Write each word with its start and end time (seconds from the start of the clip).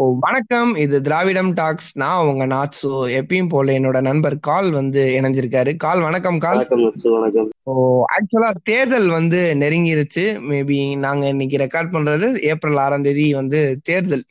வணக்கம். 0.00 0.74
இது 0.74 1.00
திராவிடம் 1.02 1.52
டாக்ஸ். 1.52 1.98
நான் 1.98 2.26
உங்க 2.26 2.44
நாட்சு 2.46 2.90
எப்பயும் 3.08 3.48
போல 3.48 3.72
என்னோட 3.78 4.00
நண்பர் 4.00 4.38
கால் 4.38 4.72
வந்து 4.72 5.00
இணைஞ்சிருக்காரு. 5.20 5.76
கால் 5.76 6.00
வணக்கம் 6.00 6.38
கால். 6.38 6.56
வணக்கம் 6.56 7.50
ஓ 7.62 7.72
ஆக்சுவலா 8.16 8.50
தேர்தல் 8.62 9.08
வந்து 9.08 9.40
நெருங்கிருச்சு. 9.60 10.24
மேபி 10.50 10.96
நாங்க 10.96 11.26
இன்னைக்கு 11.28 11.56
ரெக்கார்ட் 11.56 11.92
பண்றது 11.92 12.28
ஏப்ரல் 12.42 12.76
ஆறாம் 12.76 13.02
தேதி 13.02 13.34
வந்து 13.34 13.80
தேர்தல். 13.82 14.24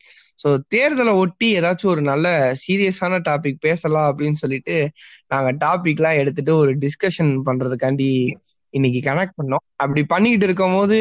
ஸோ 0.44 0.58
தேர்தலை 0.76 1.14
ஒட்டி 1.16 1.60
ஏதாச்சும் 1.60 1.94
ஒரு 1.96 2.02
நல்ல 2.02 2.54
சீரியஸான 2.68 3.20
டாபிக் 3.30 3.60
பேசலாம் 3.60 4.10
அப்படின்னு 4.12 4.32
சொல்லிட்டு 4.32 4.90
நாங்க 5.28 5.52
டாபிக்லாம் 5.66 6.18
எடுத்துட்டு 6.18 6.56
ஒரு 6.56 6.74
டிஸ்கஷன் 6.78 7.34
பண்றதுக்காண்டி 7.46 8.34
இன்னைக்கு 8.70 9.12
கனெக்ட் 9.12 9.40
பண்ணோம். 9.42 9.66
அப்படி 9.76 10.04
பண்ணிக்கிட்டு 10.04 10.46
இருக்கும் 10.46 10.74
போது 10.74 11.00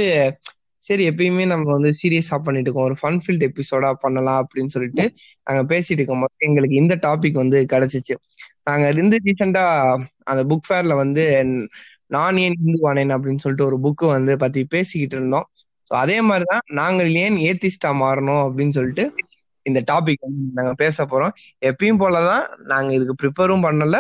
சரி 0.83 1.09
எப்பயுமே 1.09 1.45
நம்ம 1.47 1.67
வந்து 1.73 1.91
சீரியஸா 2.03 2.37
பண்ணிட்டு 2.39 2.71
இருக்கோம். 2.71 2.89
ஒரு 2.91 2.97
ஃபன் 3.03 3.21
ஃபீல்ட் 3.25 3.47
எபிசோடா 3.49 3.93
பண்ணலாம் 4.01 4.41
அப்படின்னு 4.45 4.67
சொல்லிட்டு 4.67 5.05
நாங்க 5.43 5.63
பேசிட்டு 5.75 5.99
இருக்கும் 6.01 6.21
போது 6.21 6.47
எங்களுக்கு 6.49 6.77
இந்த 6.77 6.95
டாபிக் 7.07 7.41
வந்து 7.43 7.61
கிடைச்சிச்சு. 7.73 8.15
நாங்க 8.63 8.89
இருந்து 8.89 9.17
ரீசெண்டா 9.25 9.65
அந்த 10.25 10.43
புக் 10.51 10.67
ஃபேர்ல 10.69 10.95
வந்து 10.97 11.25
நான் 12.07 12.37
ஏன் 12.37 12.57
இந்துவானேன் 12.65 13.13
அப்படின்னு 13.15 13.43
சொல்லிட்டு 13.45 13.69
ஒரு 13.71 13.79
புக்கு 13.85 14.07
வந்து 14.07 14.37
பத்தி 14.37 14.61
பேசிக்கிட்டு 14.65 15.17
இருந்தோம். 15.17 15.47
ஸோ 15.91 15.95
அதே 15.95 16.21
மாதிரிதான் 16.21 16.65
நாங்கள் 16.73 17.11
ஏன் 17.15 17.37
ஏத்திஸ்டா 17.49 17.91
மாறணும் 18.03 18.43
அப்படின்னு 18.47 18.69
சொல்லிட்டு 18.69 19.05
இந்த 19.67 19.81
டாபிக் 19.91 20.25
வந்து 20.27 20.43
நாங்க 20.55 20.73
பேச 20.75 21.05
போறோம். 21.05 21.33
எப்பயும் 21.67 22.01
போலதான் 22.03 22.45
நாங்க 22.65 22.91
இதுக்கு 22.95 23.15
ப்ரிப்பேரும் 23.23 23.65
பண்ணல. 23.67 23.97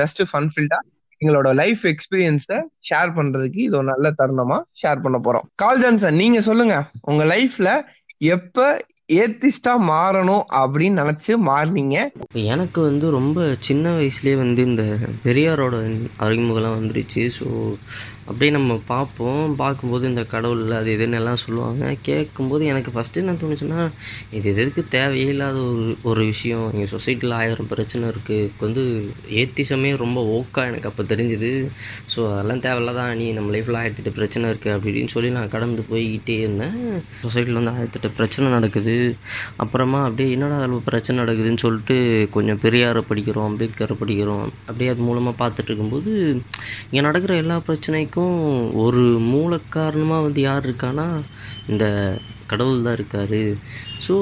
ஜஸ்ட் 0.00 0.22
ஃபன் 0.32 0.50
ஃபீல்டா 0.54 0.78
எங்களோட 1.22 1.54
லைஃப் 1.54 1.82
எக்ஸ்பீரியன்ஸை 1.86 2.58
ஷேர் 2.90 3.10
பண்றதுக்கு 3.18 3.60
இது 3.66 3.76
ஒரு 3.76 3.88
நல்ல 3.94 4.14
தருணமா 4.18 4.58
ஷேர் 4.82 5.02
பண்ண 5.02 5.18
போறோம். 5.18 5.46
கால் 5.54 5.80
ஜான்சன் 5.80 6.14
நீங்க 6.14 6.40
சொல்லுங்க. 6.40 6.76
உங்க 7.02 7.24
லைஃப்ல 7.24 7.70
எப்ப 8.18 8.66
ஏத்திஸ்டா 9.12 9.72
மாறணும் 9.88 10.44
அப்படின்னு 10.60 11.00
நினைச்சு 11.02 11.32
மாறினீங்க? 11.48 11.96
எனக்கு 12.32 12.80
வந்து 12.80 13.10
ரொம்ப 13.10 13.54
சின்ன 13.60 13.90
வயசுலேயே 13.90 14.36
வந்து 14.36 14.62
இந்த 14.62 14.84
பெரியாரோட 15.24 15.74
அறிமுகம்லாம் 16.18 16.78
வந்துருச்சு. 16.78 17.24
ஸோ 17.38 17.46
அப்படியே 18.32 18.52
நம்ம 18.56 18.72
பார்ப்போம். 18.92 19.40
பார்க்கும்போது 19.62 20.04
இந்த 20.10 20.22
கடவுள் 20.34 20.62
அது 20.78 20.90
இதுன்னு 20.96 21.18
எல்லாம் 21.20 21.40
சொல்லுவாங்க. 21.42 21.82
கேட்கும்போது 22.08 22.62
எனக்கு 22.72 22.90
ஃபஸ்ட்டு 22.94 23.20
என்ன 23.22 23.32
தோணுச்சுன்னா 23.42 23.80
இது 24.38 24.46
எதுக்கு 24.54 24.82
தேவையே 24.94 25.26
இல்லாத 25.34 25.58
ஒரு 25.70 25.86
ஒரு 26.10 26.22
விஷயம். 26.30 26.66
எங்கள் 26.74 26.92
சொசைட்டியில் 26.94 27.34
ஆயிரம் 27.40 27.70
பிரச்சனை 27.72 28.10
இருக்குது 28.12 28.50
வந்து 28.64 28.82
ஏத்திசமே 29.42 29.90
ரொம்ப 30.04 30.20
ஓக்கா 30.36 30.62
எனக்கு 30.70 30.90
அப்போ 30.90 31.04
தெரிஞ்சுது. 31.12 31.50
ஸோ 32.14 32.20
அதெல்லாம் 32.32 32.62
தேவையில்லதான் 32.66 33.12
நீ 33.22 33.26
நம்ம 33.38 33.50
லைஃப்பில் 33.56 33.80
ஆயிரத்தெட்டு 33.82 34.12
பிரச்சனை 34.18 34.50
இருக்குது 34.52 34.74
அப்படின்னு 34.76 35.12
சொல்லி 35.14 35.30
நான் 35.38 35.52
கடந்து 35.56 35.84
போய்கிட்டே 35.90 36.36
இருந்தேன். 36.44 36.78
சொசைட்டியில் 37.24 37.60
வந்து 37.60 37.74
ஆயிரத்தெட்டு 37.74 38.10
பிரச்சனை 38.20 38.50
நடக்குது. 38.56 38.96
அப்புறமா 39.64 40.00
அப்படியே 40.04 40.30
என்னடா 40.36 40.58
அதில் 40.60 40.86
பிரச்சனை 40.90 41.18
நடக்குதுன்னு 41.24 41.64
சொல்லிட்டு 41.66 41.96
கொஞ்சம் 42.38 42.62
பெரியாரை 42.64 43.02
படிக்கிறோம் 43.10 43.48
அம்பேத்கரை 43.50 43.96
படிக்கிறோம். 44.02 44.46
அப்படியே 44.68 44.90
அது 44.94 45.02
மூலமாக 45.10 45.36
பார்த்துட்டு 45.42 45.70
இருக்கும்போது 45.70 46.10
இங்கே 46.88 47.04
நடக்கிற 47.08 47.32
எல்லா 47.42 47.56
பிரச்சனைக்கும் 47.68 48.21
ஒரு 48.84 49.04
மூல 49.32 49.58
காரணமாக 49.78 50.26
வந்து 50.26 50.40
யார் 50.48 50.66
இருக்கானா 50.68 51.06
இந்த 51.72 51.84
கடவுள் 52.52 52.86
தான் 52.86 52.98
இருக்கார். 52.98 53.40
ஸோ 54.06 54.14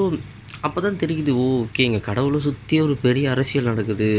அப்போ 0.67 0.79
தான் 0.83 0.99
தெரியுது 1.01 1.31
ஓ 1.43 1.45
ஓகே 1.61 1.85
இங்கே 1.87 1.99
கடவுளை 2.07 2.39
சுற்றி 2.47 2.75
ஒரு 2.85 2.95
பெரிய 3.05 3.25
அரசியல் 3.33 3.69
நடக்குது. 3.69 4.09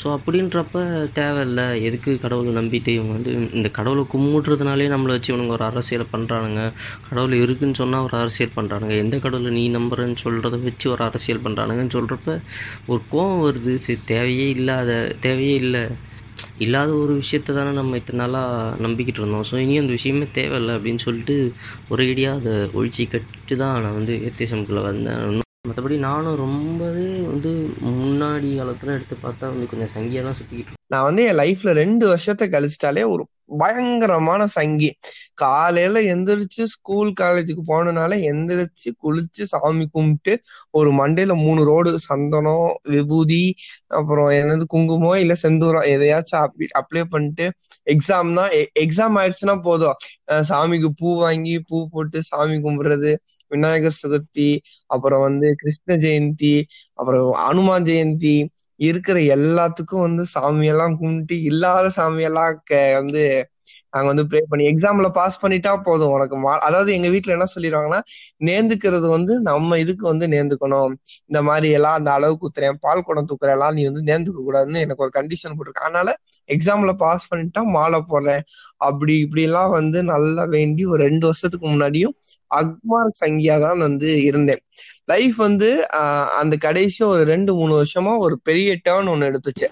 ஸோ 0.00 0.06
அப்படின்றப்ப 0.16 0.82
தேவையில்ல 1.18 1.60
எதுக்கு 1.88 2.10
கடவுளை 2.22 2.52
நம்பிட்டு 2.58 2.90
இவங்க 2.96 3.12
வந்து 3.16 3.32
இந்த 3.58 3.68
கடவுளை 3.78 4.04
கும்பிட்றதுனாலே 4.14 4.86
நம்மளை 4.94 5.14
வச்சு 5.16 5.32
இவனுங்க 5.32 5.54
ஒரு 5.58 5.66
அரசியலை 5.70 6.06
பண்ணுறானுங்க 6.14 6.62
கடவுள் 7.08 7.34
இருக்குன்னு 7.42 7.80
சொன்னால் 7.82 8.06
ஒரு 8.08 8.16
அரசியல் 8.22 8.56
பண்ணுறானுங்க 8.58 8.96
எந்த 9.04 9.18
கடவுளை 9.26 9.52
நீ 9.58 9.64
நம்புறேன்னு 9.78 10.18
சொல்கிறத 10.24 10.62
வச்சு 10.66 10.88
ஒரு 10.94 11.04
அரசியல் 11.08 11.44
பண்ணுறானுங்கன்னு 11.46 11.96
சொல்கிறப்ப 11.98 12.38
ஒரு 12.92 13.02
கோவம் 13.14 13.44
வருது. 13.46 13.74
சரி 13.86 14.00
தேவையே 14.14 14.48
இல்லாத 14.58 14.90
தேவையே 15.26 15.56
இல்லை. 15.64 15.84
இல்லாத 16.58 16.90
ஒரு 16.94 17.14
விஷயத்த 17.22 17.54
தானே 17.58 17.70
நம்ம 17.70 17.96
இத்தனை 17.96 18.20
நாளாக 18.22 18.76
நம்பிக்கிட்டு 18.84 19.20
இருந்தோம். 19.22 19.46
ஸோ 19.50 19.56
இனி 19.56 19.78
அந்த 19.78 19.92
விஷயமே 19.98 20.28
தேவையில்லை 20.32 20.74
அப்படின்னு 20.76 21.04
சொல்லிட்டு 21.06 21.36
ஒரேடியாக 21.90 22.40
அதை 22.40 22.54
ஒழிச்சு 22.78 23.06
கட்டு 23.14 23.56
தான் 23.56 23.82
நான் 23.86 23.98
வந்து 24.00 24.16
ஏத்திசம்குள்ளே 24.28 24.84
வந்தேன். 24.90 25.42
மற்றபடி 25.70 25.96
நானும் 25.98 26.36
ரொம்பவே 26.36 27.06
வந்து 27.30 27.52
முன்னாடி 28.00 28.50
காலத்தில் 28.56 28.96
எடுத்து 28.96 29.16
பார்த்தா 29.22 29.46
வந்து 29.52 29.70
கொஞ்சம் 29.70 29.92
சங்கியாக 29.94 30.26
தான் 30.26 30.38
சுற்றிக்கிட்டு 30.40 30.82
நான் 30.94 31.06
வந்து 31.08 31.22
என் 31.30 31.40
லைஃப்ல 31.42 31.72
ரெண்டு 31.72 32.04
வருஷத்தை 32.06 32.46
கழிச்சிட்டாலே 32.48 33.04
ஒரு 33.14 33.24
பயங்கரமான 33.50 34.42
சங்கி. 34.54 34.90
காலையில 35.34 36.00
எந்திரிச்சு 36.12 36.62
ஸ்கூல் 36.74 37.10
காலேஜுக்கு 37.20 37.62
போனனால 37.66 38.12
எந்திரிச்சு 38.30 38.88
குளிச்சு 39.02 39.44
சாமி 39.52 39.86
கும்பிட்டு 39.88 40.32
ஒரு 40.74 40.90
மண்டையில 40.92 41.34
மூணு 41.42 41.62
ரோடு 41.64 41.90
சந்தனம் 42.06 42.64
விபூதி 42.90 43.42
அப்புறம் 43.98 44.30
என்னது 44.38 44.64
குங்குமம் 44.68 45.18
இல்ல 45.18 45.34
செந்தூரம் 45.42 45.88
எதையாச்சும் 45.94 46.42
அப் 46.42 46.56
அப்ளை 46.80 47.02
பண்ணிட்டு 47.08 47.46
எக்ஸாம்னா 47.94 48.44
எக்ஸாம் 48.84 49.16
ஆயிடுச்சுன்னா 49.18 49.56
போதும். 49.62 49.96
சாமிக்கு 50.48 50.88
பூ 50.98 51.08
வாங்கி 51.18 51.54
பூ 51.68 51.76
போட்டு 51.88 52.18
சாமி 52.30 52.56
கும்பிடுறது 52.58 53.10
விநாயகர் 53.50 53.98
சதுர்த்தி 54.00 54.48
அப்புறம் 54.90 55.24
வந்து 55.26 55.48
கிருஷ்ண 55.60 55.96
ஜெயந்தி 56.04 56.54
அப்புறம் 56.94 57.20
அனுமான் 57.48 57.86
ஜெயந்தி 57.86 58.36
இருக்கிற 58.80 59.18
எல்லாத்துக்கும் 59.36 60.06
வந்து 60.06 60.24
சாமியெல்லாம் 60.34 60.96
கும்பிட்டு 61.00 61.36
இல்லாத 61.50 61.86
சாமியெல்லாம் 61.98 62.52
வந்து 62.98 63.22
நாங்க 63.92 64.08
வந்து 64.10 64.24
ப்ரே 64.30 64.40
பண்ணி 64.50 64.64
எக்ஸாம்ல 64.70 65.08
பாஸ் 65.16 65.36
பண்ணிட்டா 65.42 65.70
போதும் 65.86 66.12
உனக்கு. 66.16 66.36
மா 66.42 66.52
அதாவது 66.66 66.90
எங்க 66.96 67.08
வீட்டுல 67.14 67.34
என்ன 67.36 67.46
சொல்லிடுவாங்கன்னா 67.54 68.00
நேர்ந்துக்கிறது 68.48 69.06
வந்து 69.14 69.34
நம்ம 69.48 69.78
இதுக்கு 69.84 70.04
வந்து 70.10 70.26
நேர்ந்துக்கணும். 70.34 70.92
இந்த 71.30 71.40
மாதிரி 71.48 71.68
எல்லாம் 71.78 71.96
அந்த 71.98 72.10
அளவு 72.16 72.34
குத்துறேன் 72.42 72.78
பால் 72.84 73.04
குடம் 73.06 73.28
தூக்குறேன் 73.30 73.56
எல்லாம் 73.56 73.76
நீ 73.78 73.84
வந்து 73.90 74.02
நேர்ந்துக்க 74.08 74.40
கூடாதுன்னு 74.40 74.82
எனக்கு 74.86 75.04
ஒரு 75.06 75.14
கண்டிஷன் 75.18 75.56
போட்டிருக்கேன் 75.56 75.88
அதனால 75.88 76.12
எக்ஸாம்ல 76.48 76.94
பாஸ் 77.04 77.28
பண்ணிட்டா 77.30 77.62
மாலை 77.76 78.00
போடுறேன். 78.10 78.44
அப்படி 78.88 79.14
இப்படி 79.24 79.44
எல்லாம் 79.48 79.72
வந்து 79.78 79.98
நல்லா 80.12 80.44
வேண்டி 80.56 80.84
ஒரு 80.92 81.00
ரெண்டு 81.06 81.24
வருஷத்துக்கு 81.28 81.66
முன்னாடியும் 81.68 82.14
அக்மார் 82.58 83.10
சங்கியா 83.22 83.56
தான் 83.64 83.80
வந்து 83.86 84.08
இருந்தேன். 84.28 84.62
லைஃப் 85.08 85.36
வந்து 85.46 85.68
அந்த 86.40 86.54
கடைசி 86.66 87.00
ஒரு 87.04 87.22
ரெண்டு 87.32 87.52
மூணு 87.54 87.72
வருஷமா 87.80 88.12
ஒரு 88.24 88.36
பெரிய 88.48 88.70
டேர்ன் 88.88 89.10
ஒண்ணு 89.12 89.28
எடுத்துச்சு. 89.30 89.68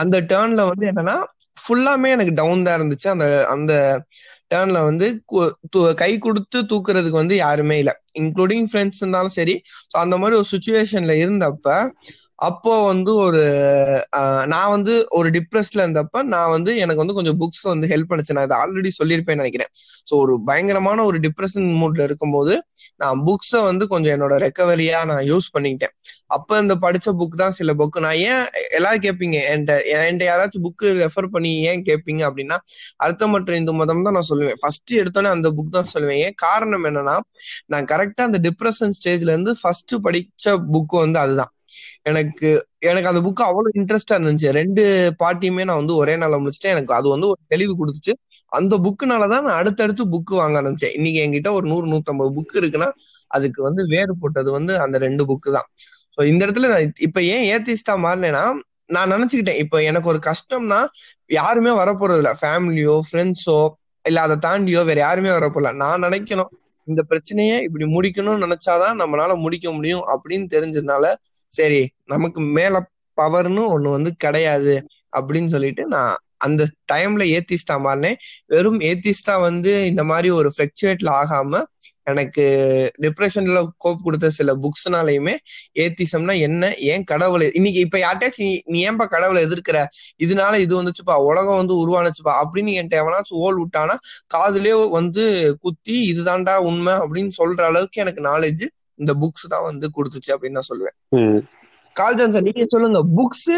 அந்த 0.00 0.16
டேர்ன்ல 0.32 0.64
வந்து 0.70 0.86
என்னன்னா 0.92 1.16
ஃபுல்லாமே 1.56 2.08
எனக்கு 2.16 2.32
டவுன் 2.34 2.64
தான் 2.66 2.78
இருந்துச்சு. 2.78 3.08
அந்த 3.14 3.26
அந்த 3.54 3.72
டேர்ன்ல 4.52 4.78
வந்து 4.84 5.06
கை 6.02 6.12
கொடுத்து 6.18 6.58
தூக்குறதுக்கு 6.70 7.22
வந்து 7.22 7.36
யாருமே 7.36 7.76
இல்லை. 7.78 7.94
இன்க்ளூடிங் 8.20 8.66
ஃப்ரெண்ட்ஸ் 8.70 9.02
இருந்தாலும் 9.02 9.36
சரி. 9.38 9.54
ஸோ 9.90 9.96
அந்த 10.04 10.16
மாதிரி 10.18 10.38
ஒரு 10.40 10.48
சுச்சுவேஷன்ல 10.54 11.14
இருந்தப்ப 11.24 11.68
அப்போ 12.40 12.72
வந்து 12.90 13.12
ஒரு 13.24 13.40
நான் 14.52 14.70
வந்து 14.74 14.92
ஒரு 15.18 15.28
டிப்ரெஸ்ல 15.36 15.80
இருந்தப்ப 15.84 16.22
நான் 16.34 16.52
வந்து 16.54 16.70
எனக்கு 16.84 17.02
வந்து 17.02 17.16
கொஞ்சம் 17.18 17.38
புக்ஸ் 17.42 17.64
வந்து 17.72 17.86
ஹெல்ப் 17.92 18.10
பண்ணுச்சு. 18.10 18.34
நான் 18.36 18.46
இதை 18.48 18.58
ஆல்ரெடி 18.62 18.90
சொல்லியிருப்பேன்னு 18.98 19.42
நினைக்கிறேன். 19.42 19.70
ஸோ 20.08 20.12
ஒரு 20.22 20.34
பயங்கரமான 20.48 21.04
ஒரு 21.10 21.18
டிப்ரெஷன் 21.26 21.68
மூட்ல 21.82 22.02
இருக்கும்போது 22.08 22.54
நான் 23.02 23.20
புக்ஸை 23.28 23.60
வந்து 23.68 23.86
கொஞ்சம் 23.92 24.14
என்னோட 24.16 24.36
ரெக்கவரியா 24.46 25.00
நான் 25.10 25.24
யூஸ் 25.32 25.48
பண்ணிக்கிட்டேன். 25.56 25.94
அப்ப 26.36 26.58
இந்த 26.62 26.74
படிச்ச 26.84 27.08
புக் 27.20 27.36
தான் 27.42 27.54
சில 27.58 27.70
புக் 27.80 27.98
நான் 28.06 28.18
ஏன் 28.30 28.44
எல்லாரும் 28.78 29.04
கேட்பீங்க 29.06 29.36
என்கிட்ட 29.52 29.74
என்கிட்ட 29.98 30.24
யாராச்சும் 30.30 30.64
புக்கு 30.66 30.88
ரெஃபர் 31.02 31.30
பண்ணி 31.34 31.52
ஏன் 31.70 31.84
கேட்பீங்க 31.88 32.22
அப்படின்னா 32.28 32.56
அர்த்தமற்ற 33.06 33.56
இந்து 33.60 33.74
மதம் 33.80 34.04
தான் 34.06 34.16
நான் 34.18 34.30
சொல்லுவேன். 34.32 34.58
ஃபர்ஸ்ட் 34.62 34.92
எடுத்தோன்னே 35.02 35.32
அந்த 35.36 35.50
புக் 35.58 35.76
தான் 35.78 35.90
சொல்லுவேன். 35.94 36.20
ஏன் 36.26 36.36
காரணம் 36.46 36.86
என்னன்னா 36.90 37.16
நான் 37.74 37.88
கரெக்டா 37.92 38.24
அந்த 38.30 38.40
டிப்ரெஷன் 38.48 38.94
ஸ்டேஜ்ல 38.98 39.32
இருந்து 39.34 39.54
ஃபர்ஸ்ட் 39.62 39.94
படிச்ச 40.06 40.44
புக்கு 40.74 40.98
வந்து 41.04 41.20
அதுதான். 41.24 41.52
எனக்கு 42.06 42.48
எனக்கு 42.82 43.08
அந்த 43.08 43.20
புக்கு 43.20 43.42
அவ்வளவு 43.42 43.72
இன்ட்ரெஸ்டா 43.80 44.16
இருந்துச்சு. 44.18 44.50
ரெண்டு 44.52 44.82
பாட்டியுமே 45.20 45.64
நான் 45.64 45.80
வந்து 45.82 45.94
ஒரே 45.96 46.14
நாள்ல 46.16 46.36
முடிச்சுட்டேன். 46.42 46.74
எனக்கு 46.76 46.92
அது 46.94 47.08
வந்து 47.08 47.26
ஒரு 47.26 47.40
தெளிவு 47.48 47.72
கொடுத்துச்சு. 47.80 48.12
அந்த 48.52 48.74
புக்குனாலதான் 48.84 49.44
நான் 49.46 49.58
அடுத்தடுத்து 49.58 50.04
புக்கு 50.14 50.34
வாங்க 50.34 50.56
ஆரம்பிச்சேன். 50.60 50.94
இன்னைக்கு 50.98 51.18
என்கிட்ட 51.24 51.50
ஒரு 51.58 51.66
நூறு 51.66 51.86
நூத்தம்பது 51.92 52.30
புக்கு 52.38 52.56
இருக்குன்னா 52.62 52.88
அதுக்கு 53.30 53.60
வந்து 53.62 53.82
வேறு 53.86 54.12
போட்டது 54.22 54.50
வந்து 54.50 54.72
அந்த 54.78 54.96
ரெண்டு 54.98 55.22
புக்கு 55.26 55.50
தான். 55.56 55.68
ஸோ 56.18 56.20
இந்த 56.24 56.40
இடத்துல 56.46 56.68
நான் 56.68 56.94
இப்ப 57.00 57.20
ஏன் 57.34 57.44
ஏத்திஸ்டா 57.52 57.94
மாறினேன்னா 58.06 58.44
நான் 58.90 59.12
நினைச்சுக்கிட்டேன். 59.12 59.60
இப்ப 59.64 59.82
எனக்கு 59.82 60.08
ஒரு 60.08 60.20
கஷ்டம்னா 60.26 60.80
யாருமே 61.30 61.72
வரப்போறது 61.80 62.20
இல்ல 62.22 62.32
ஃபேமிலியோ 62.40 62.96
ஃப்ரெண்ட்ஸோ 63.08 63.58
இல்ல 64.04 64.18
அதை 64.20 64.36
தாண்டியோ 64.38 64.80
வேற 64.84 64.98
யாருமே 65.00 65.30
வரப்போல 65.30 65.70
நான் 65.76 66.04
நினைக்கணும் 66.06 66.50
இந்த 66.88 67.02
பிரச்சனையை 67.02 67.56
இப்படி 67.66 67.86
முடிக்கணும்னு 67.94 68.44
நினைச்சாதான் 68.46 68.96
நம்மளால 69.02 69.32
முடிக்க 69.40 69.66
முடியும் 69.72 70.04
அப்படின்னு 70.12 70.46
தெரிஞ்சதுனால 70.54 71.04
சரி 71.52 71.80
நமக்கு 72.06 72.40
மேல 72.56 72.74
பவர்னு 73.18 73.62
ஒண்ணு 73.74 73.88
வந்து 73.90 74.10
கிடையாது 74.16 74.74
அப்படின்னு 75.12 75.48
சொல்லிட்டு 75.48 75.84
நான் 75.88 76.12
அந்த 76.40 76.62
டைம்ல 76.92 77.22
ஏத்திஸ்டா 77.36 77.74
மாறினேன். 77.84 78.18
வெறும் 78.48 78.78
ஏத்திஸ்டா 78.82 79.34
வந்து 79.40 79.72
இந்த 79.86 80.02
மாதிரி 80.04 80.28
ஒரு 80.30 80.50
ஃபிளக்சுவேட்ல 80.54 81.10
ஆகாம 81.20 81.52
எனக்கு 82.06 82.44
டிப்ரெஷன்ல 83.02 83.58
கோப் 83.76 84.04
கொடுத்த 84.04 84.30
சில 84.30 84.50
புக்ஸ்னாலையுமே 84.62 85.34
ஏத்திசம்னா 85.76 86.34
என்ன? 86.40 86.62
ஏன் 86.90 87.04
கடவுளை? 87.04 87.46
இன்னைக்கு 87.54 87.80
இப்ப 87.80 87.98
யார்ட்டாச்சும் 87.98 88.40
நீ 88.66 88.78
ஏன்பா 88.88 89.06
கடவுளை 89.06 89.40
எதிர்க்கிற? 89.46 89.78
இதனால 90.20 90.58
இது 90.58 90.74
வந்துச்சுப்பா 90.80 91.16
உலகம் 91.28 91.60
வந்து 91.62 91.76
உருவானுச்சுப்பா 91.82 92.34
அப்படின்னு 92.42 92.74
என்கிட்ட 92.78 93.02
எவனாச்சும் 93.02 93.40
ஓல் 93.42 93.60
விட்டானா 93.62 93.96
காதுலயே 94.34 94.76
வந்து 94.98 95.24
குத்தி 95.60 95.96
இதுதான்டா 96.12 96.56
உண்மை 96.68 96.94
அப்படின்னு 97.02 97.32
சொல்ற 97.40 97.60
அளவுக்கு 97.64 98.00
எனக்கு 98.00 98.22
நாலேஜ் 98.24 98.64
இந்த 99.00 99.12
புக்ஸ் 99.22 99.46
தான் 99.48 99.64
வந்து 99.64 99.86
கொடுத்துச்சு 99.96 100.32
அப்படின்னு 100.34 100.58
நான் 100.58 100.70
சொல்லுவேன். 100.70 100.96
ம். 101.18 101.38
கால்டன் 101.96 102.32
சார் 102.32 102.46
நீங்க 102.48 102.66
சொல்லுங்க 102.68 103.00
புக்ஸ் 103.16 103.52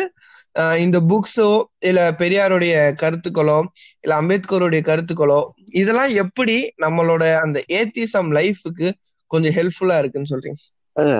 இந்த 0.78 0.98
புக்ஸோ 1.10 1.46
இல்ல 1.80 2.00
பெரியாருடைய 2.18 2.72
கருத்துக்களோ 3.02 3.58
இல்ல 4.00 4.12
அம்பேத்கருடைய 4.20 4.80
கருத்துக்களோ 4.82 5.38
இதெல்லாம் 5.72 6.12
எப்படி 6.16 6.56
நம்மளோட 6.82 7.22
அந்த 7.36 7.58
ஏத்திசம் 7.72 8.30
லைஃபுக்கு 8.32 8.88
கொஞ்சம் 9.30 9.54
ஹெல்ப்ஃபுல்லா 9.54 9.98
இருக்குன்னு 9.98 10.32
சொல்றீங்க? 10.32 10.60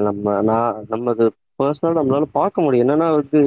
நம்ம 0.07 0.35
நான் 0.43 0.85
நம்ம 0.89 1.11
அது 1.11 1.27
பர்சனலாக 1.59 1.97
நம்மளால 1.99 2.27
பார்க்க 2.33 2.63
முடியும். 2.63 2.85
என்னன்னா 2.87 3.09
வந்து 3.15 3.41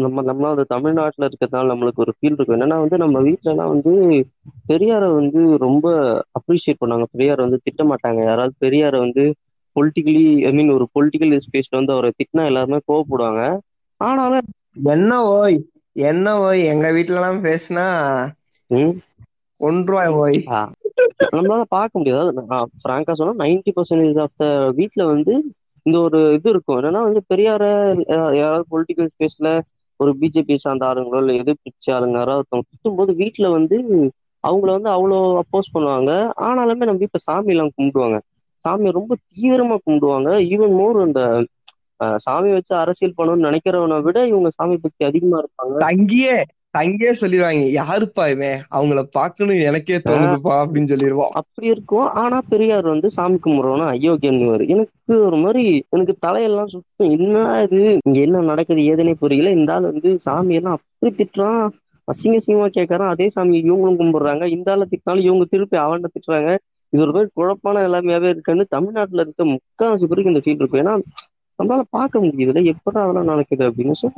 நம்ம 0.00 0.22
நம்ம 0.22 0.42
வந்து 0.50 0.64
தமிழ்நாட்டில் 0.72 1.26
இருக்கிறதுனால 1.26 1.70
நம்மளுக்கு 1.72 2.04
ஒரு 2.04 2.12
ஃபீல் 2.16 2.36
இருக்கும். 2.36 2.56
என்னன்னா 2.56 2.78
வந்து 2.80 2.96
நம்ம 2.98 3.20
வீட்டிலலாம் 3.26 3.72
வந்து 3.74 3.92
பெரியாரை 4.70 5.08
வந்து 5.14 5.32
ரொம்ப 5.58 5.86
அப்ரிஷியேட் 6.38 6.80
பண்ணாங்க 6.82 7.06
பெரியாரை 7.14 7.42
வந்து 7.46 7.64
திட்ட 7.66 7.82
மாட்டாங்க. 7.90 8.20
யாராவது 8.24 8.54
பெரியாரை 8.60 8.98
வந்து 8.98 9.24
பொலிட்டிக்கலி 9.76 10.20
ஐ 10.44 10.52
மீன் 10.52 10.70
ஒரு 10.70 10.86
பொலிட்டிக்கல் 10.94 11.32
ஸ்பேஸ்ல 11.44 11.78
வந்து 11.78 11.94
அவரை 11.94 12.10
திட்டினா 12.14 12.44
எல்லாருமே 12.46 12.78
கோவப்படுவாங்க. 12.86 13.42
ஆனாலும் 14.00 14.48
என்ன 14.90 15.10
ஓய்? 15.34 15.58
என்ன 16.06 16.26
ஓய்? 16.42 16.62
எங்க 16.72 16.86
வீட்ல 16.96 17.16
எல்லாம் 17.16 17.40
பேசினா 17.44 17.86
ஒன்றுவாய் 19.60 20.12
ஓய்? 20.18 20.40
நம்மளால 21.34 21.62
பார்க்க 21.70 22.00
முடியாது. 22.00 22.30
ஃப்ராங்கா 22.80 23.14
சொன்னா 23.14 23.34
நைன்டி 23.42 23.70
பர்சன்டேஜ் 23.76 24.20
ஆஃப் 24.20 24.36
த 24.36 24.46
வீட்ல 24.78 25.02
வந்து 25.06 25.34
இந்த 25.86 25.96
ஒரு 26.00 26.18
இது 26.34 26.48
இருக்கும். 26.50 26.78
என்னன்னா 26.78 27.02
வந்து 27.02 27.20
பெரியார 27.30 27.62
யாராவது 28.38 28.64
பொலிட்டிக்கல் 28.70 29.10
ஸ்பேஸ்ல 29.12 29.48
ஒரு 30.00 30.10
பிஜேபி 30.20 30.54
சார்ந்த 30.56 30.84
ஆளுங்களோ 30.86 31.18
இல்லை 31.22 31.34
எதிர்ப்பிச்சு 31.42 31.90
ஆளுங்க 31.92 32.16
யாராவது 32.18 32.40
ஒருத்தவங்க 32.40 32.68
குத்தும் 32.70 32.96
போது 32.96 33.12
வீட்டுல 33.20 33.48
வந்து 33.52 33.76
அவங்கள 34.44 34.70
வந்து 34.76 34.90
அவ்வளோ 34.90 35.18
அப்போஸ் 35.42 35.74
பண்ணுவாங்க. 35.74 36.10
ஆனாலுமே 36.46 36.88
நம்ம 36.88 37.06
இப்ப 37.08 37.20
சாமி 37.26 37.52
எல்லாம் 37.54 37.74
கும்பிடுவாங்க. 37.76 38.16
சாமியை 38.64 38.92
ரொம்ப 38.92 39.12
தீவிரமா 39.30 39.76
கும்பிடுவாங்க. 39.80 40.30
ஈவன் 40.50 40.74
மோர் 40.74 40.98
அந்த 41.02 41.20
சாமி 42.18 42.22
சாமியை 42.26 42.54
வச்சு 42.54 42.74
அரசியல் 42.76 43.16
பண்ணணும்னு 43.18 43.46
நினைக்கிறவனை 43.48 43.98
விட 44.02 44.18
இவங்க 44.26 44.48
சாமி 44.50 44.76
பக்தி 44.78 45.02
அதிகமா 45.04 45.36
இருப்பாங்க. 45.42 45.74
தங்கியே 45.84 46.36
தங்கியே 46.74 47.12
சொல்லிடுவாங்க 47.22 47.66
யாருப்பா 47.80 48.24
இவன்? 48.28 48.58
அவங்கள 48.76 49.00
பார்க்கணும் 49.18 49.60
எனக்கே 49.68 49.98
தோணுதுப்பா 50.08 50.54
அப்படின்னு 50.62 50.92
சொல்லிடுவோம். 50.92 51.32
அப்படி 51.40 51.66
இருக்கும். 51.66 52.08
ஆனா 52.22 52.38
பெரியார் 52.52 52.86
வந்து 52.92 53.10
சாமி 53.10 53.38
கும்பிடுறவனா 53.44 53.86
அயோக்கியன் 53.94 54.40
எனக்கு 54.74 55.14
ஒரு 55.28 55.36
மாதிரி 55.36 55.64
எனக்கு 55.90 56.14
தலையெல்லாம் 56.26 56.72
சுத்தம். 56.74 57.12
என்ன 57.16 57.36
இது? 57.66 57.80
இங்க 58.06 58.20
என்ன 58.20 58.42
நடக்குது? 58.42 58.82
ஏதுனே 58.92 59.14
புரியல. 59.22 59.50
இந்த 59.50 59.72
ஆள் 59.74 59.90
வந்து 59.92 60.12
சாமி 60.18 60.54
எல்லாம் 60.54 60.76
அப்படி 60.78 61.12
திட்டுறான் 61.14 61.62
அசிங்க 62.08 62.38
அசிங்கமா 62.40 62.68
கேட்கறான் 62.78 63.12
அதே 63.12 63.28
சாமி 63.28 63.54
இவங்களும் 63.62 64.00
கும்பிடுறாங்க. 64.00 64.44
இந்த 64.56 64.70
ஆளை 64.72 64.86
திட்டினாலும் 64.90 65.26
இவங்க 65.28 65.44
திருப்பி 65.44 65.76
அவன்கிட்ட 65.76 66.10
திட்டுறாங்க. 66.16 66.50
இது 66.92 67.02
ஒரு 67.02 67.12
மாதிரி 67.12 67.30
குழப்பான 67.34 67.82
எல்லாமையாவே 67.88 68.28
இருக்குன்னு 68.28 68.64
தமிழ்நாட்டுல 68.68 69.22
இருக்க 69.24 69.44
முக்காவாசி 69.44 70.04
பேருக்கு 70.10 70.32
இந்த 70.32 70.42
ஃபீல் 70.44 70.60
இருக்கும். 70.60 70.82
ஏன்னா 70.84 70.94
நம்மளால 71.58 71.82
பார்க்க 71.90 72.20
முடியுதுல 72.20 72.62
எப்படா 72.72 73.00
அதெல்லாம் 73.04 73.30
நடக்குது 73.32 73.64
அப்படின்னு. 73.70 73.94
ஸோ 74.02 74.08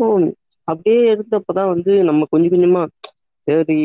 அப்படியே 0.69 1.01
இருந்தப்பதான் 1.13 1.73
வந்து 1.73 1.93
நம்ம 2.09 2.27
கொஞ்சம் 2.31 2.55
கொஞ்சமா 2.55 2.83
சரி 3.47 3.79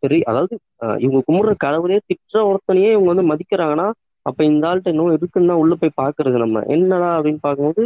பெரிய 0.00 0.22
அதாவது 0.26 0.54
இவங்க 1.00 1.20
கும்பிடுற 1.26 1.52
கடவுளே 1.58 1.98
திட்டுற 2.02 2.38
ஒருத்தனையே 2.50 2.90
இவங்க 2.90 3.10
வந்து 3.12 3.30
மதிக்கிறாங்கன்னா 3.30 3.86
அப்ப 4.26 4.40
இந்த 4.44 4.64
ஆள்கிட்ட 4.68 4.92
இன்னும் 4.92 5.14
இருக்குன்னு 5.16 5.50
தான் 5.50 5.60
உள்ள 5.60 5.74
போய் 5.76 5.98
பாக்குறது 6.00 6.36
நம்ம. 6.38 6.62
என்னடா 6.74 7.08
அப்படின்னு 7.16 7.40
பார்க்கும்போது 7.42 7.84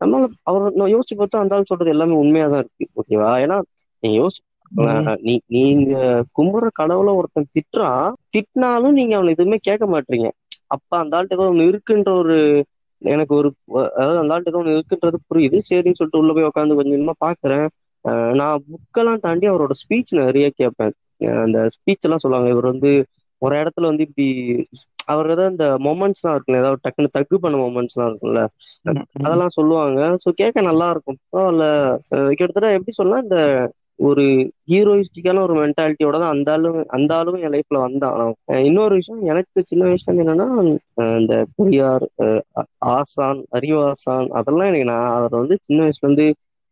நம்மளால 0.00 0.26
அவர் 0.44 0.76
நான் 0.78 0.92
யோசிச்சு 0.92 1.16
பார்த்தா 1.16 1.42
அந்த 1.42 1.56
ஆள் 1.56 1.70
சொல்றது 1.70 1.94
எல்லாமே 1.94 2.14
உண்மையா 2.22 2.46
தான் 2.48 2.62
இருக்கு 2.64 2.86
ஓகேவா? 3.00 3.30
ஏன்னா 3.44 3.56
நீங்க 4.02 4.16
யோசிச்சு 4.18 4.42
அஹ் 4.84 5.20
நீ 5.22 5.34
நீங்க 5.56 5.92
கும்பிடுற 6.36 6.68
கடவுளை 6.72 7.12
ஒருத்தன் 7.18 7.52
திட்டுறான் 7.52 8.06
திட்டினாலும் 8.34 8.96
நீங்க 8.98 9.14
அவனை 9.16 9.34
எதுவுமே 9.36 9.58
கேட்க 9.60 9.84
மாட்டீங்க. 9.92 10.28
அப்ப 10.74 10.90
அந்த 11.02 11.16
ஆள்கிட்ட 11.18 11.44
ஒண்ணு 11.46 11.68
இருக்குன்ற 11.70 12.10
ஒரு 12.22 12.36
எனக்கு 13.02 13.32
ஒரு 13.34 13.48
அதாவது 13.94 14.18
அந்த 14.18 14.34
ஆள்கிட்ட 14.34 14.60
ஒண்ணு 14.60 14.76
இருக்குன்றது 14.76 15.18
புரியுது. 15.28 15.58
சரின்னு 15.68 15.98
சொல்லிட்டு 15.98 16.20
உள்ள 16.20 16.32
போய் 16.32 16.48
உட்காந்து 16.48 16.78
கொஞ்சம் 16.78 16.94
கொஞ்சமா 16.96 17.16
பாக்குறேன். 17.24 17.66
நான் 18.38 18.62
புக்கெல்லாம் 18.66 19.22
தாண்டி 19.22 19.46
அவரோட 19.48 19.74
ஸ்பீச் 19.80 20.12
நிறைய 20.20 20.46
கேட்பேன். 20.56 20.94
அந்த 21.40 21.58
ஸ்பீச் 21.76 22.06
எல்லாம் 22.06 22.22
சொல்லுவாங்க. 22.24 22.50
இவர் 22.54 22.72
வந்து 22.72 22.90
ஒரு 23.42 23.54
இடத்துல 23.60 23.88
வந்து 23.90 24.04
இப்படி 24.06 24.26
அவர் 25.08 25.26
ஏதாவது 25.26 25.52
இந்த 25.52 25.66
மொமெண்ட்ஸ்லாம் 25.86 26.34
இருக்குல்ல 26.36 26.60
ஏதாவது 26.62 26.80
டக்குன்னு 26.84 27.16
தக்கு 27.16 27.36
பண்ண 27.42 27.56
மொமெண்ட்ஸ்லாம் 27.62 28.08
இருக்கும்ல. 28.10 28.42
அதெல்லாம் 29.22 29.54
சொல்லுவாங்க. 29.56 30.00
ஸோ 30.22 30.30
கேட்க 30.40 30.62
நல்லா 30.68 30.86
இருக்கும். 30.94 31.18
பரவாயில்ல. 31.26 31.66
கிட்டத்தட்ட 32.32 32.70
எப்படி 32.78 32.94
சொல்லலாம் 32.94 33.24
இந்த 33.26 33.38
ஒரு 33.98 34.24
ஹீரோயிஸ்டிக்கான 34.70 35.42
ஒரு 35.44 35.54
மென்டாலிட்டியோட 35.60 36.16
தான் 36.22 36.34
அந்த 36.34 36.50
ஆளும் 36.54 36.80
அந்த 36.96 37.10
ஆளும் 37.18 37.38
என் 37.40 37.54
லைஃப்ல 37.54 37.78
வந்தான். 37.84 38.16
இன்னொரு 38.68 38.94
விஷயம் 39.00 39.22
எனக்கு 39.32 39.64
சின்ன 39.70 39.84
வயசுல 39.88 40.22
என்னன்னா 40.24 40.46
இந்த 41.20 41.34
பெரியார் 41.56 42.06
ஆசான் 42.94 43.40
அறிவாசான் 43.58 44.28
அதெல்லாம் 44.40 44.70
எனக்கு 44.70 44.90
நான் 44.92 45.12
அவர் 45.18 45.40
வந்து 45.40 45.58
சின்ன 45.66 45.80
வயசுல 45.84 46.06
இருந்து 46.08 46.26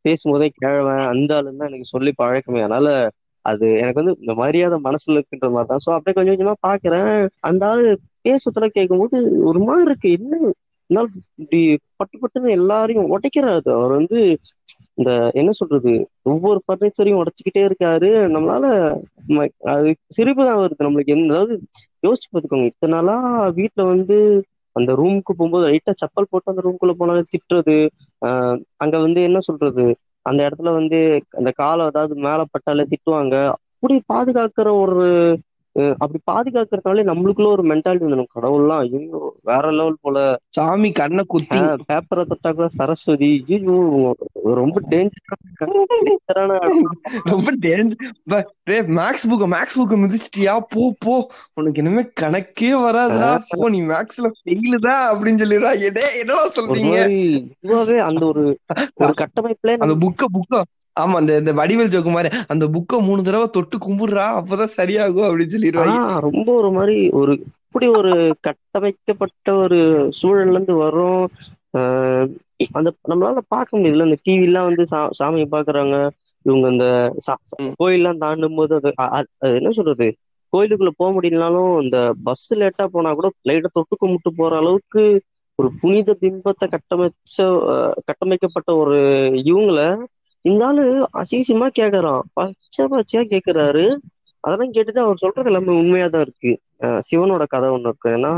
பேசும்போதே 0.04 0.48
கேழவன் 0.56 1.04
அந்த 1.12 1.30
ஆளுன்னு 1.36 1.60
தான் 1.60 1.70
எனக்கு 1.70 1.92
சொல்லி 1.94 2.12
பழக்கமே. 2.22 2.62
அதனால 2.62 2.88
அது 3.44 3.66
எனக்கு 3.80 4.00
வந்து 4.00 4.14
இந்த 4.22 4.34
மரியாதை 4.42 4.76
மனசுல 4.86 5.16
இருக்குன்ற 5.18 5.48
மாதிரி 5.54 5.70
தான். 5.70 5.82
ஸோ 5.86 5.90
அப்படியே 5.96 6.16
கொஞ்சம் 6.16 6.34
கொஞ்சமா 6.34 6.56
பாக்குறேன். 6.68 7.10
அந்த 7.48 7.62
ஆளு 7.70 7.84
பேசுறதுல 8.26 8.68
கேட்கும்போது 8.76 9.16
ஒரு 9.50 9.60
மாதிரி 9.68 9.88
இருக்கு. 9.90 10.10
என்ன 10.18 10.52
என்னால் 10.90 11.08
இப்படி 11.36 11.60
பட்டு 11.96 12.16
பட்டுன்னு 12.19 12.56
எல்லாரையும் 12.56 13.10
உடைக்கிறாரு. 13.14 13.69
அவர் 13.76 13.92
வந்து 13.92 14.19
இந்த 14.98 15.10
என்ன 15.34 15.50
சொல்றது 15.52 15.92
ஒவ்வொரு 16.25 16.58
பர்னிச்சரையும் 16.69 17.20
உடைச்சிக்கிட்டே 17.20 17.62
இருக்காரு. 17.66 18.10
நம்மளால 18.34 18.64
அது 19.75 19.88
சிரிப்பு 20.08 20.42
தான் 20.44 20.60
வருது 20.62 20.86
நம்மளுக்கு. 20.86 21.14
என்ன 21.16 21.32
அதாவது 21.32 21.54
யோசிச்சு 22.02 22.28
பார்த்துக்கோங்க. 22.28 22.70
இத்தனை 22.72 22.94
நாளா 22.96 23.16
வீட்டுல 23.58 23.84
வந்து 23.86 24.19
அந்த 24.76 24.92
ரூமுக்கு 24.98 25.32
போகும்போது 25.32 25.66
லைட்டா 25.66 25.92
செப்பல் 26.00 26.31
போட்டு 26.31 26.52
அந்த 26.52 26.62
ரூம்குள்ள 26.66 26.92
போனாலே 26.94 27.22
திட்டுறது 27.28 27.76
ஆஹ் 28.22 28.56
அங்க 28.76 28.96
வந்து 28.98 29.20
என்ன 29.22 29.38
சொல்றது 29.40 29.84
அந்த 30.26 30.40
இடத்துல 30.46 30.70
வந்து 30.75 30.98
அந்த 31.32 31.50
காலை 31.56 31.84
ஏதாவது 31.86 32.14
மேல 32.26 32.44
பட்டாலே 32.52 32.84
திட்டுவாங்க. 32.90 33.34
அப்படி 33.75 33.96
பாதுகாக்கிற 34.08 34.69
ஒரு 34.82 35.04
அப்படி 36.02 36.18
பாதுகாக்கிறதுனாலே 36.30 37.02
நம்மளுக்குள்ள 37.08 37.48
ஒரு 37.54 37.62
மென்டாலிட்டி 37.70 38.06
வந்துடும். 38.06 38.32
கடவுள்லாம் 38.34 38.82
ஐயோ 38.84 39.20
வேற 39.42 39.64
லெவல் 39.78 40.02
போல. 40.02 40.18
சாமி 40.56 40.90
கண்ணை 40.92 41.24
குத்தி. 41.26 41.58
பேப்பரை 41.88 42.24
தொட்டா 42.30 42.50
கூட 42.52 42.68
சரஸ்வதி. 42.76 43.30
ஐயோ 43.48 43.78
ரொம்ப 44.60 44.76
டேஞ்சரான 44.92 45.40
ரொம்ப 47.32 47.48
டேஞ்சர் 47.64 48.12
மேக்ஸ் 48.98 49.26
புக்க 49.30 49.46
மேக்ஸ் 49.54 49.78
புக்க 49.80 49.96
மிதிச்சிட்டியா? 50.02 50.54
போ 50.72 50.84
போ. 51.04 51.14
உனக்கு 51.54 51.80
இனிமே 51.82 52.02
கணக்கே 52.22 52.70
வராதுடா. 52.84 53.30
போ 53.52 53.68
நீ 53.74 53.80
மேக்ஸ்ல 53.92 54.30
ஃபெயிலு 54.38 54.78
தான் 54.86 55.04
அப்படின்னு 55.10 55.42
சொல்லிடுறா. 55.42 55.72
எடே 55.88 56.06
என்னடா 56.20 56.46
சொல்றீங்க? 56.58 56.96
இதுவாவே 57.64 57.98
அந்த 58.08 58.22
ஒரு 58.32 58.44
ஒரு 59.02 59.12
கட்டமைப்புல 59.22 59.76
அந்த 59.84 59.96
புக்க 60.04 60.24
புக்க 60.36 60.62
ஆமா 60.96 61.15
அந்த 61.20 61.32
இந்த 61.39 61.53
வடிவேல் 61.58 61.93
ஜோக்கு 61.93 62.10
மாதிரி 62.13 62.31
அந்த 62.53 62.65
புக்க 62.74 63.01
மூணு 63.06 63.20
தடவை 63.22 63.46
தொட்டு 63.55 63.77
கும்பிடுறா 63.84 64.27
அப்பதான் 64.39 64.74
சரியாகும் 64.77 65.27
அப்படின்னு 65.29 65.55
சொல்லிடுவாங்க. 65.55 65.96
ரொம்ப 66.27 66.48
ஒரு 66.60 66.70
மாதிரி 66.77 66.96
ஒரு 67.20 67.32
இப்படி 67.65 67.86
ஒரு 68.01 68.13
கட்டமைக்கப்பட்ட 68.46 69.48
ஒரு 69.63 69.79
சூழல்ல 70.19 70.55
இருந்து 70.55 70.74
வரும் 70.82 71.22
அந்த 72.72 72.89
நம்மளால 73.10 73.41
பார்க்க 73.48 73.79
முடியல. 73.79 74.06
இந்த 74.08 74.19
டிவி 74.24 74.46
எல்லாம் 74.48 74.69
வந்து 74.69 74.84
சாமியை 75.20 75.48
பாக்குறாங்க 75.51 75.96
இவங்க 76.46 76.84
ம். 77.58 77.74
கோயில்லாம் 77.81 78.22
தாண்டும் 78.22 78.56
போது 78.56 78.72
அது 78.79 78.91
என்ன 79.56 79.70
சொல்றது? 79.72 80.06
கோயிலுக்குள்ள 80.53 80.93
போக 80.96 81.08
முடியலனாலும் 81.13 81.70
இந்த 81.84 81.98
பஸ் 82.27 82.48
லேட்டா 82.55 82.84
போனா 82.91 83.13
கூட 83.15 83.29
லைட்டா 83.48 83.70
தொட்டு 83.72 83.94
கும்பிட்டு 83.96 84.31
போற 84.36 84.53
அளவுக்கு 84.56 85.03
ஒரு 85.58 85.69
புனித 85.81 86.10
பிம்பத்தை 86.20 86.67
கட்டமைச்ச 86.70 87.36
கட்டமைக்கப்பட்ட 88.08 88.70
ஒரு 88.82 88.98
இவங்கள 89.44 89.81
இந்த 90.44 90.63
ஆளு 90.67 90.82
அசிங்கமா 91.20 91.69
கேக்குறான். 91.79 92.22
பச்சை 92.39 92.84
பச்சையா 92.93 93.22
கேக்குறாரு. 93.32 93.84
அதெல்லாம் 94.44 94.72
கேட்டுட்டு 94.72 95.01
அவர் 95.05 95.22
சொல்றது 95.22 95.48
எல்லாமே 95.51 95.72
உண்மையா 95.81 96.06
தான் 96.08 96.24
இருக்கு 96.27 96.53
சிவனோட 97.08 97.44
கதை 97.46 97.69
ஒண்ணு 97.70 97.91
இருக்கு. 97.91 98.08
ஏன்னா 98.19 98.32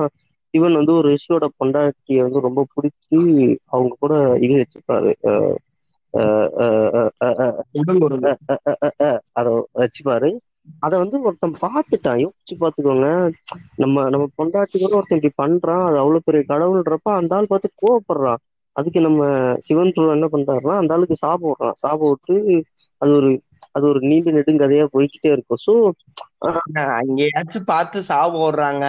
சிவன் 0.54 0.78
வந்து 0.80 0.92
ஒரு 0.94 1.06
ரிஷியோட 1.14 1.46
பொண்டாட்டியை 1.60 2.20
வந்து 2.26 2.40
ரொம்ப 2.40 2.60
பிடிச்சி 2.74 3.18
அவங்க 3.66 3.94
கூட 4.00 4.14
இது 4.46 4.54
உறவு. 8.04 8.30
அதை 9.38 9.50
வச்சுப்பாரு. 9.80 10.30
அதை 10.80 10.94
வந்து 10.98 11.16
ஒருத்தன் 11.22 11.56
பார்த்துட்டான். 11.64 12.20
யோசிச்சு 12.24 12.54
பார்த்துக்கோங்க. 12.62 13.08
நம்ம 13.76 14.04
நம்ம 14.12 14.26
பொண்டாட்டி 14.38 14.76
கூட 14.78 14.92
ஒருத்தன் 14.98 15.20
இப்படி 15.20 15.32
பண்றான். 15.42 15.84
அது 15.88 15.98
அவ்வளவு 16.02 16.26
பெரிய 16.28 16.42
கடவுள்ன்றப்ப 16.48 17.10
அந்த 17.20 17.36
ஆள் 17.36 17.50
பார்த்து 17.52 17.68
கோவப்படுறான். 17.82 18.40
அதுக்கு 18.76 19.00
நம்ம 19.00 19.20
சிவன் 19.66 19.92
ப்ரோ 19.92 20.06
என்ன 20.14 20.26
பண்றாருன்னா 20.32 20.74
அந்த 20.78 20.94
ஆளுக்கு 20.96 21.16
சாபம் 21.22 21.50
விடுறான். 21.52 21.78
சாபம் 21.82 22.10
விட்டு 22.12 22.34
அது 23.02 23.10
ஒரு 23.18 23.30
அது 23.74 23.84
ஒரு 23.90 24.00
நீண்ட 24.04 24.30
நெடுங்கதையா 24.36 24.84
போய்க்கிட்டே 24.94 25.30
இருக்கும். 25.34 25.62
ஸோ 25.66 25.72
அங்கேயாச்சும் 26.98 27.70
பார்த்து 27.72 27.98
சாவு 28.10 28.36
ஓடுறாங்க 28.46 28.84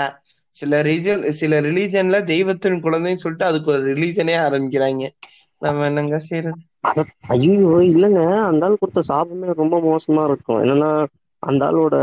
சில 0.56 0.76
ரிஜன் 0.88 1.24
சில 1.40 1.56
ரிலீஜன்ல 1.66 2.18
தெய்வத்தின் 2.32 2.84
குழந்தைன்னு 2.86 3.24
சொல்லிட்டு 3.24 3.50
அதுக்கு 3.50 3.70
ஒரு 3.74 3.84
ரிலீஜனே 3.92 4.36
ஆரம்பிக்கிறாங்க. 4.46 5.04
நம்ம 5.62 5.86
என்னங்க 5.90 6.18
செய்யறது 6.28 6.60
அத 6.90 7.00
ஐயோ 7.36 7.54
இல்லைங்க. 7.92 8.22
அந்த 8.50 8.66
ஆள் 8.68 8.82
கொடுத்த 8.82 9.02
சாபமே 9.10 9.50
ரொம்ப 9.62 9.76
மோசமா 9.88 10.24
இருக்கும். 10.30 10.60
என்னன்னா 10.64 10.90
அந்த 11.44 11.62
ஆளோட 11.68 11.96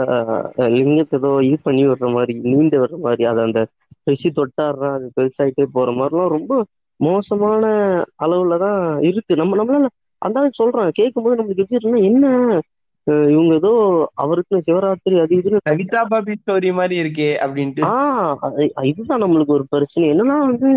லிங்கத்தை 0.77 1.17
ஏதோ 1.19 1.31
இது 1.47 1.57
பண்ணி 1.65 1.83
விடுற 1.87 2.09
மாதிரி 2.15 2.35
நீண்டு 2.45 2.77
விடுற 2.83 2.99
மாதிரி 3.07 3.25
அதை 3.31 3.41
அந்த 3.49 3.61
ரிஷி 4.07 4.31
தொட்டாடுறான் 4.33 4.97
அது 4.97 5.07
பெருசாயிட்டே 5.17 5.67
போற 5.75 5.91
மாதிரிலாம் 5.99 6.35
ரொம்ப 6.37 6.53
மோசமான 7.01 7.65
அளவுல 8.19 8.57
தான் 8.59 8.81
இருக்கு. 9.09 9.33
நம்ம 9.37 9.57
நம்மளால 9.57 9.89
அந்த 10.23 10.47
சொல்றான். 10.59 10.91
கேட்கும்போது 10.93 11.39
நம்மளுக்கு 11.39 11.65
எப்படி 11.65 11.79
இருக்குன்னா 11.79 12.05
என்ன 12.05 12.27
இவங்க 13.29 13.55
ஏதோ 13.55 13.73
அவருக்கு 14.15 14.57
சிவராத்திரி 14.67 15.17
அது 15.21 15.35
இதுன்னு 15.35 15.59
கவிதா 15.67 16.03
பாபி 16.11 16.35
ஸ்டோரி 16.39 16.71
மாதிரி 16.73 16.95
இருக்கே 17.03 17.31
அப்படின்ட்டு. 17.45 17.83
ஆஹ் 17.91 18.37
இதுதான் 18.91 19.23
நம்மளுக்கு 19.25 19.57
ஒரு 19.57 19.67
பிரச்சனை. 19.71 20.07
என்னன்னா 20.13 20.39
வந்து 20.47 20.71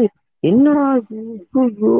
என்னடா 0.43 0.83
இது? 0.97 1.19
ஐயோ 1.61 1.93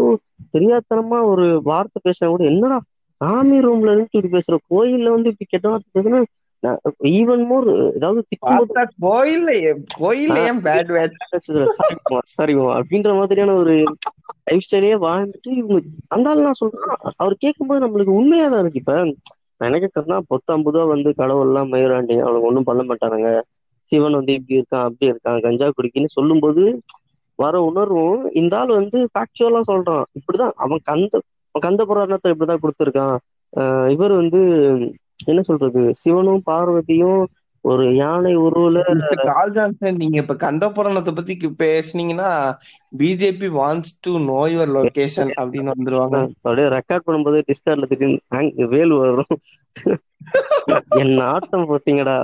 தெரியாதனமா 0.54 1.20
ஒரு 1.32 1.46
வார்த்தை 1.64 2.00
பேசினா 2.02 2.30
கூட 2.30 2.44
என்னடா 2.52 2.78
சாமி 3.22 3.58
ரூம்ல 3.62 3.92
இருந்து 3.92 4.10
இப்படி 4.10 4.32
பேசுற? 4.34 4.56
கோயில்ல 4.70 5.14
வந்து 5.16 5.32
இப்படி 5.32 5.48
கெட்ட 5.48 5.68
வார்த்தை 5.70 5.92
பேசுனா 5.96 6.20
ஈவன் 7.18 7.44
மோர் 7.50 7.68
ஏதாவது 7.98 8.22
ஏன் 10.44 10.62
பேட் 10.66 10.92
அப்படின்ற 12.78 13.12
மாதிரியான 13.20 13.56
ஒரு 13.62 13.76
லைஃப் 14.48 14.66
ஸ்டைலே 14.66 14.96
வாழ்ந்துட்டு 15.06 15.52
இவங்க 15.62 15.80
நான் 16.42 16.60
சொல்றேன் 16.62 16.98
அவர் 17.22 17.36
கேட்கும்போது 17.44 17.84
நம்மளுக்கு 17.86 18.18
உண்மையா 18.20 18.48
தான் 18.48 18.62
இருக்கு. 18.64 18.82
இப்ப 18.84 18.96
நான் 19.60 19.68
என்ன 19.70 19.80
கேட்கறேன்னா 19.84 20.20
பொத்தாம்புதா 20.32 20.82
வந்து 20.94 21.10
கடவுள் 21.22 21.50
எல்லாம் 21.50 21.72
மயிராண்டி 21.74 22.16
அவனுக்கு 22.26 22.50
ஒண்ணும் 22.50 22.68
பண்ண 22.70 22.82
மாட்டானுங்க. 22.90 23.30
சிவன் 23.92 24.18
வந்து 24.20 24.34
இப்படி 24.38 24.58
இருக்கான் 24.60 24.86
அப்படி 24.88 25.12
இருக்கான் 25.12 25.44
கஞ்சா 25.46 25.68
குடிக்கின்னு 25.70 26.16
சொல்லும்போது 26.18 26.64
வர 27.40 27.56
உணர்வும் 27.70 28.22
இந்த 28.42 28.54
ஆள் 28.60 28.72
வந்து 28.80 28.98
ஃபேக்சுவலா 29.14 29.62
சொல்றான். 29.72 30.06
இப்படிதான் 30.20 30.54
அவன் 30.66 30.82
கந்த 30.90 31.14
அவன் 31.50 31.66
கந்த 31.68 31.82
புராணத்தை 31.90 32.32
இப்படிதான் 32.34 32.64
கொடுத்துருக்கான். 32.64 33.18
இவர் 33.96 34.14
வந்து 34.22 34.40
என்ன 35.28 35.42
சொல்றது? 35.42 35.82
சிவனும் 36.02 36.48
பார்வதியும் 36.50 37.22
ஒரு 37.66 37.86
யானை 37.96 38.34
உருவுல 38.38 38.82
நீங்க 40.02 40.18
இப்ப 40.24 40.36
கந்த 40.44 40.66
புராணத்தை 40.70 41.12
பத்தி 41.14 41.34
பேசுனீங்கன்னா 41.64 42.30
BJP 43.02 43.50
wants 43.58 43.96
to 44.06 44.12
know 44.28 44.40
your 44.54 44.72
location 44.78 45.32
அப்படின்னு 45.42 45.74
வந்துருவாங்க. 45.76 46.18
அப்படியே 46.38 46.68
ரெக்கார்ட் 46.78 47.08
பண்ணும்போது 47.08 47.40
டிஸ்கார்ட்ல 47.50 47.90
திடீர்னு 47.92 48.68
வேல் 48.76 48.96
வரும். 49.02 49.36
என்ன 51.02 51.20
ஆட்டம் 51.34 51.68
போட்டீங்கடா 51.72 52.18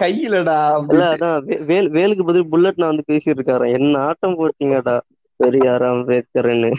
கையிலடா 0.00 0.58
இல்ல. 0.90 1.02
அதான் 1.14 1.38
வேல் 1.70 1.90
வேலுக்கு 1.96 2.28
பதில் 2.28 2.50
புல்லட் 2.52 2.80
நான் 2.80 2.92
வந்து 2.92 3.10
பேசிட்டு 3.12 3.38
இருக்காரு. 3.38 3.66
என்ன 3.78 3.94
ஆட்டம் 4.08 4.38
போட்டீங்கடா 4.40 4.96
பெரியார் 5.40 5.84
அம்பேத்கர்னு 5.92 6.70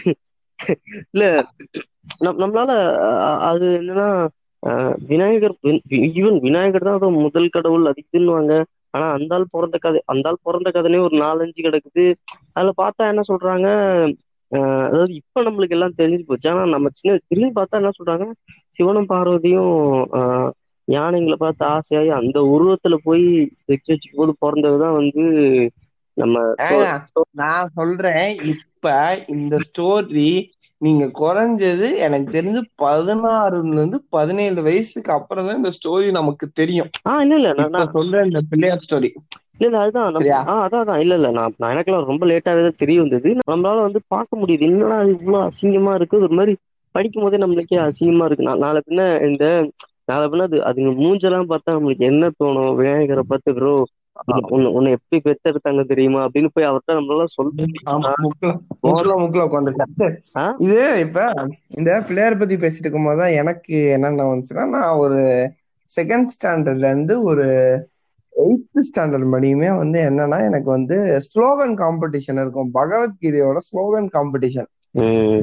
இல்ல 1.12 1.24
நம்மளால 2.38 2.70
அது 3.48 3.66
என்னன்னா 3.78 4.08
விநாயகர் 5.08 5.54
ஈவன் 6.12 6.38
விநாயகர் 6.40 6.86
தான் 6.88 7.18
முதல் 7.20 7.48
கடவுள் 7.48 7.90
அது 7.90 8.02
இதுன்னுவாங்க. 8.04 8.52
ஆனா 8.94 9.06
அந்த 9.14 9.34
ஆள் 9.34 9.52
பிறந்த 9.52 9.76
கதை 9.78 10.00
அந்த 10.12 10.28
ஆள் 10.28 10.44
பிறந்த 10.44 10.68
கதைனே 10.70 10.98
ஒரு 11.04 11.16
நாலஞ்சு 11.20 11.60
கிடக்குது. 11.62 12.04
அதுல 12.54 12.72
பார்த்தா 12.76 13.10
என்ன 13.12 13.22
சொல்றாங்க 13.28 13.68
அஹ், 14.52 14.84
அதாவது 14.86 15.12
இப்ப 15.14 15.42
நம்மளுக்கு 15.42 15.76
எல்லாம் 15.76 15.96
தெரிஞ்சு 15.96 16.24
போச்சு. 16.26 16.48
ஆனா 16.50 16.64
நம்ம 16.72 16.90
சின்ன 16.94 17.16
திரும்பி 17.24 17.52
பார்த்தா 17.54 17.80
என்ன 17.80 17.92
சொல்றாங்க 17.96 18.26
சிவனும் 18.76 19.10
பார்வதியும் 19.10 19.72
யானைங்களை 20.88 21.36
பார்த்து 21.36 21.64
ஆசையாகி 21.70 22.10
அந்த 22.16 22.38
உருவத்துல 22.50 22.94
போய் 23.04 23.24
வச்சு 23.66 23.92
வச்சுக்கும் 23.92 24.20
போது 24.20 24.32
பிறந்ததுதான் 24.40 24.98
வந்து 24.98 25.24
நம்ம 26.16 26.42
நான் 27.42 27.70
சொல்றேன் 27.74 28.24
இப்ப 28.52 28.90
இந்த 29.28 29.54
ஸ்டோரி 29.66 30.28
நீங்க 30.84 31.04
குறைஞ்சது 31.18 31.88
எனக்கு 32.04 32.28
தெரிஞ்சு 32.32 32.60
பதினாறுல 32.82 33.74
இருந்து 33.74 33.98
பதினேழு 34.10 34.60
வயசுக்கு 34.62 35.10
அப்புறம் 35.16 35.46
தான் 35.46 35.60
இந்த 35.60 35.72
ஸ்டோரி 35.76 36.08
நமக்கு 36.12 36.46
தெரியும். 36.54 36.90
ஆஹ் 37.08 37.22
இல்ல 37.24 37.36
இல்ல 37.40 37.50
நான் 37.54 37.66
இப்ப 37.66 37.76
நான் 37.76 37.94
சொல்ற 37.94 38.24
இந்த 38.26 38.40
பிள்ளையார் 38.50 38.84
ஸ்டோரி 38.84 39.10
இல்ல 39.56 39.66
இல்ல 39.68 39.80
அதுதான் 39.82 40.06
அதான் 40.58 40.82
அதான். 40.82 41.00
இல்ல 41.02 41.14
இல்ல 41.18 41.28
நான் 41.32 41.56
நான் 41.56 41.72
எனக்கெல்லாம் 41.74 42.10
ரொம்ப 42.10 42.24
லேட்டாவே 42.30 42.62
தான் 42.64 42.80
தெரிய 42.82 42.98
வந்தது. 43.02 43.30
நம்மளால 43.44 43.84
வந்து 43.86 44.00
பார்க்க 44.14 44.40
முடியுது. 44.40 44.66
என்னடா 44.68 44.96
இவ்வளவு 45.12 45.44
அசிங்கமா 45.48 45.92
இருக்கு? 45.98 46.16
ஒரு 46.20 46.36
மாதிரி 46.38 46.54
படிக்கும் 46.94 47.24
போதே 47.24 47.38
நம்மளுக்கே 47.42 47.78
அசிங்கமா 47.84 48.26
இருக்கு. 48.28 48.48
நான் 48.48 48.64
நாளை 48.64 48.80
பின்ன 48.82 49.00
இந்த 49.28 49.44
நாளை 50.08 50.24
பின்ன 50.26 50.46
அது 50.46 50.58
அதுங்க 50.68 50.90
மூஞ்செல்லாம் 50.98 51.50
பார்த்தா 51.50 51.76
நம்மளுக்கு 51.76 52.04
என்ன 52.10 52.30
தோணும்? 52.34 52.72
விநாயகரை 52.78 53.24
பார்த்து 53.26 53.54
ப்ரோ 53.56 53.74
உன்னை 54.48 54.90
எப்படி 54.92 55.18
பெத்தெடுத்தாங்க 55.24 55.82
தெரியுமா? 55.86 56.20
அப்படின்னு 56.24 56.48
போய் 56.52 56.68
அவர்கிட்ட 56.68 56.92
நம்மளால 56.92 57.24
சொல்ல? 57.24 57.50
இது 60.58 61.00
இப்ப 61.00 61.32
இந்த 61.76 61.90
பிள்ளையார் 62.06 62.36
பத்தி 62.36 62.56
பேசிட்டு 62.56 62.84
இருக்கும் 62.84 63.04
போதுதான் 63.04 63.36
எனக்கு 63.40 63.76
என்னென்ன 63.90 64.24
வந்துச்சுன்னா 64.24 64.68
நான் 64.68 64.96
ஒரு 64.96 65.20
செகண்ட் 65.90 66.30
ஸ்டாண்டர்ட்ல 66.34 66.90
இருந்து 66.90 67.22
ஒரு 67.22 67.46
எயித்து 68.32 68.80
ஸ்டாண்டர்ட் 68.88 69.28
மணியுமே 69.34 69.76
வந்து 69.76 69.98
என்னன்னா 70.10 70.38
எனக்கு 70.44 70.70
வந்து 70.70 70.96
ஸ்லோகன் 71.26 71.74
காம்படிஷன் 71.82 72.40
இருக்கும். 72.40 72.70
பகவத்கீதையோட 72.74 73.56
ஸ்லோகன் 73.70 74.08
காம்படிஷன் 74.12 74.70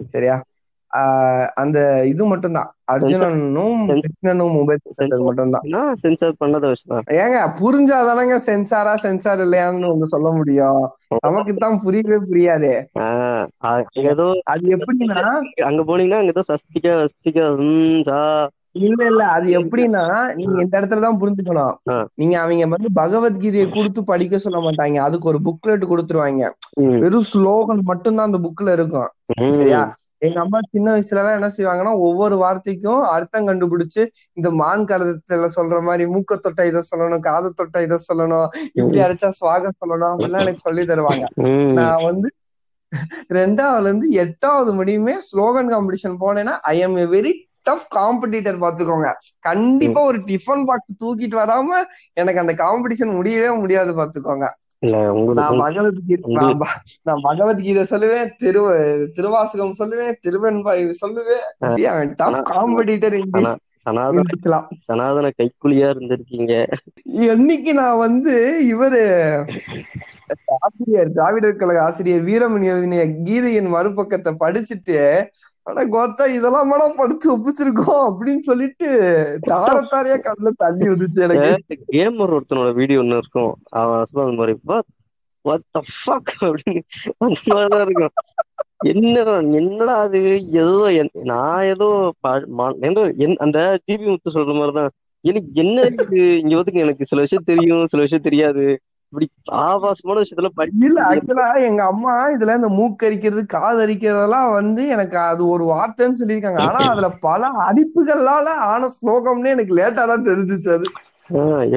சரியா? 0.10 0.36
அந்த 1.56 2.06
இது 2.06 2.24
மட்டும்தான். 2.26 2.70
அர்ஜுனனும் 2.94 3.82
Sensor. 3.82 3.98
கிருஷ்ணனும் 4.06 4.56
உபதேசம் 4.62 5.26
மட்டும்தான். 5.28 5.66
நான் 5.66 6.00
சென்சார் 6.04 6.40
பண்ணத 6.40 6.72
வச்சுதான். 6.72 7.06
ஏங்க 7.22 7.38
புரிஞ்சாதானங்க 7.62 8.38
சென்சாரா 8.48 8.94
சென்சார் 8.96 9.40
இல்லையான்னு 9.40 9.92
வந்து 9.94 10.08
சொல்ல 10.08 10.30
முடியும். 10.30 10.82
நமக்கு 11.20 11.54
தான் 11.56 11.82
புரியவே 11.84 12.18
புரியாதே. 12.30 12.74
ஏதோ 14.14 14.26
அது 14.54 14.66
எப்படின்னா 14.78 15.22
அங்க 15.70 15.84
போனீங்கன்னா 15.84 16.22
அங்க 16.22 16.34
ஏதோ 16.36 16.44
சஸ்திகா 16.52 16.94
வஸ்திகா 17.04 17.46
உம் 17.58 18.02
சா. 18.10 18.50
இல்ல 18.80 19.00
இல்ல 19.06 19.24
அது 19.28 19.48
எப்படின்னா 19.60 20.04
நீங்க 20.36 20.62
இந்த 20.62 20.74
இடத்துல 20.80 21.04
தான் 21.06 21.18
புரிஞ்சுக்கணும். 21.22 21.74
நீங்க 22.16 22.40
அவங்க 22.42 22.68
வந்து 22.76 22.90
பகவத்கீதையை 23.02 23.66
கொடுத்து 23.70 24.04
படிக்க 24.04 24.38
சொல்ல 24.38 24.60
மாட்டாங்க. 24.60 24.98
அதுக்கு 25.08 25.28
ஒரு 25.28 25.40
புக்லெட் 25.48 25.92
கொடுத்துருவாங்க. 25.92 26.44
வெறும் 27.04 27.28
ஸ்லோகன் 27.32 27.82
மட்டும்தான் 27.92 28.30
அந்த 28.30 28.42
புக்ல 28.48 28.72
இருக்கும். 28.72 29.10
சரியா? 29.40 29.82
எங்க 30.22 30.38
அம்மா 30.44 30.60
சின்ன 30.68 30.88
வயசுல 30.94 31.22
எல்லாம் 31.22 31.38
என்ன 31.38 31.50
செய்வாங்கன்னா 31.54 31.94
ஒவ்வொரு 32.06 32.36
வார்த்தைக்கும் 32.42 33.02
அர்த்தம் 33.14 33.48
கண்டுபிடிச்சு 33.48 34.02
இந்த 34.38 34.50
மான் 34.60 34.84
கருத்துல 34.86 35.48
சொல்ற 35.56 35.78
மாதிரி 35.84 36.06
மூக்க 36.14 36.38
தொட்ட 36.40 36.68
இதை 36.68 36.82
சொல்லணும் 36.90 37.24
காதை 37.28 37.50
தொட்ட 37.54 37.84
இதை 37.84 37.98
சொல்லணும் 38.04 38.48
இப்படி 38.80 39.00
அடிச்சா 39.06 39.30
சுவாகம் 39.40 39.80
சொல்லணும் 39.80 40.12
அப்படிலாம் 40.12 40.44
எனக்கு 40.46 40.66
சொல்லி 40.68 40.84
தருவாங்க. 40.86 41.26
நான் 41.78 42.04
வந்து 42.04 42.30
ரெண்டாவதுல 43.36 43.90
இருந்து 43.90 44.08
எட்டாவது 44.24 44.72
முடியுமே 44.80 45.14
ஸ்லோகன் 45.28 45.72
காம்படிஷன் 45.72 46.18
போனேன்னா 46.24 46.56
I 46.72 46.78
am 46.80 46.98
a 46.98 47.08
very 47.14 47.32
tough 47.66 47.88
competitor 47.92 48.60
பாத்துக்கோங்க. 48.64 49.08
கண்டிப்பா 49.46 50.02
ஒரு 50.10 50.20
டிஃபன் 50.30 50.66
பாக்ஸ் 50.70 51.00
தூக்கிட்டு 51.02 51.38
வராம 51.42 51.70
எனக்கு 52.18 52.44
அந்த 52.44 52.54
காம்படிஷன் 52.64 53.16
முடியவே 53.18 53.52
முடியாது 53.62 53.94
பாத்துக்கோங்க. 54.00 54.48
இல்ல 54.82 54.98
நான் 57.08 57.26
பகவத்கீதை 57.28 57.84
சொல்லுவேன் 57.92 58.32
திரு 58.38 58.62
திருவாசகம் 59.14 59.78
சொல்லுவேன் 59.80 60.16
திருவெண்பாய் 60.26 60.82
சொல்லுவேன். 61.04 61.44
காம்படிட்டர் 62.52 63.18
இருக்கலாம் 63.20 63.60
சனாதன 64.88 65.32
கைக்குலியா 65.40 65.88
இருந்திருக்கீங்க. 65.94 66.54
என்னைக்கு 67.34 67.72
நான் 67.82 68.02
வந்து 68.06 68.36
இவரு 68.74 69.04
ஆசிரியர் 70.58 71.14
திராவிடர் 71.16 71.60
கழக 71.62 71.80
ஆசிரியர் 71.84 72.28
வீரமணி 72.28 72.68
எழுதின 72.74 73.06
கீதையின் 73.28 73.74
மறுபக்கத்தை 73.76 74.34
படிச்சுட்டு 74.44 75.00
ஆனா 75.64 75.82
கோத்தா 75.82 76.28
இதெல்லாம் 76.28 76.74
மேடம் 76.74 76.98
படுத்து 76.98 77.38
ஒப்பிச்சிருக்கோம் 77.38 78.16
அப்படின்னு 78.16 78.38
சொல்லிட்டு 78.38 79.02
தாரத்தாரையா 79.48 80.20
கண்ணுல 80.20 80.50
தள்ளி 80.58 80.88
வந்துச்சு 80.88 81.30
எனக்கு. 81.30 81.84
கேமர் 81.92 82.40
ஒருத்தனோட 82.40 82.74
வீடியோ 82.74 83.00
ஒண்ணு 83.00 83.18
இருக்கும். 83.18 83.56
அவன் 83.70 84.04
சொல்லுவாங்க 84.04 84.58
மாதிரி 84.60 84.82
அப்படின்னு 86.42 86.82
அந்த 87.18 87.40
மாதிரிதான் 87.46 87.82
இருக்கும். 87.82 88.10
என்னடா 88.84 89.38
என்னடா 89.38 90.00
அது? 90.00 90.48
ஏதோ 90.48 90.86
என்- 90.88 91.22
நான் 91.24 91.64
ஏதோ 91.64 92.14
ப- 92.20 92.46
ம- 92.58 92.76
என்- 93.18 93.36
அந்த 93.36 93.80
ஜிபி 93.92 94.06
முத்து 94.06 94.32
சொல்ற 94.32 94.54
மாதிரிதான் 94.54 94.90
எனக்கு 95.22 95.50
என்ன 95.54 95.82
இங்க 96.16 96.56
வந்து 96.56 96.74
எனக்கு 96.74 97.06
சில 97.06 97.22
விஷயம் 97.22 97.44
தெரியும் 97.44 97.86
சில 97.86 98.04
விஷயம் 98.04 98.24
தெரியாது. 98.24 98.80
இப்படி 99.14 99.28
ஆபாசமான 99.64 100.22
விஷயத்துல 100.22 100.50
இல்ல 100.82 101.00
ஆக்சுவலா 101.08 101.46
எங்க 101.68 101.82
அம்மா 101.92 102.14
இதுல 102.34 102.56
இந்த 102.58 102.70
மூக்கரிக்கிறது 102.76 103.42
காதரிக்கிறதெல்லாம் 103.54 104.50
வந்து 104.54 104.84
எனக்கு 104.96 105.18
அது 105.26 105.44
ஒரு 105.50 105.64
வார்த்தைன்னு 105.72 106.20
சொல்லியிருக்காங்க. 106.22 106.62
ஆனா 106.68 106.82
அதுல 106.92 107.08
பல 107.26 107.42
அடிப்புகளால 107.66 108.30
ஆன 108.70 108.90
ஸ்லோகம்னு 108.96 109.54
எனக்கு 109.56 109.78
லேட்டா 109.80 110.06
தான் 110.08 110.28
தெரிஞ்சுச்சு 110.28 110.72
அது. 110.72 110.88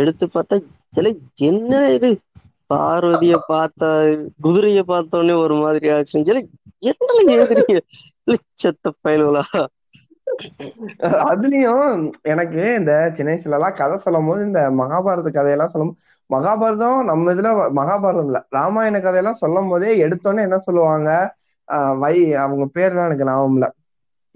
எடுத்து 0.00 0.24
பார்த்தா 0.28 0.56
இல்ல 0.92 1.08
என்ன 1.48 1.72
இது? 1.96 2.10
பார்வதிய 2.70 3.34
பார்த்தா 3.46 3.88
குதிரைய 4.44 4.80
பார்த்த 4.86 5.18
உடனே 5.18 5.34
ஒரு 5.40 5.56
மாதிரி 5.60 5.86
ஆச்சு 5.92 6.18
என்ன 6.90 7.08
எழுதுறீங்க? 7.34 7.80
செத்த 8.62 8.92
பயலுகளா 9.02 9.42
அதுலயும் 11.26 11.88
எனக்கு 12.32 12.62
இந்த 12.78 12.92
சின்ன 13.16 13.30
வயசுல 13.30 13.58
எல்லாம் 13.58 13.76
கதை 13.78 13.96
சொல்லும் 13.98 14.28
போது 14.28 14.40
இந்த 14.46 14.60
மகாபாரத 14.80 15.30
கதையெல்லாம் 15.32 15.72
சொல்லும் 15.72 15.92
மகாபாரதம் 16.30 17.00
நம்ம 17.10 17.32
இதுல 17.34 17.50
மகாபாரதம் 17.78 18.28
இல்ல 18.28 18.40
ராமாயண 18.50 19.00
கதையெல்லாம் 19.00 19.40
சொல்லும் 19.42 19.70
போதே 19.72 19.90
எடுத்தோன்னே 20.04 20.46
என்ன 20.48 20.58
சொல்லுவாங்க? 20.62 21.08
வை 22.00 22.14
அவங்க 22.42 22.64
பேர்லாம் 22.74 23.08
எனக்கு 23.08 23.28
ஞாபகம் 23.28 23.56
இல்ல. 23.56 23.66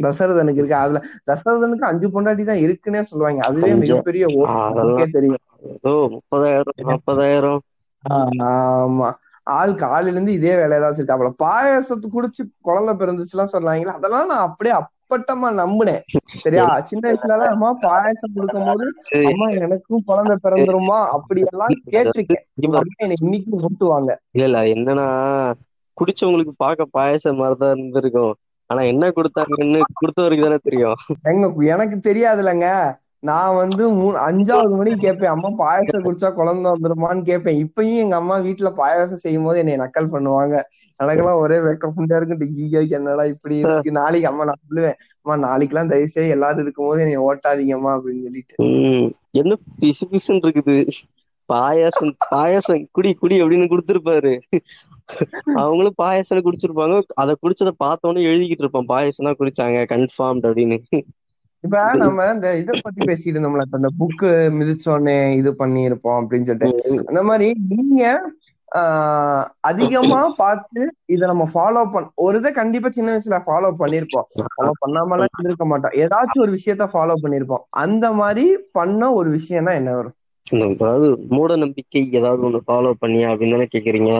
தசரதனுக்கு 0.00 0.60
இருக்கு. 0.60 0.76
அதுல 0.78 0.98
தசரதனுக்கு 1.28 1.86
அஞ்சு 1.88 2.08
பொண்டாட்டி 2.08 2.44
தான் 2.44 2.62
இருக்குன்னே 2.64 3.00
சொல்லுவாங்க. 3.10 3.40
அதுவே. 3.48 3.70
மிகப்பெரிய 3.82 4.24
தெரியும். 5.16 5.42
முப்பதாயிரம் 6.14 6.78
நாற்பதாயிரம் 6.88 7.62
ஆமா. 8.04 9.08
ஆள் 9.50 9.72
காலையில 9.82 10.12
இருந்து 10.12 10.32
இதே 10.36 10.52
வேலையை 10.56 10.80
தான் 10.80 10.90
வச்சிருக்காப்ல 10.90 11.30
பாயாசத்து 11.42 12.06
குடிச்சு 12.10 12.42
குழந்தை 12.60 12.92
பிறந்துச்சுலாம் 12.98 13.52
சொன்னாங்களா 13.52 13.94
அதெல்லாம் 13.98 14.30
நான் 14.32 14.46
அப்படியே 14.48 14.74
அப்பட்டமா 15.08 15.48
நம்பினேன். 15.60 16.02
சரியா? 16.44 16.80
சின்ன 16.80 17.12
வயசுல 17.12 17.36
அம்மா 17.38 17.70
பாயாசம் 17.82 18.34
கொடுக்கும் 18.34 18.64
போது 18.64 18.86
அம்மா 19.30 19.46
எனக்கும் 19.48 20.02
குழந்தை 20.06 20.36
பிறந்துருமா? 20.42 20.98
அப்படி 21.16 21.42
எல்லாம் 21.52 21.74
கேட்டிருக்கேன். 21.90 22.44
இன்னைக்கும் 23.22 23.64
ஊட்டுவாங்க 23.68 24.10
இல்ல 24.30 24.46
இல்ல. 24.48 24.58
என்னன்னா 24.74 25.06
குடிச்சவங்களுக்கு 25.96 26.52
பார்க்க 26.56 26.84
பாயசம் 26.90 27.36
மாதிரிதான் 27.36 27.76
இருந்திருக்கும். 27.76 28.34
ஆனா 28.70 28.80
என்ன 28.82 29.04
கொடுத்தாங்கன்னு 29.08 29.80
கொடுத்தவருக்கு 30.00 30.42
தானே 30.42 30.58
தெரியும். 30.62 30.96
எங்க 31.22 31.52
எனக்கு 31.74 31.96
தெரியாதுலங்க. 32.10 32.66
நான் 33.22 33.56
வந்து 33.60 33.84
மூணு 34.00 34.16
அஞ்சாவது 34.26 34.74
மணிக்கு 34.78 35.04
கேட்பேன் 35.04 35.32
அம்மா 35.34 35.48
பாயாசம் 35.60 36.04
குடிச்சா 36.04 36.28
குழந்தை 36.36 36.68
வந்துருமான்னு 36.74 37.22
கேட்பேன். 37.30 37.58
இப்பயும் 37.64 38.02
எங்க 38.04 38.16
அம்மா 38.20 38.36
வீட்டுல 38.46 38.70
பாயாசம் 38.80 39.22
செய்யும் 39.24 39.46
போது 39.46 39.60
என்னை 39.62 39.74
நக்கல் 39.82 40.12
பண்ணுவாங்க. 40.14 40.54
எனக்கெல்லாம் 41.00 41.40
ஒரே 41.44 41.58
வெக்க 41.66 41.90
புண்டா 41.96 42.18
இருக்கு 42.20 42.48
ஐயோ 42.66 42.82
என்னடா 42.98 43.24
இப்படி 43.34 43.56
இருக்கு? 43.62 43.98
நாளைக்கு 44.00 44.30
அம்மா 44.30 44.46
நான் 44.50 44.64
சொல்லுவேன் 44.66 44.98
அம்மா 45.22 45.36
நாளைக்கெல்லாம் 45.48 45.92
தயவு 45.92 46.14
செய்து 46.14 46.34
எல்லாரும் 46.36 46.64
இருக்கும் 46.64 46.88
போது 46.90 47.04
என்னை 47.06 47.18
ஓட்டாதீங்கம்மா 47.28 47.92
அப்படின்னு 47.98 48.26
சொல்லிட்டு. 48.28 48.56
என்ன 49.40 49.52
பிசு 49.80 50.06
பிசுன்னு 50.12 50.44
இருக்குது. 50.46 50.76
பாயாசம் 51.48 52.16
பாயாசம் 52.32 52.82
குடி 52.96 53.10
குடி 53.20 53.36
அப்படின்னு 53.42 53.70
கொடுத்துருப்பாரு. 53.72 54.32
அவங்களும் 55.60 56.00
பாயாசம் 56.02 56.46
குடிச்சிருப்பாங்க. 56.46 56.96
அதை 57.22 57.32
குடிச்சதை 57.42 57.72
பார்த்தோன்னே 57.84 58.26
எழுதிக்கிட்டு 58.30 58.64
இருப்பான். 58.64 58.90
பாயாசம் 58.94 59.28
தான் 59.28 59.40
குடிச்சாங்க 59.40 59.86
கன்ஃபார்ம் 59.94 60.42
அப்படின்னு. 60.48 60.78
இப்ப 61.64 61.78
நம்ம 62.02 62.26
இந்த 62.34 62.48
இத 62.60 62.72
பத்தி 62.84 63.00
பேசிட்டு 63.08 63.34
இருந்தோம்ல 63.34 63.64
இப்ப 63.66 63.80
இந்த 63.82 63.90
புக்கு 64.00 64.28
மிதிச்சோடனே 64.58 65.16
இது 65.38 65.50
பண்ணி 65.62 65.80
இருப்போம் 65.88 66.18
அப்படின்னு 66.20 66.48
சொல்லிட்டு. 66.50 67.00
அந்த 67.10 67.22
மாதிரி 67.28 67.48
நீங்க 67.72 68.02
அதிகமா 69.68 70.20
பார்த்து 70.40 70.80
இத 71.14 71.20
நம்ம 71.30 71.44
ஃபாலோ 71.52 71.82
பண்ண 71.92 72.10
ஒரு 72.24 72.36
இதை 72.40 72.50
கண்டிப்பா 72.52 72.88
சின்ன 72.96 73.12
வயசுல 73.12 73.36
ஃபாலோ 73.46 73.70
பண்ணிருப்போம் 73.80 74.26
ஃபாலோ 74.56 74.72
பண்ணாமலாம் 74.82 75.30
இருந்திருக்க 75.30 75.66
மாட்டோம். 75.70 75.94
ஏதாச்சும் 76.04 76.44
ஒரு 76.44 76.52
விஷயத்த 76.56 76.86
ஃபாலோ 76.94 77.16
பண்ணிருப்போம் 77.22 77.64
அந்த 77.84 78.06
மாதிரி 78.20 78.44
பண்ண 78.78 79.10
ஒரு 79.20 79.30
விஷயம்னா 79.38 79.74
என்ன 79.80 79.94
வரும்? 79.98 80.16
அதாவது 80.74 81.06
மூட 81.34 81.56
நம்பிக்கை 81.62 82.02
ஏதாவது 82.18 82.44
ஒண்ணு 82.48 82.60
ஃபாலோ 82.68 82.92
பண்ணியா 83.02 83.30
அப்படின்னு 83.32 83.56
தானே 83.56 83.68
கேக்குறீங்க? 83.74 84.12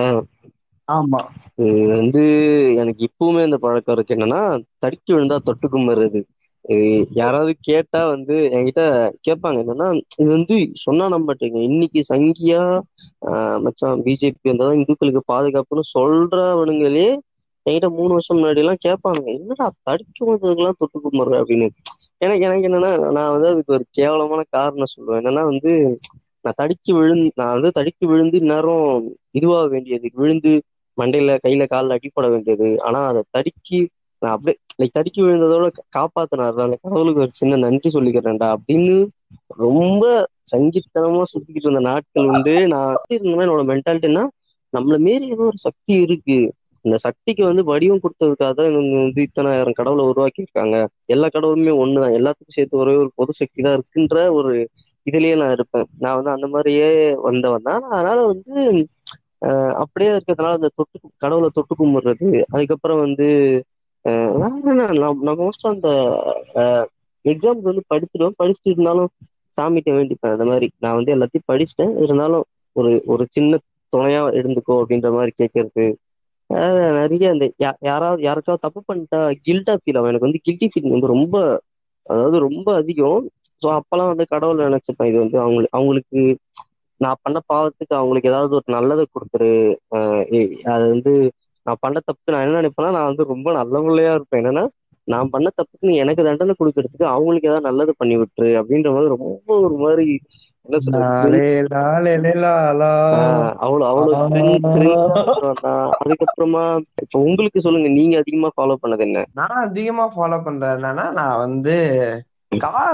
ஆமா. 0.88 1.20
இது 1.62 1.84
வந்து 1.94 2.22
எனக்கு 2.82 3.02
இப்பவுமே 3.08 3.40
இந்த 3.48 3.58
பழக்கம் 3.64 3.94
இருக்கு. 3.96 4.16
என்னன்னா 4.16 4.42
தடுக்கி 4.84 5.10
விழுந்தா 5.14 5.38
தொட்டு 5.48 5.66
கும்பிடுறது 5.68 6.20
இது 6.68 6.86
யாராவது 7.14 7.52
கேட்டா 7.68 8.00
வந்து 8.10 8.34
என்கிட்ட 8.50 8.82
கேட்பாங்க. 9.26 9.58
என்னன்னா 9.64 9.88
இது 10.16 10.28
வந்து 10.30 10.56
சொன்னா 10.82 11.04
நம்பட்டீங்க 11.14 11.58
இன்னைக்கு 11.68 12.00
சங்கியா 12.10 12.62
மச்சான் 13.64 14.02
பிஜேபி 14.04 14.50
வந்தாதான் 14.50 14.78
இந்துக்களுக்கு 14.80 15.22
பாதுகாப்புன்னு 15.32 15.84
சொல்றவனுங்களே 15.94 17.08
என்கிட்ட 17.66 17.88
மூணு 17.96 18.12
வருஷம் 18.12 18.36
முன்னாடி 18.36 18.62
எல்லாம் 18.62 18.84
கேட்பாங்க. 18.84 19.22
என்னடா 19.36 19.66
தடுக்க 19.82 20.18
வந்ததுக்கெல்லாம் 20.24 20.78
தொட்டு 20.80 20.98
கும்பிடுற 21.00 21.40
அப்படின்னு. 21.42 21.68
எனக்கு 22.20 22.44
எனக்கு 22.46 22.68
என்னன்னா 22.68 22.92
நான் 23.16 23.32
வந்து 23.34 23.48
அதுக்கு 23.50 23.74
ஒரு 23.76 23.84
கேவலமான 23.92 24.42
காரணம் 24.50 24.92
சொல்லுவேன். 24.94 25.20
என்னன்னா 25.20 25.44
வந்து 25.50 25.72
நான் 26.44 26.58
தடுக்கி 26.58 26.92
விழுந்து 26.92 27.28
நான் 27.34 27.54
வந்து 27.56 27.70
தடுக்கி 27.72 28.04
விழுந்து 28.06 28.36
இந்நேரம் 28.38 28.86
இதுவாக 29.34 29.66
வேண்டியது. 29.68 30.08
விழுந்து 30.14 30.52
மண்டையில 30.98 31.32
கையில 31.44 31.64
காலில் 31.66 31.96
அடிப்பட 31.96 32.26
வேண்டியது. 32.28 32.68
ஆனா 32.86 33.00
அதை 33.10 33.22
தடுக்கி 33.30 33.78
நான் 34.22 34.34
அப்படியே 34.34 34.56
லைக் 34.80 34.92
தடுக்கி 34.92 35.20
விழுந்ததோட 35.22 35.66
காப்பாத்தினாரு 35.96 36.62
அந்த 36.64 36.76
கடவுளுக்கு 36.76 37.24
ஒரு 37.24 37.32
சின்ன 37.32 37.58
நன்றி 37.64 37.90
சொல்லிக்கிறேன்டா 37.90 38.48
அப்படின்னு 38.56 38.96
ரொம்ப 39.62 40.04
சங்கித்தனமா 40.52 41.22
சுத்திக்கிட்டு 41.32 41.68
இருந்த 41.68 41.82
நாட்கள் 41.88 42.30
உண்டு 42.30 42.54
நான் 42.72 42.94
எப்படி 42.94 43.18
இருந்தேன்னா 43.18 43.46
என்னோட 43.46 43.64
மென்டாலிட்டின்னா 43.72 44.24
நம்மள 44.72 44.96
மாரி 45.00 45.26
ஏதோ 45.28 45.44
ஒரு 45.44 45.58
சக்தி 45.66 45.94
இருக்கு. 46.06 46.38
இந்த 46.84 46.96
சக்திக்கு 47.04 47.42
வந்து 47.44 47.62
வடிவம் 47.64 48.02
கொடுத்ததுக்காக 48.02 48.52
தான் 48.52 48.68
இவங்க 48.70 48.96
வந்து 48.98 49.20
இத்தனாயிரம் 49.26 49.78
கடவுளை 49.78 50.02
உருவாக்கி 50.10 50.44
இருக்காங்க 50.44 50.76
எல்லா 51.08 51.28
கடவுளுமே 51.28 51.72
ஒண்ணுதான். 51.82 52.16
எல்லாத்துக்கும் 52.18 52.56
சேர்த்து 52.58 52.82
ஒரே 52.82 52.94
ஒரு 52.96 53.10
பொது 53.16 53.32
சக்தி 53.40 53.60
தான் 53.62 53.76
இருக்குன்ற 53.78 54.18
ஒரு 54.38 54.52
இதுலயே 55.06 55.34
நான் 55.36 55.54
இருப்பேன். 55.56 55.88
நான் 55.98 56.16
வந்து 56.18 56.32
அந்த 56.36 56.46
மாதிரியே 56.48 56.88
வந்தவன் 57.28 57.66
தான். 57.68 57.84
அதனால 57.92 58.18
வந்து 58.26 58.54
ஆஹ் 59.42 59.74
அப்படியே 59.82 60.10
இருக்கிறதுனால 60.12 60.58
அந்த 60.58 60.70
தொட்டு 60.76 60.96
கடவுளை 61.16 61.48
தொட்டு 61.50 61.74
கும்பிடுறது 61.76 62.28
அதுக்கப்புறம் 62.48 63.02
வந்து 63.04 63.26
நான் 64.40 64.98
நான் 65.20 65.38
மோஸ்டா 65.40 65.68
அந்த 65.70 65.90
எக்ஸாம்க்கு 67.24 67.70
வந்து 67.70 67.84
படிச்சிடுவேன் 67.92 68.38
படிச்சுட்டு 68.40 68.70
இருந்தாலும் 68.72 69.10
சாமிகிட்ட 69.58 69.90
வேண்டிப்பேன். 69.96 70.34
அந்த 70.34 70.44
மாதிரி 70.44 70.66
நான் 70.84 70.98
வந்து 70.98 71.14
எல்லாத்தையும் 71.16 71.48
படிச்சுட்டேன். 71.50 71.94
இருந்தாலும் 72.04 72.44
ஒரு 72.76 72.90
ஒரு 73.06 73.24
சின்ன 73.30 73.60
துணையா 73.92 74.22
இருந்துக்கோ 74.38 74.74
அப்படின்ற 74.80 75.10
மாதிரி 75.16 75.32
கேட்கறது 75.36 75.86
நிறைய 76.98 77.30
அந்த 77.34 77.46
யாராவது 77.86 78.20
யாருக்காவது 78.26 78.64
தப்பு 78.66 78.80
பண்ணிட்டா 78.84 79.18
கில்டா 79.46 79.74
ஃபீல் 79.80 79.98
ஆகும் 79.98 80.10
எனக்கு 80.12 80.28
வந்து 80.28 80.44
கில்ட்டி 80.46 80.68
ஃபீல் 80.72 80.94
வந்து 80.94 81.10
ரொம்ப 81.14 81.36
அதாவது 82.06 82.36
ரொம்ப 82.46 82.68
அதிகம். 82.80 83.24
ஸோ 83.62 83.68
அப்பெல்லாம் 83.78 84.10
வந்து 84.12 84.24
கடவுளை 84.32 84.60
நினைச்சுப்பேன். 84.68 85.08
இது 85.10 85.18
வந்து 85.18 85.38
அவங்களுக்கு 85.40 85.72
அவங்களுக்கு 85.72 86.20
நான் 87.00 87.22
பண்ண 87.24 87.38
பாவத்துக்கு 87.48 87.94
அவங்களுக்கு 87.96 88.30
ஏதாவது 88.30 88.52
ஒரு 88.58 88.68
நல்லதை 88.76 89.04
கொடுத்துரு. 89.08 89.50
அது 90.72 90.84
வந்து 90.94 91.12
நான் 91.68 91.80
பண்ண 91.80 91.98
தப்புக்கு 92.00 92.34
நான் 92.34 92.46
என்ன 92.46 92.60
நினைப்பேன்னா 92.60 92.92
நான் 92.96 93.10
வந்து 93.10 93.32
ரொம்ப 93.32 93.48
நல்ல 93.52 93.82
பிள்ளையா 93.86 94.12
இருப்பேன். 94.18 94.42
என்னன்னா 94.42 94.64
நான் 95.08 95.30
பண்ண 95.30 95.48
தப்புக்கு 95.50 95.88
நீ 95.88 95.94
எனக்கு 95.96 96.26
தண்டனை 96.26 96.54
கொடுக்கறதுக்கு 96.56 97.06
அவங்களுக்கு 97.12 97.48
ஏதாவது 97.50 97.68
நல்லது 97.68 97.92
பண்ணி 97.96 98.16
விட்டுரு 98.18 98.50
அப்படின்ற 98.60 98.88
மாதிரி 98.94 99.12
ரொம்ப 99.14 99.50
ஒரு 99.66 99.76
மாதிரி 99.84 100.06
என்ன 100.66 100.78
சொல்றது 100.86 101.38
அவ்வளவு 103.64 103.86
அவ்வளவு. 103.90 104.16
அதுக்கப்புறமா 106.02 106.64
இப்ப 107.04 107.14
உங்களுக்கு 107.20 107.64
சொல்லுங்க 107.66 107.90
நீங்க 107.98 108.16
அதிகமா 108.22 108.50
ஃபாலோ 108.56 108.76
பண்ணது 108.82 109.04
என்ன? 109.08 109.22
நான் 109.40 109.62
அதிகமா 109.66 110.06
ஃபாலோ 110.16 110.38
பண்றது 110.46 110.76
என்னன்னா 110.78 111.06
நான் 111.20 111.42
வந்து 111.44 111.76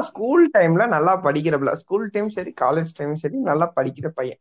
ஸ்கூல் 0.08 0.44
டைம்ல 0.54 0.84
நல்லா 0.86 1.12
படிக்கிறப்பல 1.24 1.72
ஸ்கூல் 1.72 2.06
டைம் 2.12 2.28
சரி 2.28 2.50
காலேஜ் 2.60 2.90
டைம் 2.98 3.14
சரி 3.14 3.36
நல்லா 3.48 3.66
படிக்கிற 3.76 4.08
பையன். 4.14 4.40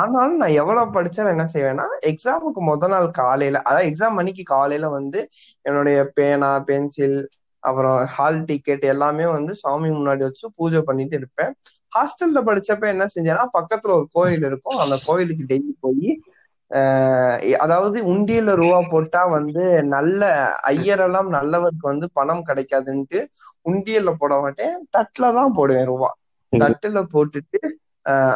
ஆனாலும் 0.00 0.36
நான் 0.36 0.56
எவ்வளவு 0.60 0.94
படிச்சாலும் 0.96 1.34
என்ன 1.34 1.46
செய்வேன்னா 1.54 1.86
எக்ஸாமுக்கு 2.10 2.62
முத 2.68 2.88
நாள் 2.88 3.08
காலையில 3.20 3.62
அதாவது 3.64 3.88
எக்ஸாம் 3.90 4.18
அன்னைக்கு 4.18 4.44
காலையில 4.54 4.88
வந்து 4.88 5.20
என்னுடைய 5.62 5.98
பேனா 6.14 6.52
பென்சில் 6.68 7.18
அப்புறம் 7.62 7.98
ஹால் 8.16 8.40
டிக்கெட் 8.44 8.84
எல்லாமே 8.92 9.26
வந்து 9.36 9.54
சாமி 9.54 9.88
முன்னாடி 9.90 10.22
வச்சு 10.28 10.46
பூஜை 10.56 10.80
பண்ணிட்டு 10.80 11.16
இருப்பேன். 11.16 11.52
ஹாஸ்டல்ல 11.96 12.40
படிச்சப்ப 12.48 12.84
என்ன 12.94 13.06
செஞ்சேன்னா 13.14 13.44
பக்கத்துல 13.58 13.94
ஒரு 13.98 14.06
கோயில் 14.12 14.44
இருக்கும். 14.50 14.78
அந்த 14.84 14.96
கோயிலுக்கு 15.06 15.44
டெய்லி 15.50 15.72
போய் 15.80 16.08
அதாவது 17.60 17.98
உண்டியல்ல 18.10 18.52
ரூபா 18.60 18.78
போட்டா 18.90 19.22
வந்து 19.32 19.62
நல்ல 19.94 20.20
ஐயரெல்லாம் 20.70 21.30
நல்லவருக்கு 21.36 21.86
வந்து 21.88 22.06
பணம் 22.12 22.46
கிடைக்காதுன்ட்டு 22.48 23.20
உண்டியல்ல 23.70 24.12
போட 24.20 24.34
மாட்டேன். 24.40 24.74
தட்டுல 24.96 25.32
தான் 25.38 25.56
போடுவேன் 25.58 25.88
ரூபா. 25.90 26.10
தட்டுல 26.52 26.98
போட்டுட்டு 27.12 27.60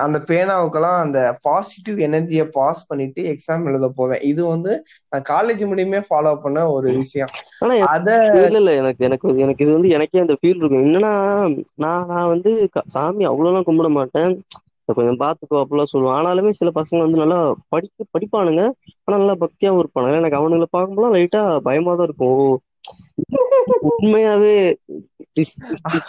அந்த 0.05 0.19
பேனாவுக்கெல்லாம் 0.29 0.99
அந்த 1.05 1.19
பாசிட்டிவ் 1.47 1.99
எனர்ஜியை 2.07 2.45
பாஸ் 2.57 2.83
பண்ணிட்டு 2.89 3.21
எக்ஸாம் 3.33 3.65
எழுத 3.71 3.87
போவேன். 3.95 4.23
இது 4.31 4.43
வந்து 4.47 4.73
நான் 5.13 5.29
காலேஜ் 5.31 5.63
முடியுமே 5.71 6.01
ஃபாலோ 6.09 6.33
பண்ண 6.41 6.59
ஒரு 6.75 6.89
விஷயம். 6.97 7.33
அத 7.89 8.09
இல்ல 8.41 8.55
இல்ல 8.55 8.71
எனக்கு 8.81 9.03
எனக்கு 9.05 9.27
எனக்கு 9.45 9.63
இது 9.65 9.73
வந்து 9.77 9.91
எனக்கே 9.97 10.23
அந்த 10.23 10.35
ஃபீல் 10.41 10.61
இருக்கும். 10.61 10.85
என்னன்னா 10.87 11.13
நான் 11.85 12.07
நான் 12.09 12.31
வந்து 12.33 12.51
சாமி 12.95 13.25
அவ்வளவுலாம் 13.31 13.67
கும்பிட 13.69 13.91
மாட்டேன். 13.95 14.35
கொஞ்சம் 14.85 15.19
பார்த்துக்கோ 15.19 15.55
அப்படிலாம் 15.55 15.83
சொல்லுவோம் 15.83 16.25
ஆனாலுமே 16.25 16.51
சில 16.51 16.71
பசங்க 16.75 16.99
வந்து 16.99 17.19
நல்லா 17.19 17.55
படிக்க 17.69 18.05
படிப்பானுங்க. 18.19 18.71
ஆனா 19.05 19.19
நல்லா 19.19 19.35
பக்தியாவும் 19.35 19.85
இருப்பானுங்க. 19.85 20.17
எனக்கு 20.17 20.39
அவனுங்களை 20.39 20.65
பார்க்கும்போது 20.71 21.15
லைட்டா 21.15 21.59
பயமா 21.59 21.95
தான் 21.95 22.05
இருக்கும். 22.05 22.61
ஓ, 23.81 23.89
உண்மையாவே 23.99 24.75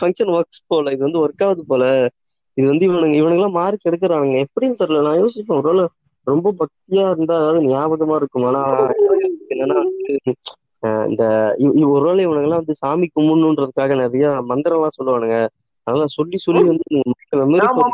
ஃபங்க்ஷன் 0.02 0.24
ஒர்க்ஸ் 0.24 0.64
போல. 0.68 0.92
இது 0.92 1.04
வந்து 1.04 1.28
ஒர்க் 1.28 1.44
ஆகுது 1.44 1.66
போல. 1.66 2.10
இது 2.54 2.68
வந்து 2.68 2.92
இவனுங்க 2.92 3.14
இவனுங்கெல்லாம் 3.16 3.52
மார்க் 3.52 3.86
எடுக்கிறானுங்க. 3.86 4.46
எப்படின்னு 4.46 4.76
தெரியல. 4.80 5.02
நான் 5.02 5.22
யோசிப்பேன். 5.24 5.64
ஒரு 5.64 5.90
ரொம்ப 6.24 6.54
பக்தியா 6.60 7.12
இருந்தா 7.12 7.38
அதாவது 7.38 7.62
ஞாபகமா 7.62 8.16
இருக்கும். 8.16 8.44
ஆனா 8.44 8.90
என்னன்னா 9.50 9.74
வந்து, 9.74 11.10
இந்த 11.10 11.56
இவ- 11.58 12.02
வேளை 12.02 12.28
இவனுங்க 12.28 12.30
இவனுங்கெல்லாம் 12.30 12.50
வந்து 12.50 12.76
சாமி 12.76 13.10
கும்பிடணுன்றதுக்காக 13.20 13.96
நிறைய 13.96 14.42
மந்திரம் 14.42 14.82
எல்லாம் 14.82 15.22
சொல்லுவானுங்க. 15.22 15.48
அதெல்லாம் 15.88 16.14
சொல்லி 16.16 16.38
சொல்லி 16.40 16.62
வந்து 16.66 16.86
நானும் 17.56 17.90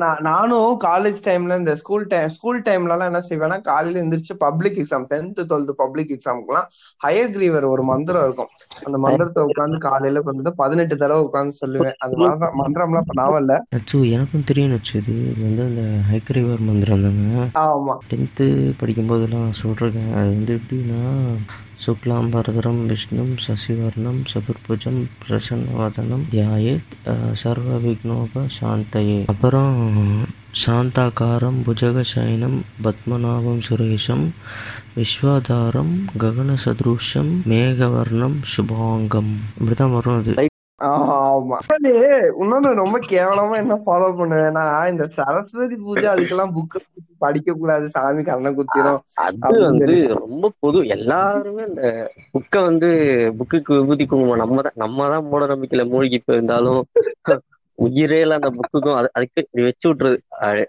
நான் 0.00 0.20
நானும் 0.26 0.56
காலேஜ் 0.84 1.20
டைம்ல 1.26 1.58
இந்த 1.60 1.72
ஸ்கூல் 1.80 2.04
டைம் 2.08 2.32
ஸ்கூல் 2.34 2.58
டைம்ல 2.66 2.94
எல்லாம் 2.94 3.10
என்ன 3.10 3.22
செய்வேன்னா 3.28 3.58
காலையில 3.68 4.02
எந்திரிச்சு 4.02 4.34
public 4.42 4.78
exam 4.82 5.06
tenth 5.10 5.40
twelfth 5.44 5.72
public 5.80 6.12
எக்ஸாமுக்குலாம் 6.16 6.68
higher 7.00 7.32
கிரீவர் 7.32 7.66
ஒரு 7.70 7.84
மந்திரம் 7.90 8.26
இருக்கும். 8.26 8.50
அந்த 8.86 8.98
மந்திரத்தை 9.04 9.42
உட்காந்து 9.48 9.78
காலையில 9.86 10.22
கொஞ்சம் 10.26 10.58
பதினெட்டு 10.60 10.96
தடவை 10.96 11.22
உட்காந்து 11.26 11.54
சொல்லுவேன். 11.60 11.96
அது 11.98 12.14
மாதிரிதான் 12.22 12.58
மந்திரம்லாம் 12.60 13.08
பண்ணாம 13.08 13.40
இல்ல 13.42 13.54
நச்சு 13.74 13.98
எனக்கும் 14.14 14.46
தெரியும் 14.46 14.72
நச்சு. 14.74 14.94
இது 15.02 15.14
வந்து 15.40 15.62
அந்த 15.68 15.82
ஹைக்கரிவர் 16.10 16.66
மந்திரம் 16.68 17.04
தாங்க 17.06 17.44
ஆமா. 17.64 17.96
டென்த்து 18.10 18.46
படிக்கும்போதெல்லாம் 18.80 19.50
சொல்கிறேன் 19.60 19.96
அது 20.14 20.28
வந்து 20.34 20.54
எப்படின்னா 20.58 21.02
शुक्लाम्बरधरं 21.79 22.77
विष्णुं 22.87 23.27
शशिवर्णं 23.37 24.17
चतुर्भुजं 24.23 24.95
प्रसन्नवदनं 25.21 26.21
ध्यायेत् 26.29 26.93
அஹ், 27.07 27.33
சர்வவிக்னோபசாந்தயே 27.41 29.17
அப்புறம் 29.27 29.75
சாந்தாகாரம் 30.55 31.59
புஜகசயனம் 31.65 32.57
பத்மநாபம் 32.83 33.61
சுரேஷம் 33.61 34.25
விஸ்வாதாரம் 34.95 35.93
ககனசதுருஷம் 36.17 37.31
மேகவர்ணம் 37.47 38.37
சுபாங்கம் 38.53 39.31
இப்படிதான் 39.57 39.91
வரும் 39.91 40.17
அது 40.17 40.31
ஆமா 40.31 40.41
அது 40.41 40.48
இன்னொன்னு 42.40 42.70
ரொம்ப 42.80 42.98
கேவலமா 43.10 43.56
என்ன 43.62 43.74
ஃபாலோ 43.82 44.08
பண்ணுவேன்னா 44.20 44.62
இந்த 44.92 45.04
சரஸ்வதி 45.18 45.76
பூஜை 45.82 46.06
அதுக்கெல்லாம் 46.12 46.54
புக் 46.56 46.76
படிக்க 47.22 47.50
கூடாது 47.54 47.86
சாமி 47.94 48.22
கண்ணை 48.22 48.50
குத்திரும் 48.52 49.00
அது 49.44 49.58
வந்து 49.66 49.94
ரொம்ப 50.16 50.50
பொது 50.58 50.78
எல்லாருமே 50.96 51.64
அந்த 51.68 51.82
புக்க 52.34 52.62
வந்து 52.68 52.88
புக்குக்கு 53.40 53.72
விபூதி 53.78 54.04
குங்குமம் 54.04 54.42
நம்ம 54.42 54.62
தான் 54.66 54.78
நம்ம 54.84 55.08
தான் 55.12 55.28
மூட 55.28 55.44
நம்பிக்கையில 55.52 55.84
மூழ்கி 55.92 56.20
போயிருந்தாலும் 56.20 56.80
உயிரே 57.78 58.18
இல்ல 58.22 58.38
அந்த 58.38 58.50
புக்குக்கும் 58.58 58.98
அது 58.98 59.08
அதுக்கு 59.16 59.40
வச்சு 59.62 59.86
விட்டுறது 59.90 60.18
அது 60.42 60.64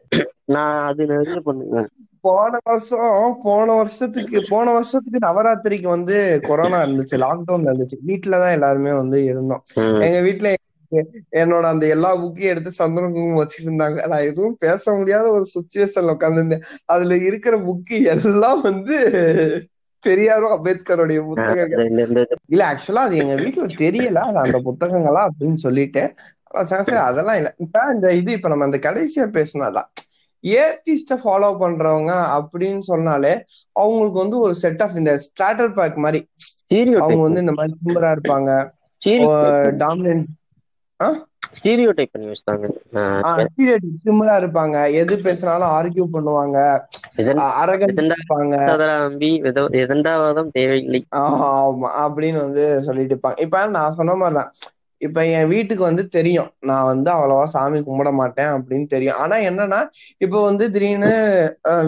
நான் 0.53 0.77
அது 0.89 1.01
நிறைய 1.11 1.39
பண்ணுவேன். 1.47 1.89
போன 2.23 2.57
வருஷம் 2.63 2.99
போன 3.43 3.73
வருஷத்துக்கு 3.73 4.43
போன 4.49 4.71
வருஷத்துக்கு 4.71 5.19
நவராத்திரிக்கு 5.27 5.87
வந்து 5.87 6.17
கொரோனா 6.41 6.79
இருந்துச்சு. 6.83 7.15
லாக்டவுன் 7.17 7.67
இருந்துச்சு. 7.67 7.97
வீட்டுலதான் 8.07 8.51
எல்லாருமே 8.51 8.91
வந்து 8.93 9.23
இருந்தோம். 9.23 9.63
எங்க 9.99 10.19
வீட்டுல 10.21 10.49
என்னோட 11.31 11.65
அந்த 11.65 11.87
எல்லா 11.87 12.17
புக்கையும் 12.17 12.49
எடுத்து 12.51 12.71
குங்குமம் 12.87 13.41
வச்சுட்டு 13.41 13.67
இருந்தாங்க 13.67 14.07
நான் 14.07 14.21
எதுவும் 14.21 14.55
பேச 14.59 14.93
முடியாத 14.93 15.31
ஒரு 15.31 15.45
சுச்சுவேஷன்ல 15.53 16.15
உட்காந்துருந்தேன் 16.15 16.65
அதுல 16.85 17.15
இருக்கிற 17.19 17.57
புக்கு 17.59 17.99
எல்லாம் 18.05 18.61
வந்து 18.61 18.97
பெரியாரும் 20.03 20.53
அம்பேத்கருடைய 20.53 21.19
புத்தகங்கள். 21.25 21.87
இல்ல 22.47 22.61
ஆக்சுவலா 22.65 23.03
அது 23.03 23.17
எங்க 23.17 23.35
வீட்டுல 23.35 23.65
தெரியல. 23.77 24.19
அது 24.21 24.39
அந்த 24.39 24.57
புத்தகங்களா 24.65 25.21
அப்படின்னு 25.27 25.59
சொல்லிட்டு. 25.65 26.03
அதெல்லாம் 27.01 27.35
இல்ல. 27.35 27.49
இப்ப 27.57 27.79
இந்த 27.93 28.07
இது 28.11 28.31
இப்ப 28.31 28.49
நம்ம 28.49 28.65
அந்த 28.65 28.77
கடைசியா 28.77 29.25
பேசினதான் 29.29 29.89
ஏத்திஸ்ட 30.43 31.17
ஃபாலோ 31.23 31.55
பண்றவங்க 31.59 32.41
அப்படின்னு 32.41 32.79
சொன்னாலே 32.79 33.45
அவங்களுக்கு 33.71 34.19
வந்து 34.19 34.39
ஒரு 34.39 34.55
செட் 34.55 34.81
ஆஃப் 34.81 34.95
இந்த 34.95 35.19
ஸ்டார்டர் 35.19 35.73
பேக் 35.73 35.95
மாதிரி. 35.95 36.27
அவங்க 36.95 37.21
வந்து 37.21 37.39
இந்த 37.39 37.51
மாதிரி 37.51 37.73
திமிரா 37.85 38.15
இருப்பாங்க. 38.15 38.69
பண்ணி 42.11 42.27
வச்சுட்டாங்க. 42.27 42.65
ஆஹ் 43.21 43.45
திமிரா 44.05 44.35
இருப்பாங்க. 44.41 44.93
எது 44.93 45.19
பேசினாலும் 45.19 45.67
ஆர்கியூ 45.67 46.07
பண்ணுவாங்க. 46.13 46.79
அரகன் 47.41 48.13
இருப்பாங்க. 48.27 48.75
எதண்டாவாதம் 49.71 50.51
தேவையில்லை. 50.51 51.05
ஆமா 51.15 51.87
அப்படின்னு 51.99 52.41
வந்து 52.41 52.81
சொல்லிட்டு 52.81 53.19
இருப்பாங்க. 53.19 53.39
இப்ப 53.39 53.65
நான் 53.65 53.91
சொன்ன 53.91 54.15
மாதிரிதான். 54.15 54.53
இப்ப 55.01 55.25
என் 55.27 55.47
வீட்டுக்கு 55.47 55.83
வந்து 55.83 56.07
தெரியும். 56.07 56.53
நான் 56.59 56.85
வந்து 56.85 57.11
அவ்வளவா 57.11 57.43
சாமி 57.43 57.79
கும்பிட 57.79 58.11
மாட்டேன் 58.13 58.51
அப்படின்னு 58.57 58.85
தெரியும். 58.85 59.15
ஆனா 59.15 59.35
என்னன்னா 59.49 59.79
இப்ப 60.17 60.43
வந்து 60.43 60.71
திடீர்னு 60.71 61.11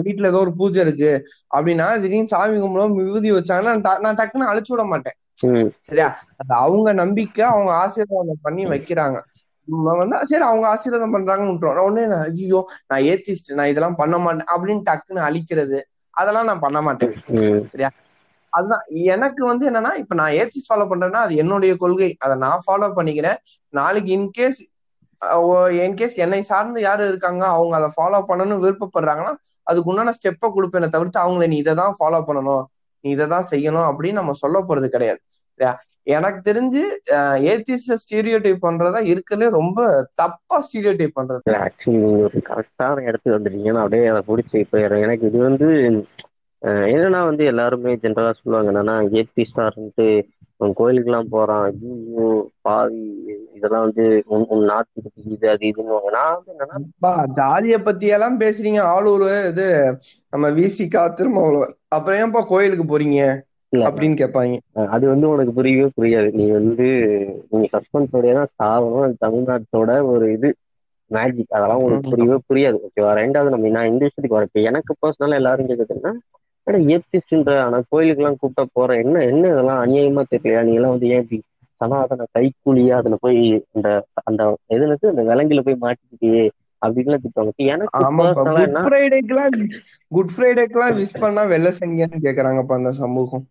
வீட்டுல 0.06 0.26
ஏதோ 0.26 0.38
ஒரு 0.38 0.54
பூஜை 0.54 0.82
இருக்கு 0.82 1.12
அப்படின்னா 1.56 2.00
திடீர்னு 2.00 2.28
சாமி 2.28 2.56
கும்பிட 2.58 2.86
விபூதி 2.96 3.32
வச்சாங்கன்னா 3.32 3.98
நான் 3.98 4.16
டக்குன்னு 4.16 4.50
அழிச்சு 4.52 4.68
விட 4.68 4.84
மாட்டேன். 4.84 5.16
சரியா? 5.82 6.08
அது 6.36 6.54
அவங்க 6.54 6.92
நம்பிக்கை 6.92 7.44
அவங்க 7.44 7.72
ஆசீர்வாதம் 7.72 8.42
பண்ணி 8.42 8.66
வைக்கிறாங்க. 8.66 9.18
வந்து 9.98 10.16
சரி 10.26 10.42
அவங்க 10.42 10.66
ஆசீர்வாதம் 10.68 11.14
பண்றாங்கன்னு 11.14 11.84
உடனே 11.84 12.06
நான் 12.06 12.26
ஐயோ 12.30 12.60
நான் 12.86 13.00
ஏத்திஸ்ட் 13.00 13.50
நான் 13.52 13.66
இதெல்லாம் 13.66 13.94
பண்ண 13.94 14.18
மாட்டேன் 14.18 14.50
அப்படின்னு 14.54 14.82
டக்குன்னு 14.90 15.22
அழிக்கிறது 15.28 15.78
அதெல்லாம் 16.16 16.44
நான் 16.44 16.60
பண்ண 16.60 16.80
மாட்டேன். 16.82 17.14
ம். 17.28 17.62
அதுதான். 18.56 18.84
எனக்கு 19.14 19.42
வந்து 19.50 19.64
என்னன்னா 19.70 19.92
இப்ப 20.02 20.14
நான் 20.20 20.36
ஏத்தி 20.40 20.60
ஃபாலோ 20.66 20.84
பண்றேன்னா 20.90 21.20
அது 21.26 21.34
என்னுடைய 21.42 21.72
கொள்கை. 21.82 22.10
அதை 22.24 22.34
நான் 22.44 22.64
ஃபாலோ 22.66 22.88
பண்ணிக்கிறேன். 22.98 23.38
நாளைக்கு 23.74 24.12
இன்கேஸ் 24.18 24.60
இன்கேஸ் 25.84 26.16
என்னை 26.24 26.40
சார்ந்து 26.48 26.78
யாரு 26.86 27.02
இருக்காங்க 27.10 27.44
அவங்க 27.56 27.74
அதை 27.78 27.88
ஃபாலோ 27.96 28.18
பண்ணணும்னு 28.30 28.64
விருப்பப்படுறாங்கன்னா 28.64 29.32
அதுக்கு 29.66 29.90
உண்டான 29.92 30.12
ஸ்டெப்பை 30.18 30.48
கொடுப்பேன். 30.56 30.94
தவிர்த்து 30.96 31.18
அவங்கள 31.24 31.46
நீ 31.52 31.58
இதை 31.64 31.74
தான் 31.82 31.94
ஃபாலோ 31.98 32.20
பண்ணணும். 32.28 32.64
நீ 33.04 33.10
இதை 33.16 33.26
தான் 33.34 33.48
செய்யணும். 33.52 33.86
அப்படின்னு 33.90 34.20
நம்ம 34.20 34.34
சொல்ல 34.44 34.58
போறது 34.68 34.88
கிடையாது. 34.94 35.20
எனக்கு 36.14 36.40
தெரிஞ்சு 36.48 36.80
ஏத்திஸ்ட 37.50 37.94
ஸ்டீரியோ 38.02 38.38
டைப் 38.44 38.64
பண்றதா 38.66 39.00
இருக்கலே 39.12 39.46
ரொம்ப 39.58 39.78
தப்பா 40.20 40.56
ஸ்டீரியோ 40.66 40.92
டைப் 40.98 41.16
பண்றது 41.18 41.54
ஆக்சுவலி 41.66 42.00
நீங்க 42.04 42.24
ஒரு 42.28 42.40
கரெக்டான 42.50 43.04
இடத்துக்கு 43.08 43.36
வந்துட்டீங்கன்னா 43.36 43.82
அப்படியே 43.84 44.10
அதை 44.12 44.22
பிடிச்சி 44.30 44.58
போயிடுறேன். 44.72 45.04
எனக்கு 45.06 45.24
இது 45.30 45.38
வந்து 45.48 45.68
என்னன்னா 46.90 47.20
வந்து 47.26 47.44
எல்லாருமே 47.50 47.90
ஜென்ரலா 48.02 48.32
சொல்லுவாங்க 48.36 48.70
என்னன்னா 48.72 48.94
ஏத்திஸ்டா 49.20 49.64
இருந்துட்டு 49.68 50.06
உன் 50.60 50.76
கோயிலுக்கெல்லாம் 50.78 51.32
போறான் 51.32 51.64
ஐயோ 51.68 52.26
பாவி 52.64 53.00
இதெல்லாம் 53.56 53.86
வந்து 53.86 54.04
உன் 54.32 54.46
உன் 54.48 54.68
நாத்துக்கு 54.70 55.10
இது 55.28 55.48
அது 55.52 55.64
இதுன்னு 55.70 56.12
நான் 56.16 56.34
வந்து 56.36 56.52
என்னன்னா 56.54 56.78
ஜாதிய 57.38 57.76
பத்தி 57.86 58.06
எல்லாம் 58.16 58.36
பேசுறீங்க 58.42 58.80
ஆளூர் 58.92 59.22
இது 59.50 59.66
நம்ம 60.32 60.46
விசிகா 60.58 61.02
திருமாவளவன் 61.18 61.74
அப்புறம் 61.96 62.20
ஏன்பா 62.20 62.42
கோயிலுக்கு 62.48 62.86
போறீங்க? 62.86 63.20
அப்படின்னு 63.82 64.16
கேட்பாங்க. 64.18 64.54
அது 64.94 65.04
வந்து 65.10 65.26
உனக்கு 65.30 65.52
புரியவே 65.56 65.86
புரியாது. 65.96 66.28
நீ 66.32 66.44
வந்து 66.58 66.86
நீங்க 67.50 67.66
சஸ்பென்ஸோடய 67.72 68.34
தான் 68.38 68.52
சாவணும் 68.54 69.06
அது 69.06 69.16
தமிழ்நாட்டோட 69.24 69.90
ஒரு 70.12 70.26
இது 70.36 70.48
மேஜிக் 71.10 71.54
அதெல்லாம் 71.56 71.80
உங்களுக்கு 71.80 72.12
புரியவே 72.12 72.38
புரியாது. 72.48 72.78
ஓகேவா? 72.86 73.10
ரெண்டாவது 73.20 73.54
நம்ம 73.54 73.72
நான் 73.76 73.90
இந்த 73.92 74.02
விஷயத்துக்கு 74.04 74.36
வரேன் 74.36 74.50
இப்ப 74.50 74.68
எனக்கு 74.70 74.92
பர்சனலா 75.02 75.40
எல்லாரும் 75.40 75.70
கேக்குதுன்னா 75.70 76.12
ஆனா 76.66 76.78
ஏத்திச்சுன்ற? 76.88 77.52
ஆனா 77.64 77.78
கோயிலுக்கு 77.90 78.22
எல்லாம் 78.22 78.38
கூப்பிட்டா 78.40 78.64
போறேன். 78.72 79.00
என்ன 79.04 79.16
என்ன 79.24 79.44
இதெல்லாம் 79.48 79.82
அநியாயமா 79.84 80.22
தெரியலையா? 80.30 80.62
நீ 80.62 80.74
எல்லாம் 80.74 80.94
வந்து 80.94 81.08
ஏன் 81.08 81.22
இப்படி 81.24 81.38
சனாதன 81.80 82.26
கைக்கூலியா 82.34 82.94
அதுல 82.96 83.16
போய் 83.20 83.38
இந்த 83.72 83.88
அந்த 84.22 84.42
எதுனுக்கு 84.68 85.06
அந்த 85.08 85.22
விலங்குல 85.30 85.62
போய் 85.62 85.82
மாட்டிக்கிட்டியே 85.82 86.44
அப்படின்லாம் 86.82 87.22
திட்டுவாங்க. 87.24 87.52
எனக்கு 87.68 88.04
குட் 90.12 90.32
ஃப்ரைடேக்கெல்லாம் 90.32 90.96
விஷ் 90.98 91.14
பண்ணா 91.22 91.42
வெள்ள 91.52 91.68
சங்கியான்னு 91.78 92.18
கேக்குறாங்கப்பா 92.26 92.74
அந்த 92.74 92.92
சமூகம். 93.00 93.44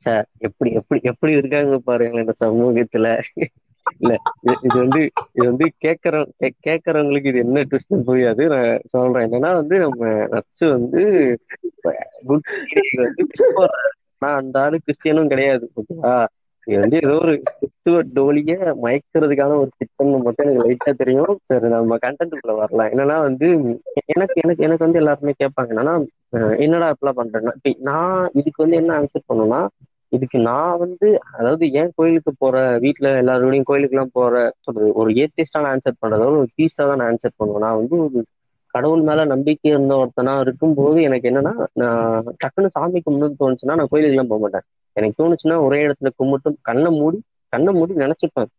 எப்படி 0.47 0.69
எப்படி 0.80 0.99
எப்படி 1.12 1.34
இருக்காங்க 1.39 1.78
பாருங்களேன் 1.88 2.26
இந்த 2.26 2.36
சமூகத்துல. 2.41 3.08
இல்ல 3.96 4.12
இது 4.43 4.56
இது 4.67 4.78
வந்து 4.80 5.02
இது 5.36 5.46
வந்து 5.50 5.65
கேக்குற 5.86 6.15
கேக்குறவங்களுக்கு 6.67 7.32
இது 7.32 7.39
என்ன 7.39 7.63
ட்விஸ்ட் 7.63 7.96
புரியாது. 8.08 8.43
நான் 8.54 8.86
சொல்றேன். 8.93 9.26
என்னன்னா 9.28 9.52
வந்து 9.62 9.78
நம்ம 9.80 10.02
நச்சு 10.34 10.65
வந்து 10.76 11.02
வந்து 12.26 13.26
நான் 14.22 14.39
அந்த 14.41 14.58
ஆளு 14.62 14.78
கிறிஸ்டியனும் 14.84 15.32
கிடையாது 15.34 15.65
ஓகேவா 15.80 16.15
இது 16.67 16.78
வந்து 16.80 16.98
ஏதோ 16.98 17.15
ஒரு 17.24 17.34
கிறிஸ்துவ 17.50 18.02
டோலிய 18.17 18.54
மயக்கிறதுக்கான 18.84 19.56
ஒரு 19.58 19.72
திட்டம் 19.80 20.13
மட்டும் 20.26 20.46
எனக்கு 20.46 20.65
லைட்டா 20.65 20.91
தெரியும். 21.02 21.34
சரி 21.41 21.69
நம்ம 21.74 21.98
கண்டென்ட்டுக்குள்ள 22.06 22.56
வரலாம். 22.60 22.91
என்னன்னா 22.93 23.17
வந்து 23.26 23.48
எனக்கு 24.13 24.36
எனக்கு 24.43 24.63
எனக்கு 24.63 24.86
வந்து 24.86 25.02
எல்லாருமே 25.02 25.34
கேட்பாங்க. 25.41 25.72
என்னன்னா 25.74 25.96
என்னடா 26.65 26.88
இப்பெல்லாம் 26.93 27.19
பண்றேன்னா 27.19 27.54
இப்ப 27.58 27.74
நான் 27.89 28.30
இதுக்கு 28.39 28.63
வந்து 28.65 28.80
என்ன 28.82 28.93
ஆன்சர் 29.00 29.30
பண்ணுன்னா 29.32 29.62
இதுக்கு 30.13 30.38
நான் 30.47 30.80
வந்து 30.84 31.08
அதாவது 31.38 31.65
ஏன் 31.80 31.93
கோயிலுக்கு 31.97 32.32
போற 32.36 32.56
வீட்டுல 32.86 33.08
எல்லாரோடையும் 33.21 33.67
கோயிலுக்கு 33.69 33.95
எல்லாம் 33.95 34.15
போற 34.17 34.34
சொல்றது 34.65 34.89
ஒரு 35.02 35.12
நான் 35.56 35.69
ஆன்சர் 35.73 36.02
பண்றதோ 36.04 36.28
ஒரு 36.36 36.49
தீஸ்டா 36.58 36.86
தான் 36.89 36.99
நான் 37.02 37.12
ஆன்சர் 37.12 37.38
பண்ணுவேன். 37.38 37.65
நான் 37.65 37.80
வந்து 37.82 37.97
ஒரு 38.06 38.19
கடவுள் 38.73 39.02
மேல 39.02 39.23
நம்பிக்கை 39.32 39.67
இருந்த 39.71 39.93
ஒருத்தனா 40.02 40.34
இருக்கும்போது 40.43 40.99
எனக்கு 41.02 41.30
என்னன்னா 41.32 41.54
நான் 41.82 42.04
டக்குன்னு 42.41 42.69
சாமி 42.76 42.99
கும்பிடுன்னு 42.99 43.39
தோணுச்சுன்னா 43.41 43.78
நான் 43.80 43.91
கோயிலுக்கு 43.91 44.15
எல்லாம் 44.15 44.32
போக 44.32 44.41
மாட்டேன். 44.43 44.65
எனக்கு 44.95 45.17
தோணுச்சுன்னா 45.21 45.58
ஒரே 45.67 45.80
இடத்துல 45.88 46.10
கும்பிட்டு 46.19 46.52
கண்ணை 46.69 46.91
மூடி 46.99 47.19
கண்ணை 47.54 47.71
மூடி 47.73 47.93
நினைச்சுப்பேன். 48.04 48.49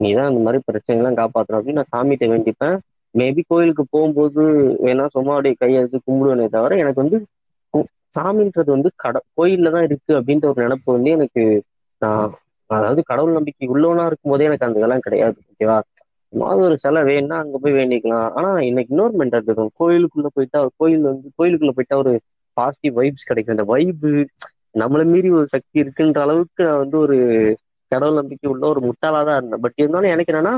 நீதான் 0.00 0.30
இந்த 0.30 0.40
மாதிரி 0.46 0.60
பிரச்சனைகள்லாம் 0.68 1.20
காப்பாத்தணும் 1.20 1.58
அப்படின்னு 1.58 1.80
நான் 1.80 1.92
சாமிகிட்ட 1.94 2.26
வேண்டிப்பேன். 2.32 2.76
மேபி 3.14 3.42
கோயிலுக்கு 3.48 3.84
போகும்போது 3.90 4.42
வேணா 4.84 5.04
சும்மா 5.16 5.32
அப்படியே 5.34 5.56
கையை 5.58 5.76
எடுத்து 5.80 5.98
கும்பிடுவேனே 6.00 6.46
தவிர 6.56 6.78
எனக்கு 6.82 7.02
வந்து 7.02 7.18
சாமின்றது 8.14 8.70
வந்து 8.74 8.90
கட 8.96 9.16
கோயில்ல 9.36 9.72
தான் 9.74 9.86
இருக்கு 9.88 10.12
அப்படின்ற 10.18 10.46
ஒரு 10.52 10.60
நினைப்பு 10.64 10.88
வந்து 10.96 11.10
எனக்கு 11.16 11.42
நான் 12.02 12.32
அதாவது 12.70 13.00
கடவுள் 13.10 13.36
நம்பிக்கை 13.38 13.66
உள்ளவனா 13.74 14.04
இருக்கும் 14.10 14.32
போதே 14.32 14.48
எனக்கு 14.48 14.66
அந்த 14.66 14.80
இதெல்லாம் 14.80 15.04
கிடையாது 15.06 15.36
ஓகேவா 15.44 15.78
சும்மா 16.32 16.48
ஒரு 16.62 16.76
சிலை 16.82 17.00
வேணா 17.08 17.36
அங்க 17.42 17.56
போய் 17.62 17.76
வேண்டிக்கலாம். 17.78 18.28
ஆனா 18.36 18.50
இன்னைக்கு 18.68 18.92
இன்னொரு 18.94 19.14
மென்டாலிட்டி 19.20 19.50
இருக்கும் 19.50 19.74
கோயிலுக்குள்ள 19.80 20.28
போயிட்டா 20.36 20.60
கோயில் 20.80 21.04
வந்து 21.10 21.28
கோயிலுக்குள்ள 21.38 21.72
போயிட்டா 21.76 21.96
ஒரு 22.02 22.12
பாசிட்டிவ் 22.56 22.94
வைப்ஸ் 23.00 23.28
கிடைக்கும். 23.30 23.56
அந்த 23.56 23.66
வைப்பு 23.72 24.10
நம்மளை 24.74 25.04
மீறி 25.12 25.28
ஒரு 25.38 25.48
சக்தி 25.54 25.76
இருக்குன்ற 25.82 26.20
அளவுக்கு 26.24 26.62
நான் 26.68 26.82
வந்து 26.82 26.98
ஒரு 27.04 27.16
கடவுள் 27.92 28.18
நம்பிக்கை 28.20 28.48
உள்ள 28.52 28.64
ஒரு 28.72 28.80
முட்டாளா 28.88 29.20
தான் 29.28 29.38
இருந்தேன். 29.38 29.62
பட் 29.64 29.76
இருந்தாலும் 29.76 30.14
எனக்கு 30.14 30.32
என்னன்னா 30.32 30.54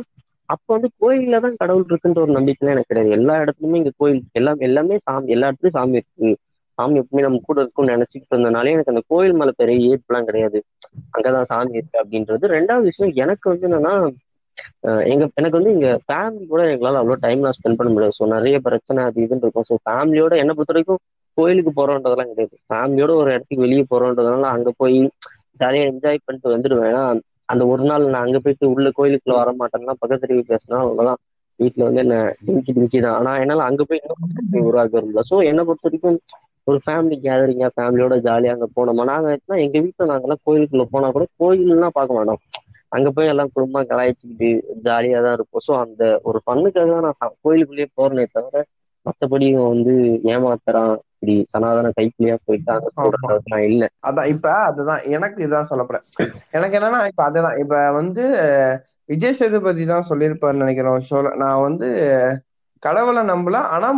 அப்ப 0.48 0.66
வந்து 0.74 0.88
கோயில்ல 1.02 1.38
தான் 1.44 1.58
கடவுள் 1.60 1.86
இருக்குன்ற 1.88 2.20
ஒரு 2.24 2.32
நம்பிக்கைலாம் 2.36 2.74
எனக்கு 2.74 2.90
கிடையாது. 2.90 3.16
எல்லா 3.18 3.34
இடத்துலயுமே 3.44 3.80
இங்க 3.80 3.92
கோயில் 4.00 4.20
எல்லாம் 4.32 4.60
எல்லாமே 4.68 4.96
சாமி 5.06 5.34
எல்லா 5.36 5.48
இடத்துலயும் 5.50 5.78
சாமி 5.78 5.98
இருக்கு. 6.00 6.30
சாமி 6.78 7.00
எப்பவுமே 7.00 7.24
நம்ம 7.24 7.40
கூட 7.42 7.58
இருக்கும்னு 7.62 7.94
நினைச்சிட்டு 7.94 8.32
இருந்தனாலே 8.32 8.74
எனக்கு 8.74 8.92
அந்த 8.94 9.02
கோயில் 9.08 9.38
மேல 9.40 9.52
பெரிய 9.60 9.78
ஈர்ப்புலாம் 9.88 10.28
கிடையாது. 10.28 10.58
அங்கதான் 11.14 11.50
சாமி 11.52 11.78
இருக்கு 11.78 12.00
அப்படின்றது. 12.02 12.44
ரெண்டாவது 12.56 12.88
விஷயம் 12.90 13.14
எனக்கு 13.24 13.46
வந்து 13.52 13.68
என்னன்னா 13.70 13.94
எங்க 15.10 15.24
எனக்கு 15.40 15.58
வந்து 15.58 15.72
எங்க 15.74 15.88
ஃபேமிலி 16.04 16.44
கூட 16.46 16.62
எங்களால 16.74 17.00
அவ்வளோ 17.00 17.16
டைம்லாம் 17.24 17.56
ஸ்பெண்ட் 17.56 17.78
பண்ண 17.78 17.90
முடியாது. 17.90 18.16
ஸோ 18.18 18.26
நிறைய 18.34 18.56
பிரச்சனை 18.66 19.00
அது 19.08 19.18
இதுன்னு 19.24 19.44
இருக்கும். 19.44 19.68
ஸோ 19.70 19.76
ஃபேமிலியோட 19.84 20.34
என்னை 20.42 20.54
பொறுத்த 20.54 20.74
வரைக்கும் 20.74 21.00
கோயிலுக்கு 21.38 21.72
போறோன்றதெல்லாம் 21.74 22.30
கிடையாது. 22.32 22.54
ஃபேமிலியோட 22.68 23.12
ஒரு 23.14 23.30
இடத்துக்கு 23.34 23.64
வெளியே 23.64 23.84
போறோன்றதுனால 23.90 24.50
அங்க 24.54 24.70
போய் 24.78 24.98
ஜாலியா 25.60 25.84
என்ஜாய் 25.90 26.24
பண்ணிட்டு 26.24 26.54
வந்துடுவேன். 26.54 26.90
ஏன்னா 26.92 27.04
அந்த 27.48 27.62
ஒரு 27.72 27.84
நாள் 27.84 28.04
நான் 28.06 28.24
அங்க 28.26 28.38
போயிட்டு 28.40 28.66
உள்ள 28.74 28.88
கோயிலுக்குள்ள 28.96 29.36
வர 29.36 29.50
மாட்டேன்னா 29.60 29.94
பக்கத்து 30.00 30.24
தெருவு 30.24 30.44
பேசினா 30.48 30.78
அவ்வளவுதான். 30.84 31.20
வீட்டுல 31.60 31.86
வந்து 31.86 32.02
என்ன 32.02 32.16
டிங்கி 32.46 32.72
டிங்கி 32.76 32.98
தான் 33.00 33.16
ஆனா 33.18 33.32
என்னால 33.42 33.66
அங்க 33.68 33.82
போய் 33.84 34.00
இன்னும் 34.00 34.66
உருவாக்க 34.68 34.94
விரும்பல 34.96 35.24
சோ 35.30 35.36
என்னை 35.50 35.62
பொறுத்த 35.64 35.86
வரைக்கும் 35.86 36.18
ஒரு 36.66 36.78
ஃபேமிலி 36.84 37.16
கேதரிங்கா 37.20 37.68
ஃபேமிலியோட 37.74 38.14
ஜாலியா 38.22 38.54
அங்க 38.54 38.68
போனோமா? 38.74 39.04
நாங்க 39.10 39.28
எப்படின்னா 39.34 39.58
எங்க 39.64 39.78
வீட்டுல 39.84 40.08
நாங்கெல்லாம் 40.10 40.44
கோயிலுக்குள்ள 40.44 40.84
போனா 40.90 41.08
கூட 41.12 41.26
கோயில்லாம் 41.40 41.96
பார்க்க 41.96 42.18
மாட்டோம். 42.18 42.40
அங்க 42.92 43.08
போய் 43.12 43.30
எல்லாம் 43.32 43.52
குடும்பமா 43.52 43.80
கலாய்ச்சிக்கிட்டு 43.88 44.48
ஜாலியா 44.84 45.18
தான் 45.22 45.36
இருப்போம். 45.38 45.64
ஸோ 45.66 45.72
அந்த 45.84 46.02
ஒரு 46.24 46.38
ஃபண்ணுக்காக 46.44 46.88
தான் 46.94 47.06
நான் 47.08 47.38
கோயிலுக்குள்ளேயே 47.44 47.88
போறேனே 47.94 48.26
தவிர 48.30 48.64
மத்தபடி 49.06 49.46
இவன் 49.48 49.72
வந்து 49.74 49.92
ஏமாத்துறான். 50.32 50.94
இப்படி 51.12 51.34
சனாதன 51.52 51.92
கைக்குள்ளேயா 51.96 52.36
போயிட்டு 52.44 52.70
அங்க 52.72 52.88
சொல்ற 52.96 53.16
ஆமா. 53.16 53.22
அளவுக்கு 53.22 53.52
நான் 53.52 53.68
இல்ல. 53.70 53.84
அதான் 54.08 54.28
இப்ப 54.34 54.46
அதுதான் 54.68 55.02
எனக்கு 55.16 55.38
இதான் 55.46 55.70
சொல்லப்பட 55.70 55.98
எனக்கு 56.56 56.76
என்னன்னா 56.78 57.00
இப்ப 57.10 57.22
அதுதான் 57.26 57.56
இப்ப 57.62 57.76
வந்து 57.98 58.24
விஜய் 59.08 59.38
சேதுபதி 59.38 59.84
தான் 59.86 60.08
சொல்லியிருப்பாருன்னு 60.08 60.64
நினைக்கிறேன் 60.64 61.06
ஷோல 61.08 61.32
நான் 61.42 61.64
வந்து 61.66 61.88
கடவுளை 62.82 63.22
நம்பல 63.30 63.58
ஆனா 63.74 63.88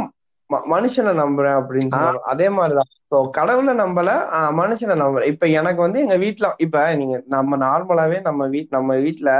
மனுஷனை 0.71 1.13
நம்புறேன் 1.19 1.57
அப்படின்னு 1.59 1.91
சொல்லுவாங்க 1.91 2.23
அதே 2.25 2.49
மாதிரிதான். 2.49 2.91
ஸோ 3.11 3.31
கடவுளை 3.31 3.75
நம்பல 3.75 4.11
மனுஷனை 4.57 4.95
நம்புறேன் 4.99 5.25
இப்ப 5.25 5.47
எனக்கு 5.51 5.81
வந்து 5.81 6.01
எங்க 6.01 6.17
வீட்ல 6.17 6.55
இப்ப 6.59 6.95
நீங்க 6.95 7.23
நம்ம 7.27 7.57
நார்மலாவே 7.59 8.21
நம்ம 8.21 8.49
வீட் 8.49 8.71
நம்ம 8.71 8.97
வீட்ல 8.97 9.31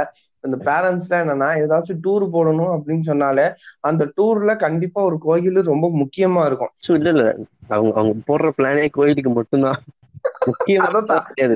இந்த 0.43 0.57
பேரண்ட்ஸ்ல 0.65 1.15
என்னன்னா 1.19 1.49
ஏதாச்சும் 1.61 2.01
டூர் 2.03 2.25
போடணும் 2.29 2.73
அப்படின்னு 2.75 2.99
சொன்னாலே 3.01 3.45
அந்த 3.81 4.11
டூர்ல 4.17 4.55
கண்டிப்பா 4.57 5.01
ஒரு 5.01 5.17
கோயில் 5.19 5.61
ரொம்ப 5.63 5.87
முக்கியமா 5.95 6.45
இருக்கும். 6.45 6.73
இல்ல 6.89 7.09
இல்ல. 7.09 7.25
அவங்க 7.67 7.93
அவங்க 7.95 8.13
போடுற 8.27 8.49
பிளானே 8.57 8.89
கோயிலுக்கு 8.89 9.29
மட்டும்தான். 9.29 9.79
முக்கியம் 10.47 10.85
கிடையாது 11.29 11.55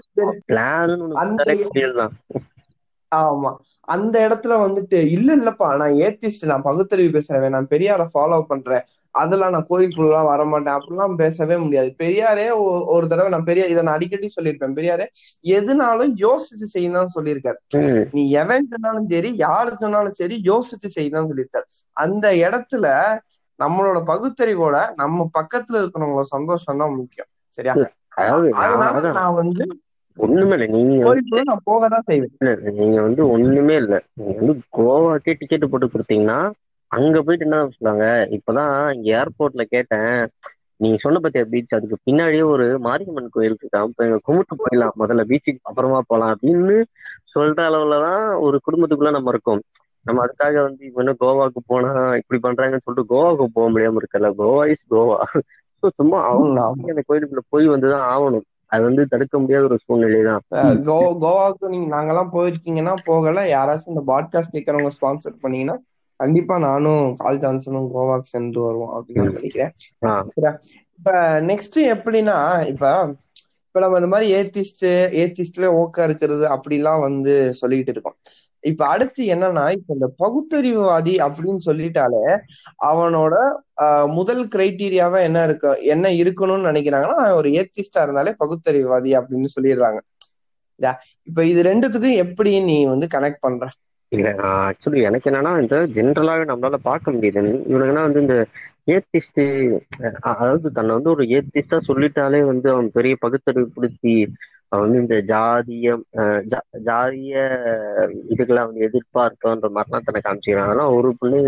ஆமா. 3.12 3.52
அந்த 3.88 4.16
இடத்துல 4.28 4.54
வந்துட்டு 4.64 4.98
இல்ல 5.16 5.30
இல்லப்பா 5.36 5.70
நான் 5.78 5.96
ஏத்திஸ்ட் 6.06 6.46
நான் 6.46 6.62
பகுத்தறிவு 6.62 7.10
பேசுறேன் 7.16 7.56
நான் 7.56 7.68
பெரியாரை 7.72 8.06
ஃபாலோ 8.14 8.38
பண்றேன். 8.52 8.84
அதெல்லாம் 9.16 9.52
நான் 9.52 9.68
கோயிலுக்குள்ளலாம் 9.70 10.30
வர 10.32 10.44
மாட்டேன் 10.46 10.76
அப்படிலாம் 10.76 11.16
பேசவே 11.16 11.58
முடியாது. 11.58 11.96
பெரியாரே 12.04 12.46
ஒரு 12.94 13.08
தடவை 13.08 13.30
நான் 13.30 13.44
பெரியார் 13.44 13.70
இதை 13.70 13.84
நான் 13.84 13.96
அடிக்கடி 13.96 14.30
சொல்லியிருப்பேன். 14.38 14.76
பெரியாரே 14.76 15.06
எதுனாலும் 15.58 16.14
யோசிச்சு 16.26 16.68
செய்யணும் 16.76 17.14
சொல்லியிருக்காரு. 17.18 17.60
நீ 18.14 18.24
எவன் 18.32 18.70
சொன்னாலும் 18.74 19.08
சரி 19.08 19.32
யாரு 19.38 19.74
சொன்னாலும் 19.78 20.18
சரி 20.22 20.38
யோசிச்சு 20.46 20.90
செய்யணும் 20.98 21.30
சொல்லியிருக்காரு. 21.32 21.68
அந்த 21.98 22.26
இடத்துல 22.46 22.86
நம்மளோட 23.60 24.00
பகுத்தறிவோட 24.12 24.78
நம்ம 24.96 25.30
பக்கத்துல 25.40 25.80
இருக்கிறவங்களோட 25.82 26.28
சந்தோஷம் 26.36 26.82
தான் 26.84 26.96
முக்கியம். 26.96 27.30
சரியா? 27.54 27.74
அதனால 28.18 28.88
அதான் 28.94 29.18
நான் 29.20 29.38
வந்து 29.42 29.64
ஒண்ணுமே 30.18 30.56
இல்லை. 30.56 30.68
நீங்க 30.74 31.14
நான் 31.44 31.64
போக 31.64 31.88
தான் 31.88 32.06
செய்வேன் 32.06 32.34
நீங்க 32.80 32.98
வந்து 33.02 33.22
ஒண்ணுமே 33.30 33.76
இல்ல. 33.76 33.96
நீங்க 34.14 34.36
வந்து 34.40 34.56
கோவாக்கே 34.78 35.34
டிக்கெட் 35.40 35.72
போட்டு 35.72 35.88
கொடுத்தீங்கன்னா 35.88 36.40
அங்க 36.92 37.22
போயிட்டு 37.22 37.46
என்ன 37.46 37.60
சொல்லுவாங்க? 37.70 38.06
இப்பதான் 38.38 38.74
இங்க 38.96 39.08
ஏர்போர்ட்ல 39.18 39.64
கேட்டேன். 39.68 40.12
நீங்க 40.80 40.98
சொன்ன 40.98 41.20
பத்தியா 41.20 41.44
பீச் 41.46 41.74
அதுக்கு 41.74 41.98
பின்னாடியே 42.04 42.44
ஒரு 42.48 42.66
மாரியம்மன் 42.80 43.30
கோயில் 43.30 43.50
இருக்கு. 43.52 43.80
அப்ப 43.80 44.06
எங்க 44.06 44.20
கும்பிட்டு 44.24 44.56
போயிடலாம். 44.56 44.96
முதல்ல 44.96 45.24
பீச்சுக்கு 45.24 45.62
அப்புறமா 45.62 46.00
போலாம் 46.08 46.34
அப்படின்னு 46.34 46.78
சொல்ற 47.36 47.60
அளவுலதான் 47.70 48.16
ஒரு 48.40 48.60
குடும்பத்துக்குள்ள 48.66 49.12
நம்ம 49.12 49.30
இருக்கோம். 49.30 49.62
நம்ம 50.06 50.24
அதுக்காக 50.26 50.62
வந்து 50.62 50.86
இப்ப 50.86 51.02
என்ன 51.02 51.16
கோவாக்கு 51.20 51.60
போனா 51.66 51.92
இப்படி 52.18 52.40
பண்றாங்கன்னு 52.44 52.86
சொல்லிட்டு 52.86 53.12
கோவாக்கு 53.12 53.46
போக 53.54 53.68
முடியாம 53.70 54.02
இருக்கல. 54.02 54.30
கோவா 54.38 54.64
இஸ் 54.68 54.86
கோவா. 54.90 55.18
So, 55.84 55.90
சும்மா 56.00 56.20
அவங்க. 56.26 56.58
அந்த 56.86 57.04
கோயிலுக்குள்ள 57.08 57.42
போய் 57.50 57.66
வந்துதான் 57.70 58.06
ஆகணும். 58.10 58.46
அது 58.74 58.84
வந்து 58.84 59.08
தடுக்க 59.08 59.40
முடியாத 59.40 59.64
ஒரு 59.66 59.78
சூழ்நிலை 59.80 60.22
தான். 60.24 60.42
அஹ் 60.56 60.82
கோ 60.82 60.98
கோவாவுக்கு 61.22 61.68
நீங்க 61.68 61.96
நாங்கெல்லாம் 61.96 62.32
போயிருக்கீங்கன்னா 62.34 62.94
போகல. 63.06 63.44
யாராச்சும் 63.48 63.94
இந்த 63.94 64.04
பாட்காஸ்ட் 64.08 64.56
கேட்கறவங்க 64.56 64.92
ஸ்பான்சர் 64.98 65.42
பண்ணீங்கன்னா 65.42 65.76
கண்டிப்பா 66.20 66.56
நானும் 66.60 67.14
கால் 67.14 67.40
ஜான்சனும் 67.40 67.90
கோவாக்கு 67.94 68.32
சென்று 68.34 68.62
வருவோம் 68.62 68.94
அப்படின்னு 68.96 69.24
நான் 69.24 69.34
நினைக்கிறேன்? 69.34 69.72
இப்ப 70.98 71.12
நெக்ஸ்ட் 71.42 71.80
எப்படின்னா 71.96 72.38
இப்ப 72.68 73.14
இப்ப 73.68 73.88
நம்ம 73.88 73.98
இந்த 73.98 74.10
மாதிரி 74.10 74.28
ஏத்திஸ்ட் 74.34 74.86
ஏத்திஸ்ட்ல 75.22 75.70
ஓக்கா 75.80 76.04
இருக்கிறது 76.04 76.46
அப்படிலாம் 76.56 77.00
வந்து 77.00 77.54
சொல்லிட்டு 77.54 77.92
இருக்கோம். 77.92 78.18
இப்ப 78.64 78.88
அடுத்து 78.88 79.24
என்னன்னா 79.28 79.72
இப்ப 79.72 79.94
இந்த 79.94 80.08
பகுத்தறிவுவாதி 80.20 81.14
அப்படின்னு 81.26 81.60
சொல்லிட்டாலே 81.66 82.24
அவனோட 82.88 83.34
ஆஹ், 83.84 84.10
முதல் 84.14 84.48
கிரைட்டீரியாவா 84.48 85.24
என்ன 85.24 85.44
இருக்கு 85.44 85.70
என்ன 85.88 86.08
இருக்கணும்னு 86.18 86.70
நினைக்கிறாங்கன்னா 86.70 87.18
அவன் 87.20 87.38
ஒரு 87.38 87.50
ஏத்திஸ்டா 87.54 88.02
இருந்தாலே 88.02 88.34
பகுத்தறிவுவாதி 88.40 89.12
அப்படின்னு 89.20 89.50
சொல்லிடுறாங்க. 89.56 90.00
இப்ப 91.28 91.46
இது 91.46 91.62
ரெண்டுத்துக்கும் 91.64 92.22
எப்படி 92.24 92.60
நீ 92.62 92.86
வந்து 92.86 93.08
கனெக்ட் 93.14 93.40
பண்ற? 93.40 93.64
இல்ல 94.14 94.28
ஆக்சுவலி 94.56 95.02
எனக்கு 95.02 95.30
என்னன்னா 95.30 95.62
இந்த 95.62 95.76
ஜென்ரலாவே 95.96 96.44
நம்மளால 96.44 96.76
பார்க்க 96.82 97.12
முடியுது. 97.12 97.42
இவனுக்குன்னா 97.70 98.02
வந்து 98.02 98.22
இந்த 98.22 98.36
ஏத்திஸ்ட் 98.88 99.42
அதாவது 100.22 100.72
தன்னை 100.72 100.94
வந்து 100.96 101.10
ஒரு 101.10 101.24
ஏத்திஸ்டா 101.28 101.78
சொல்லிட்டாலே 101.88 102.46
வந்து 102.46 102.70
அவன் 102.70 102.92
பெரிய 102.92 103.16
பகுத்தறிவுப்படுத்தி 103.22 104.16
அவன் 104.70 104.84
வந்து 104.86 105.00
இந்த 105.00 105.18
ஜாதிய 105.32 105.88
ஜா- 106.52 106.68
ஜாதிய 106.84 107.36
இதுக்கெல்லாம் 108.30 108.70
வந்து 108.70 108.86
எதிர்ப்பா 108.88 109.24
மாதிரிலாம் 109.76 110.06
தன்னை 110.08 110.22
காமிச்சுக்கிறான். 110.24 110.70
ஆனா 110.70 110.90
ஒரு 110.90 111.16
பிள்ளை 111.20 111.40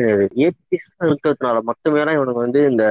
ஏத்திஸ்டா 0.43 1.03
இருக்கிறதுனால 1.03 1.61
மட்டுமே 1.61 2.03
தான் 2.03 2.15
இவனுக்கு 2.15 2.41
வந்து 2.41 2.61
இந்த 2.71 2.85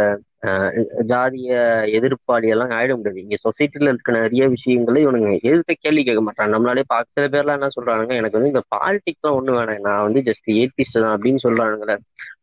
ஜாதிய 1.11 1.53
எதிர்ப்பாளி 1.99 2.47
எல்லாம் 2.55 2.73
ஆயிட 2.77 2.93
முடியாது. 2.97 3.25
இங்க 3.25 3.37
சொசைட்டில 3.45 3.91
இருக்க 3.91 4.13
நிறைய 4.19 4.45
விஷயங்களை 4.55 5.01
இவனுங்க 5.05 5.31
எதிர்த்து 5.49 5.75
கேள்வி 5.85 6.03
கேட்க 6.09 6.23
மாட்டாங்க. 6.27 6.53
நம்மளாலே 6.55 6.85
பார்க்க 6.93 7.17
சில 7.19 7.27
பேர்லாம் 7.35 7.59
என்ன 7.59 7.71
சொல்றாங்க 7.77 8.15
எனக்கு 8.21 8.39
வந்து 8.39 8.53
இந்த 8.53 8.63
பாலிடிக்ஸ்லாம் 8.75 9.37
ஒண்ணு 9.39 9.57
வேணாம். 9.59 9.85
நான் 9.89 10.05
வந்து 10.07 10.23
ஜஸ்ட் 10.29 10.51
ஏத்திஸ்ட் 10.63 11.03
தான் 11.03 11.15
அப்படின்னு 11.17 11.45
சொல்றானுங்களே. 11.47 11.97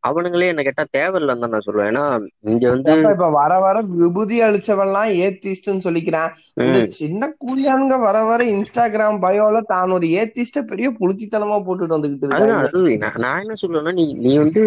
அவனுங்களே 0.09 0.47
என்ன 0.51 0.61
கேட்டா 0.67 0.83
தேவையில்லைன்னு 0.97 1.43
தான் 1.43 1.53
நான் 1.55 1.65
சொல்லுவேன். 1.65 1.89
ஏன்னா 1.91 2.05
இங்க 2.51 2.63
வந்து 2.75 2.93
இப்ப 3.15 3.29
வர 3.39 3.59
வர 3.65 3.81
விபூதி 3.99 4.37
அழிச்சவன்லாம் 4.45 5.11
ஏத்திஸ்ட்னு 5.25 5.85
சொல்லிக்கிறான். 5.87 6.31
இந்த 6.65 6.79
சின்ன 7.01 7.29
கூலியானுங்க 7.43 7.97
வர 8.07 8.23
வர 8.29 8.41
இன்ஸ்டாகிராம் 8.55 9.21
பயோல 9.25 9.61
தான் 9.73 9.95
ஒரு 9.97 10.07
ஏத்திஸ்ட 10.21 10.63
பெரிய 10.71 10.89
புளுத்தித்தனமா 11.01 11.59
போட்டுட்டு 11.67 11.97
வந்துகிட்டு 11.97 13.21
நான் 13.25 13.43
என்ன 13.43 13.57
சொல்லுவேன்னா 13.63 13.93
நீ 13.99 14.07
நீ 14.25 14.33
வந்து 14.45 14.63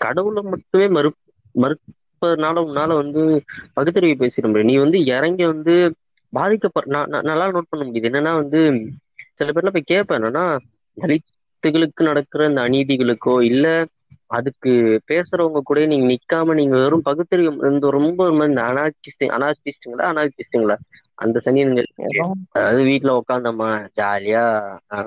கடவுளை 0.00 0.42
மட்டுமே 0.54 0.88
மறு 0.96 1.12
மறுப்பதனால 2.16 2.62
உன்னால 2.66 2.90
வந்து 2.94 3.22
பகுத்தறிவு 3.76 4.20
பேசிட 4.20 4.44
முடியும். 4.46 4.70
நீ 4.70 4.76
வந்து 4.78 4.98
இறங்கி 5.14 5.44
வந்து 5.46 5.74
பாதிக்கப்படுற 6.32 6.90
நான் 6.94 7.28
நல்லா 7.30 7.46
நோட் 7.50 7.70
பண்ண 7.70 7.82
முடியுது. 7.84 8.08
என்னன்னா 8.10 8.32
வந்து 8.40 8.60
சில 9.38 9.50
பேர்ல 9.50 9.72
போய் 9.72 9.90
கேட்பேன் 9.90 10.18
என்னன்னா 10.20 10.44
தலித்துகளுக்கு 10.96 12.02
நடக்கிற 12.08 12.48
இந்த 12.48 12.60
அநீதிகளுக்கோ 12.66 13.36
இல்ல 13.50 13.66
அதுக்கு 14.36 14.70
பேசுறவங்க 15.10 15.60
கூட 15.62 15.80
நீங்க 15.86 16.06
நிக்காம 16.12 16.54
நீங்க 16.54 16.76
வெறும் 16.76 17.04
பகுத்தறிவு 17.04 17.50
இந்த 17.70 17.90
ரொம்ப 17.96 18.20
இந்த 18.44 18.62
அனார்கிஸ்ட் 18.70 19.24
அனார்கிஸ்டுங்களா 19.36 20.06
அனார்கிஸ்டுங்களா 20.10 20.76
அந்த 21.18 21.38
சனி 21.40 21.60
அதாவது 22.50 22.82
வீட்டுல 22.88 23.12
உட்காந்தம்மா 23.20 23.70
ஜாலியா 23.98 24.42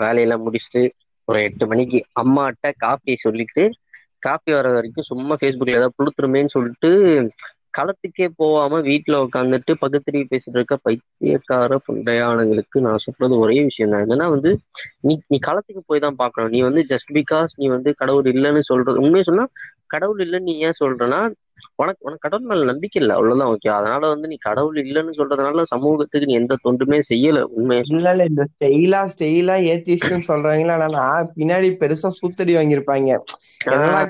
வேலையெல்லாம் 0.04 0.46
முடிச்சுட்டு 0.46 0.84
ஒரு 1.28 1.40
எட்டு 1.48 1.66
மணிக்கு 1.68 2.00
அம்மாட்ட 2.22 2.72
காப்பியை 2.80 3.18
சொல்லிட்டு 3.20 3.64
காப்பி 4.22 4.52
வர 4.54 4.68
வரைக்கும் 4.72 5.10
சும்மா 5.12 5.36
ஃபேஸ்புக்ல 5.40 5.78
ஏதாவது 5.78 5.98
புளுத்துருமேன்னு 6.00 6.56
சொல்லிட்டு 6.58 6.92
களத்துக்கே 7.78 8.28
போகாம 8.38 8.80
வீட்டுல 8.82 9.16
உட்காந்துட்டு 9.26 9.72
பகுத்தறிவு 9.82 10.26
பேசிட்டு 10.32 10.58
இருக்க 10.58 10.76
பைத்தியக்கார 10.86 11.76
புண்டையானங்களுக்கு 11.88 12.78
நான் 12.80 13.04
சொல்றது 13.06 13.34
ஒரே 13.38 13.58
விஷயம் 13.64 13.92
தான். 13.94 14.04
என்னன்னா 14.06 14.28
வந்து 14.30 14.52
நீ 15.02 15.14
நீ 15.28 15.38
களத்துக்கு 15.48 15.82
போய் 15.86 16.04
தான் 16.06 16.16
பார்க்கணும். 16.16 16.52
நீ 16.52 16.62
வந்து 16.62 16.84
ஜஸ்ட் 16.92 17.12
பிகாஸ் 17.20 17.54
நீ 17.58 17.68
வந்து 17.68 17.92
கடவுள் 17.96 18.30
இல்லைன்னு 18.34 18.64
சொல்றது 18.72 19.04
உண்மையை 19.06 19.26
சொன்னா 19.30 19.46
கடவுள் 19.88 20.22
இல்லைன்னு 20.26 20.50
நீ 20.50 20.56
ஏன் 20.68 20.80
சொல்றனா 20.82 21.20
உனக்கு 21.80 22.02
உனக்கு 22.02 22.26
கடவுள் 22.26 22.50
மேல 22.50 22.68
நம்பிக்கை 22.70 23.00
இல்லை. 23.02 23.14
அவ்வளவுதான் 23.16 23.52
ஓகே 23.54 23.70
அதனால 23.76 24.02
வந்து 24.14 24.30
நீ 24.32 24.38
கடவுள் 24.48 24.78
இல்லைன்னு 24.84 25.18
சொல்றதுனால 25.20 25.66
சமூகத்துக்கு 25.74 26.30
நீ 26.30 26.36
எந்த 26.42 26.60
தொண்டுமே 26.66 27.00
செய்யல 27.12 27.44
உண்மையை? 27.54 27.86
இல்ல 27.92 28.08
இல்ல 28.14 28.24
இந்த 28.30 28.44
ஸ்டெயிலா 28.52 29.00
ஸ்டெயிலா 29.12 29.56
ஏத்திஸ்ட்னு 29.72 30.28
சொல்றாங்களா? 30.30 30.76
ஆனா 30.80 31.04
பின்னாடி 31.36 31.68
பெருசா 31.82 32.10
சூத்தடி 32.20 32.54
வாங்கியிருப்பாங்க. 32.58 33.10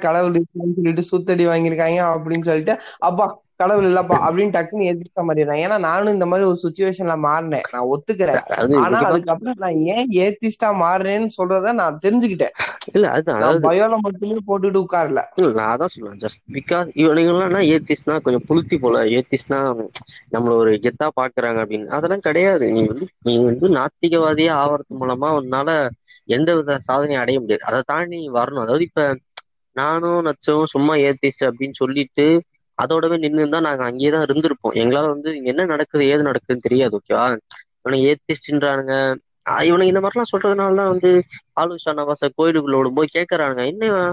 கடவுள் 0.04 0.38
சொல்லிட்டு 0.74 1.04
சூத்தடி 1.12 1.46
வாங்கியிருக்காங்க 1.50 2.00
அப்படின்னு 2.16 2.48
சொல்லிட்டு 2.50 2.76
அப்பா 3.10 3.28
கடவுள் 3.60 3.88
இல்லப்பா 3.90 4.18
அப்படின்னு 4.26 4.56
டக்குன்னு 4.56 4.88
ஏத்திக்க 4.90 5.24
மாட்டேறாங்க 5.24 5.66
ஏன்னா 5.66 5.78
நானும் 5.80 6.14
இந்த 6.14 6.26
மாதிரி 6.26 6.48
ஒரு 6.50 6.60
சுச்சுவேஷன்ல 6.64 7.16
மாறினேன். 7.26 7.66
நான் 7.74 7.90
ஒத்துக்கிறேன். 7.94 8.44
ஆனா 8.84 9.00
அதுக்கப்புறம் 9.10 9.60
நான் 9.60 9.80
ஏன் 9.94 10.10
ஏத்திஸ்டா 10.26 10.70
மாறுறேன்னு 10.84 11.30
சொல்றத 11.38 11.74
நான் 11.74 12.02
தெரிஞ்சுக்கிட்டேன். 12.06 12.56
இல்ல 12.94 13.06
அதுதான் 13.10 13.66
பயோல 13.66 13.96
மட்டுமே 14.06 14.38
போட்டுட்டு 14.48 14.84
உட்காரல. 14.84 15.22
நான் 15.58 15.72
அதான் 15.72 15.92
சொல்லுவேன் 15.94 16.22
ஜஸ்ட் 16.24 16.42
பிகாஸ் 16.56 16.88
இவனுங்கெல்லாம் 17.02 17.68
ஏத்திஸ்ட்னா 17.74 18.16
கொஞ்சம் 18.22 18.46
புளுத்தி 18.50 18.78
போல. 18.80 19.04
ஏத்திஸ்ட்னா 19.18 19.60
நம்மள 20.34 20.54
ஒரு 20.62 20.72
கெத்தா 20.86 21.08
பாக்குறாங்க 21.20 21.60
அப்படின்னு. 21.64 21.88
அதெல்லாம் 21.90 22.26
கிடையாது. 22.28 22.68
நீ 22.72 22.84
வந்து 22.88 23.08
நீ 23.22 23.34
வந்து 23.46 23.68
நாத்திகவாதியா 23.78 24.54
ஆவறது 24.62 25.00
மூலமா 25.02 25.30
உன்னால 25.40 25.70
எந்த 26.30 26.50
வித 26.56 26.78
சாதனையும் 26.88 27.24
அடைய 27.24 27.40
முடியாது. 27.40 27.68
அதை 27.70 27.82
தாண்டி 27.88 28.20
வரணும். 28.38 28.64
அதாவது 28.66 28.88
இப்ப 28.90 29.04
நானும் 29.76 30.26
நச்சவும் 30.28 30.72
சும்மா 30.74 30.94
ஏத்திஸ்ட் 31.08 31.48
அப்படின்னு 31.50 31.80
சொல்லிட்டு 31.82 32.26
அதோடவே 32.80 33.16
நின்று 33.24 33.46
தான் 33.50 33.68
நாங்க 33.68 33.84
அங்கேயே 33.88 34.12
தான் 34.12 34.26
இருந்திருப்போம். 34.28 34.76
எங்களால 34.82 35.08
வந்து 35.14 35.30
இங்க 35.38 35.50
என்ன 35.54 35.66
நடக்குது 35.74 36.04
ஏது 36.12 36.24
நடக்குதுன்னு 36.30 36.66
தெரியாது 36.68 36.98
ஓகேவா 37.00 37.26
இவனுக்கு 37.80 38.08
ஏத்திஸ்ட்ன்றானுங்க 38.12 38.96
இவனுக்கு 39.64 39.92
இந்த 39.92 40.02
மாதிரிலாம் 40.04 40.32
சொல்றதுனாலதான் 40.32 40.92
வந்து 40.94 41.12
ஆலுஷா 41.62 41.92
நவாச 42.00 42.30
கோயிலுக்குள்ள 42.38 42.80
விடும்போது 42.80 43.10
கேக்குறானுங்க. 43.16 43.64
என்ன 43.72 43.84
இவன்? 43.92 44.12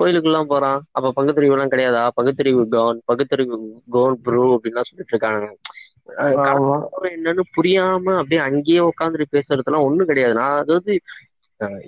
கோயிலுக்குலாம் 0.00 0.50
போறான். 0.50 0.80
அப்ப 0.92 1.12
பகுத்தறிவு 1.16 1.54
எல்லாம் 1.56 1.72
கிடையாதா? 1.72 2.02
பகுத்தறிவு 2.18 2.62
கவுன் 2.74 2.98
பகுத்தறிவு 3.10 3.56
கவுன் 3.94 4.18
ப்ரோ 4.24 4.42
அப்படின்லாம் 4.56 4.88
சொல்லிட்டு 4.88 5.14
இருக்கானுங்க. 5.14 5.48
என்னன்னு 7.12 7.44
புரியாம 7.56 8.14
அப்படியே 8.18 8.40
அங்கேயே 8.46 8.82
உட்காந்துட்டு 8.90 9.34
பேசுறதுலாம் 9.36 9.86
ஒண்ணும் 9.88 10.10
கிடையாது. 10.10 10.34
நான் 10.40 10.60
அதாவது 10.62 10.92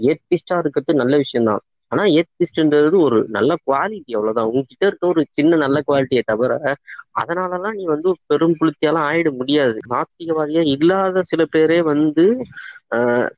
ஏத்திஸ்டா 0.08 0.56
இருக்கிறது 0.62 1.00
நல்ல 1.00 1.14
விஷயம்தான். 1.22 1.62
ஆனா 1.92 2.02
ஏத்திஸ்ட்ன்றது 2.14 2.96
ஒரு 3.04 3.18
நல்ல 3.36 3.52
குவாலிட்டி 3.62 4.12
அவ்வளவுதான். 4.16 4.50
உங்ககிட்ட 4.50 4.84
இருக்க 4.88 5.04
ஒரு 5.06 5.22
சின்ன 5.30 5.58
நல்ல 5.62 5.78
குவாலிட்டியை 5.86 6.22
தவிர 6.26 6.52
அதனாலலாம் 7.20 7.76
நீ 7.78 7.84
வந்து 7.86 8.08
பெரும் 8.26 8.56
புளுத்தியாலாம் 8.58 9.06
ஆயிட 9.08 9.28
முடியாது. 9.38 9.78
நாத்திகவாதியா 9.92 10.62
இல்லாத 10.74 11.22
சில 11.30 11.42
பேரே 11.54 11.78
வந்து 11.88 12.24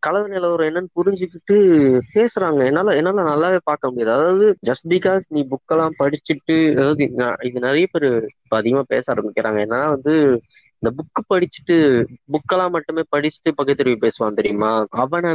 களவு 0.04 0.26
நிலவரம் 0.28 0.68
என்னன்னு 0.70 0.96
புரிஞ்சுக்கிட்டு 0.98 1.56
பேசுறாங்க. 2.14 2.60
என்னால 2.70 2.94
என்னால 2.98 3.24
நல்லாவே 3.30 3.60
பார்க்க 3.64 3.90
முடியாது. 3.90 4.12
அதாவது 4.16 4.46
ஜஸ்ட் 4.68 4.86
பிகாஸ் 4.94 5.24
நீ 5.28 5.42
புக்கெல்லாம் 5.52 5.98
படிச்சுட்டு 6.02 6.56
அதாவது 6.74 7.04
இது 7.48 7.64
நிறைய 7.66 7.86
பேர் 7.94 8.08
இப்ப 8.36 8.56
அதிகமா 8.60 8.84
பேச 8.88 9.04
ஆரம்பிக்கிறாங்க. 9.14 9.60
என்னன்னா 9.66 9.88
வந்து 9.96 10.14
இந்த 10.82 10.90
புக்கு 10.98 11.22
படிச்சுட்டு 11.32 11.76
புக்கெல்லாம் 12.34 12.74
மட்டுமே 12.76 13.02
படிச்சுட்டு 13.14 13.50
பகுத்தறிவு 13.58 13.98
பேசுவான் 14.04 14.38
தெரியுமா? 14.38 14.70
அவனை 15.02 15.30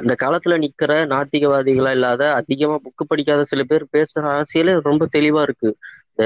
இந்த 0.00 0.14
காலத்துல 0.22 0.54
நிக்கிற 0.62 0.92
நாத்திகவாதிகளா 1.12 1.90
இல்லாத 1.90 2.22
அதிகமா 2.40 2.76
புக்கு 2.84 3.04
படிக்காத 3.06 3.42
சில 3.50 3.62
பேர் 3.64 3.84
பேசுற 3.92 4.22
அரசியலே 4.34 4.72
ரொம்ப 4.88 5.04
தெளிவா 5.12 5.42
இருக்கு. 5.46 5.70
இந்த 6.10 6.24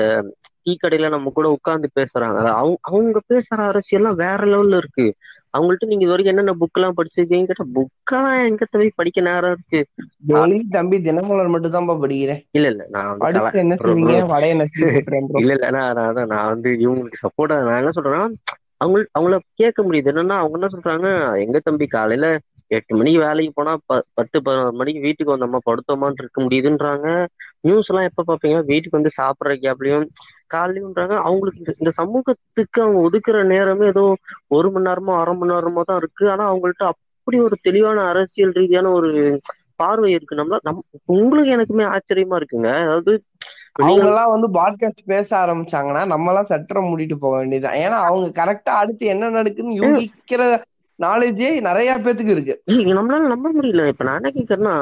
டீ 0.60 0.72
கடையில 0.76 1.08
நம்ம 1.14 1.30
கூட 1.32 1.46
உட்கார்ந்து 1.56 1.88
பேசுறாங்க. 1.98 2.38
அவங்க 2.52 2.78
அவங்க 2.90 3.18
பேசுற 3.32 3.58
அரசியல்லாம் 3.70 4.20
வேற 4.22 4.40
லெவல்ல 4.46 4.80
இருக்கு. 4.82 5.06
அவங்கள்ட்ட 5.54 5.88
நீங்க 5.88 6.04
இது 6.04 6.12
வரைக்கும் 6.12 6.32
என்னென்ன 6.32 6.54
புக் 6.60 6.72
எல்லாம் 6.72 6.96
படிச்சிருக்கீங்க 6.96 7.48
கேட்டா 7.50 7.66
புக்கெல்லாம் 7.76 8.38
எங்க 8.48 8.64
போய் 8.72 8.96
படிக்க 8.98 9.20
நேரம் 9.28 9.52
இருக்கு. 9.54 9.80
தம்பி 10.74 10.96
தினமலர் 11.02 11.52
மட்டும் 11.54 11.74
தான்ப்பா 11.74 11.94
படிக்கிறேன். 12.00 12.42
இல்ல 12.50 12.66
இல்ல 12.68 12.82
நான் 12.90 13.10
என்ன 13.62 13.76
இல்ல 15.40 15.52
இல்ல 15.56 15.66
நான் 15.72 15.98
நான் 16.32 16.50
வந்து 16.52 16.70
இவங்களுக்கு 16.82 17.22
சப்போர்ட்டா 17.22 17.56
நான் 17.62 17.80
என்ன 17.80 17.92
சொல்றேன்னா 17.96 18.26
அவங்க 18.80 18.98
அவங்கள 19.10 19.34
கேட்க 19.54 19.80
முடியுது. 19.82 20.10
என்னன்னா 20.12 20.36
அவங்க 20.40 20.56
என்ன 20.58 20.68
சொல்றாங்க 20.74 21.08
எங்க 21.44 21.58
தம்பி 21.62 21.86
காலையில 21.88 22.26
எட்டு 22.76 22.98
மணிக்கு 22.98 23.20
வேலைக்கு 23.20 23.52
போனா 23.52 23.72
ப 23.86 23.98
பத்து 24.14 24.36
பதினோரு 24.42 24.76
மணிக்கு 24.76 25.00
வீட்டுக்கு 25.00 25.34
வந்தோமா 25.34 25.58
படுத்தோமான்னு 25.66 26.22
இருக்க 26.22 26.38
முடியுதுன்றாங்க. 26.42 27.06
நியூஸ் 27.60 27.90
எல்லாம் 27.90 28.08
எப்ப 28.10 28.24
பாப்பீங்க? 28.28 28.58
வீட்டுக்கு 28.70 28.98
வந்து 28.98 29.12
சாப்பிடுற 29.18 29.54
கேப்லயும் 29.64 30.06
காலையும்ன்றாங்க 30.54 31.14
அவங்களுக்கு 31.24 31.62
இந்த 31.62 31.74
இந்த 31.78 31.92
சமூகத்துக்கு 32.00 32.78
அவங்க 32.84 33.00
ஒதுக்குற 33.06 33.38
நேரமே 33.54 33.86
ஏதோ 33.86 34.04
ஒரு 34.50 34.70
மணி 34.70 34.88
நேரமோ 34.88 35.14
அரை 35.20 35.34
மணி 35.34 35.52
நேரமோ 35.54 35.84
தான் 35.84 36.00
இருக்கு. 36.02 36.24
ஆனா 36.32 36.46
அவங்கள்ட்ட 36.50 36.84
அப்படி 36.92 37.38
ஒரு 37.40 37.56
தெளிவான 37.62 37.98
அரசியல் 38.12 38.56
ரீதியான 38.58 38.92
ஒரு 38.98 39.10
பார்வை 39.80 40.10
இருக்கு. 40.16 40.38
நம்மள 40.40 40.58
நம் 40.62 40.82
உங்களுக்கு 41.16 41.54
எனக்குமே 41.56 41.84
ஆச்சரியமா 41.94 42.38
இருக்குங்க. 42.40 42.70
அதாவது 42.84 43.12
அவங்க 43.78 44.04
எல்லாம் 44.04 44.32
வந்து 44.32 44.48
பாட்காஸ்ட் 44.56 45.02
பேச 45.06 45.28
ஆரம்பிச்சாங்கன்னா 45.40 46.02
நம்ம 46.12 46.30
எல்லாம் 46.30 46.50
சட்டரை 46.50 46.80
மூடிட்டு 46.84 47.16
போக 47.18 47.34
வேண்டியதுதான். 47.38 47.78
ஏன்னா 47.84 47.98
அவங்க 48.08 48.26
கரெக்டா 48.40 48.72
அடுத்து 48.82 49.04
என்ன 49.14 49.30
நடக்குன்னு 49.36 49.78
யூகிக்கிற 49.80 50.42
நாலேஜே 50.98 51.48
நிறைய 51.60 51.90
பேத்துக்கு 52.04 52.34
இருக்கு. 52.34 52.54
நம்மளால 52.98 53.26
நம்ப 53.32 53.52
முடியல. 53.56 53.86
இப்ப 53.86 54.04
நான் 54.04 54.18
என்ன 54.20 54.30
கேக்குறேன்னா 54.36 54.74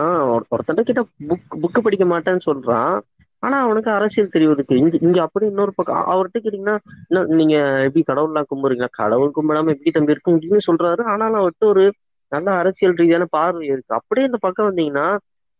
ஒருத்தன் 0.51 0.88
கிட்ட 0.90 1.03
புக் 1.29 1.57
புக் 1.62 1.85
படிக்க 1.87 2.05
மாட்டேன்னு 2.05 2.46
சொல்றான். 2.51 2.94
ஆனா 3.42 3.57
அவனுக்கு 3.61 3.90
அரசியல் 3.90 4.33
தெரிவு 4.33 4.51
இருக்கு 4.51 4.75
இங்க 4.77 4.98
இங்க 5.01 5.18
அப்படி 5.22 5.46
இன்னொரு 5.46 5.72
பக்கம் 5.75 6.03
அவர்கிட்ட 6.12 6.40
கேட்டீங்கன்னா 6.42 6.77
நீங்க 7.38 7.55
எப்படி 7.87 8.03
கடவுள்லாம் 8.11 8.48
கும்பிடுறீங்களா 8.53 8.90
கடவுள் 8.90 9.35
கும்பிடாம 9.37 9.72
எப்படி 9.75 9.90
தம்பி 9.90 10.14
இருக்க 10.14 10.31
முடியும்னு 10.33 10.68
சொல்றாரு. 10.70 11.03
ஆனாலும் 11.05 11.40
அவர்கிட்ட 11.40 11.66
ஒரு 11.75 11.85
நல்ல 12.33 12.48
அரசியல் 12.53 12.94
ரீதியான 12.94 13.25
பார்வை 13.31 13.66
இருக்கு. 13.66 13.94
அப்படியே 13.94 14.27
இந்த 14.27 14.38
பக்கம் 14.40 14.68
வந்தீங்கன்னா 14.68 15.07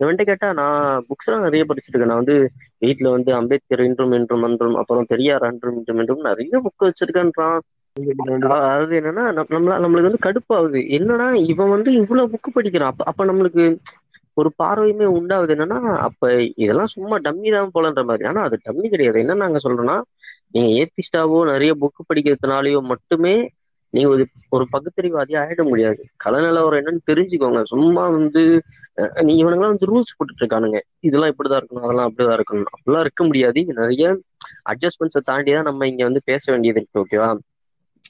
இவன்ட்ட 0.01 0.25
கேட்டா 0.25 0.49
நான் 0.53 1.05
புக்ஸ் 1.09 1.29
எல்லாம் 1.29 1.43
நிறைய 1.43 1.65
படிச்சிருக்கேன். 1.69 2.11
நான் 2.13 2.23
வந்து 2.23 2.37
வீட்டுல 2.81 3.11
வந்து 3.11 3.31
அம்பேத்கர் 3.35 3.83
இன்றும் 3.85 4.13
இன்றும் 4.13 4.43
அன்றும் 4.43 4.75
அப்புறம் 4.75 5.05
பெரியார் 5.09 5.45
அன்றும் 5.51 5.77
இன்றும் 5.77 5.99
இன்றும் 5.99 6.27
நிறைய 6.29 6.63
புக் 6.67 6.87
வச்சிருக்கேன்றான். 6.87 7.59
அதாவது 8.47 8.93
என்னன்னா 9.01 9.25
நம்மள 9.53 9.73
நம்மளுக்கு 9.83 10.09
வந்து 10.09 10.27
கடுப்பாகுது. 10.27 10.81
என்னன்னா 10.97 11.27
இவன் 11.53 11.73
வந்து 11.75 11.91
இவ்வளவு 12.01 12.33
புக்கு 12.35 12.51
படிக்கிறான். 12.51 12.93
அப்ப 12.93 13.05
அப்ப 13.11 13.25
நம்மளுக்கு 13.25 13.65
ஒரு 14.37 14.51
பார்வையுமே 14.59 15.07
உண்டாவது 15.17 15.53
என்னன்னா 15.55 15.79
அப்ப 16.07 16.31
இதெல்லாம் 16.63 16.93
சும்மா 16.95 17.17
டம்மி 17.27 17.51
தான் 17.57 17.75
போலன்ற 17.75 18.03
மாதிரி. 18.11 18.25
ஆனா 18.31 18.43
அது 18.43 18.57
டம்மி 18.67 18.87
கிடையாது. 18.89 19.19
என்ன 19.25 19.41
நாங்க 19.45 19.61
சொல்றோம்னா 19.67 19.97
நீங்க 20.55 20.71
ஏத்திஸ்டாவோ 20.81 21.39
நிறைய 21.53 21.73
புக்கு 21.83 22.03
படிக்கிறதுனாலயோ 22.09 22.81
மட்டுமே 22.93 23.35
நீங்க 23.95 24.09
ஒரு 24.15 24.25
ஒரு 24.51 24.65
பகுத்தறிவாதியா 24.75 25.41
ஆயிட 25.43 25.63
முடியாது. 25.71 26.03
கலநலவரம் 26.25 26.81
என்னன்னு 26.81 27.03
தெரிஞ்சுக்கோங்க. 27.11 27.61
சும்மா 27.73 28.05
வந்து 28.17 28.43
நீ 29.23 29.33
இவனுங்களாம் 29.43 29.75
வந்து 29.75 29.89
ரூல்ஸ் 29.91 30.17
போட்டுட்டு 30.17 30.43
இருக்கானுங்க 30.43 30.79
இதெல்லாம் 31.01 31.33
இப்படிதான் 31.33 31.61
இருக்கணும் 31.61 31.87
அதெல்லாம் 31.87 32.09
அப்படிதான் 32.09 32.37
இருக்கணும். 32.39 32.69
அப்படிலாம் 32.75 33.05
இருக்க 33.07 33.23
முடியாது. 33.25 33.61
நிறைய 33.81 34.07
அட்ஜஸ்ட்மெண்ட்ஸை 34.73 35.23
தாண்டி 35.31 35.51
தான் 35.53 35.69
நம்ம 35.71 35.89
இங்க 35.93 36.03
வந்து 36.09 36.23
பேச 36.31 36.45
வேண்டியது 36.53 36.81
இருக்கு 36.81 37.03
ஓகேவா 37.05 37.31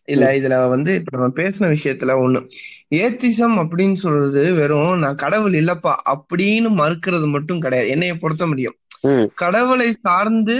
இல்ல 0.08 0.24
இதுல 0.38 0.54
வந்து 0.68 0.90
இப்ப 0.94 1.10
நம்ம 1.16 1.34
பேசின 1.36 1.68
விஷயத்துல 1.74 2.14
ஒண்ணு. 2.22 2.40
ஏத்திசம் 2.96 3.56
அப்படின்னு 3.62 3.98
சொல்றது 4.04 4.40
வெறும் 4.54 4.94
நான் 4.98 5.20
கடவுள் 5.24 5.54
இல்லப்பா 5.62 5.92
அப்படின்னு 6.14 6.70
மறுக்கிறது 6.80 7.28
மட்டும் 7.30 7.60
கிடையாது. 7.60 7.88
என்னைய 7.88 8.14
பொறுத்த 8.16 8.46
முடியும். 8.46 8.76
கடவுளை 9.34 9.86
சார்ந்து 10.00 10.56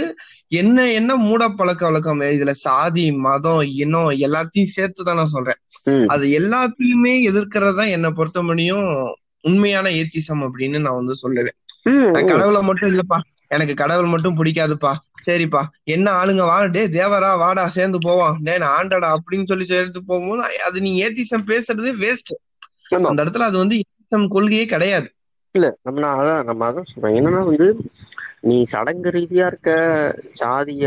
என்ன 0.51 0.77
என்ன 0.91 1.11
மூட 1.17 1.43
பழக்க 1.49 1.81
வழக்கம்? 1.85 2.23
இதுல 2.35 2.51
சாதி 2.63 3.05
மதம் 3.25 3.61
இனம் 3.83 4.09
எல்லாத்தையும் 4.25 4.73
சேர்த்து 4.75 5.01
தான் 5.03 5.15
நான் 5.15 5.35
சொல்றேன். 5.35 5.59
அது 6.07 6.25
எல்லாத்தையுமே 6.39 7.13
எதிர்க்கிறது 7.29 7.75
தான் 7.75 7.93
என்னை 7.95 8.11
பொறுத்த 8.11 8.41
முடியும் 8.43 8.87
உண்மையான 9.43 9.87
ஏத்திசம் 9.99 10.43
அப்படின்னு 10.47 10.79
நான் 10.79 10.99
வந்து 11.01 11.15
சொல்லுவேன். 11.23 11.57
கடவுளை 12.31 12.61
மட்டும் 12.61 12.91
இல்லப்பா. 12.91 13.19
எனக்கு 13.53 13.73
கடவுள் 13.75 14.13
மட்டும் 14.13 14.37
பிடிக்காதுப்பா. 14.37 14.91
சரிப்பா. 15.25 15.61
என்ன 15.93 16.07
ஆளுங்க 16.19 16.43
வா 16.45 16.57
டே 16.71 16.83
தேவரா 16.95 17.31
வாடா 17.41 17.63
சேர்ந்து 17.75 17.99
போவான் 18.01 18.37
டே 18.41 18.55
நான் 18.57 18.75
ஆண்டடா 18.77 19.09
அப்படின்னு 19.17 19.49
சொல்லி 19.51 19.65
சேர்ந்து 19.69 20.01
போகும்போது 20.03 20.41
அது 20.67 20.77
நீ 20.85 20.91
ஏத்திசம் 21.03 21.47
பேசுறதே 21.51 21.93
வேஸ்ட் 22.01 22.31
அந்த 23.03 23.19
இடத்துல 23.23 23.47
அது 23.49 23.57
வந்து 23.61 23.75
ஏத்திசம் 23.81 24.25
கொள்கையே 24.33 24.65
கிடையாது. 24.67 25.07
இல்ல 25.55 25.67
நம்ம 25.85 26.01
நான் 26.03 26.19
அதான் 26.19 26.47
நம்ம 26.49 26.67
அதான் 26.69 26.89
சொல்றோம் 26.91 27.15
என்னன்னா 27.17 27.41
வந்து 27.47 27.67
நீ 28.43 28.55
சடங்கு 28.71 29.09
ரீதியா 29.15 29.45
இருக்க 29.49 29.71
சாதிய 30.39 30.85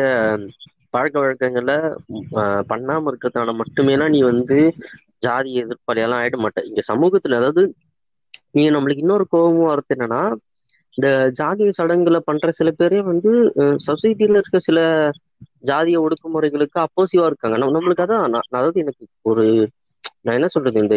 பழக்க 0.94 1.16
வழக்கங்களை 1.20 1.76
பண்ணாம 2.70 3.11
இருக்கிறதுனால 3.11 3.55
மட்டுமேனா 3.61 4.07
நீ 4.09 4.20
வந்து 4.24 4.59
ஜாதி 5.22 5.50
எதிர்ப்பாளியெல்லாம் 5.62 6.22
ஆயிட 6.22 6.37
மாட்ட. 6.38 6.61
இங்க 6.68 6.83
சமூகத்துல 6.88 7.38
அதாவது 7.40 7.62
நீங்க 8.55 8.70
நம்மளுக்கு 8.74 9.05
இன்னொரு 9.05 9.24
கோபமும் 9.29 9.70
வருது 9.70 9.94
என்னன்னா 9.96 10.20
இந்த 10.98 11.09
ஜாதிய 11.38 11.70
சடங்குல 11.78 12.18
பண்ற 12.24 12.50
சில 12.52 12.68
பேரே 12.76 13.00
வந்து 13.04 13.30
சொசைட்டில 13.87 14.38
இருக்க 14.38 14.59
சில 14.61 14.78
ஜாதிய 15.64 15.96
ஒடுக்குமுறைகளுக்கு 16.02 16.78
அப்போசிவா 16.85 17.26
இருக்காங்க. 17.28 17.56
நம்மளுக்கு 17.68 18.04
அதான் 18.04 18.24
நான் 18.26 18.48
அதாவது 18.50 18.76
எனக்கு 18.85 19.02
ஒரு 19.24 19.44
நான் 20.24 20.37
என்ன 20.37 20.48
சொல்றது 20.48 20.82
இந்த 20.82 20.96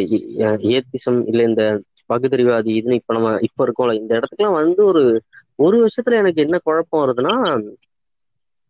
ஏத்திசம் 0.71 1.19
இல்ல 1.25 1.41
இந்த 1.43 1.63
பகுத்தறிவாதி 2.09 2.71
இதுன்னு 2.77 2.99
இப்ப 2.99 3.13
நம்ம 3.13 3.31
இப்ப 3.47 3.65
இருக்கோம்ல 3.65 3.95
இந்த 3.99 4.11
இடத்துக்குலாம் 4.17 4.59
வந்து 4.59 4.81
ஒரு 4.85 5.03
ஒரு 5.59 5.77
வருஷத்துல 5.81 6.19
எனக்கு 6.21 6.43
என்ன 6.45 6.57
குழப்பம் 6.63 7.03
வருதுன்னா 7.03 7.33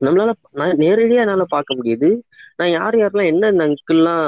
நம்மளால 0.02 0.32
நான் 0.60 0.80
நேரடியா 0.84 1.24
என்னால 1.24 1.46
பார்க்க 1.54 1.78
முடியுது. 1.80 2.10
நான் 2.60 2.72
யார் 2.72 2.96
யாரெல்லாம் 3.00 3.32
என்ன 3.32 3.50
இந்த 3.54 3.64
அங்கிள்லாம் 3.68 4.24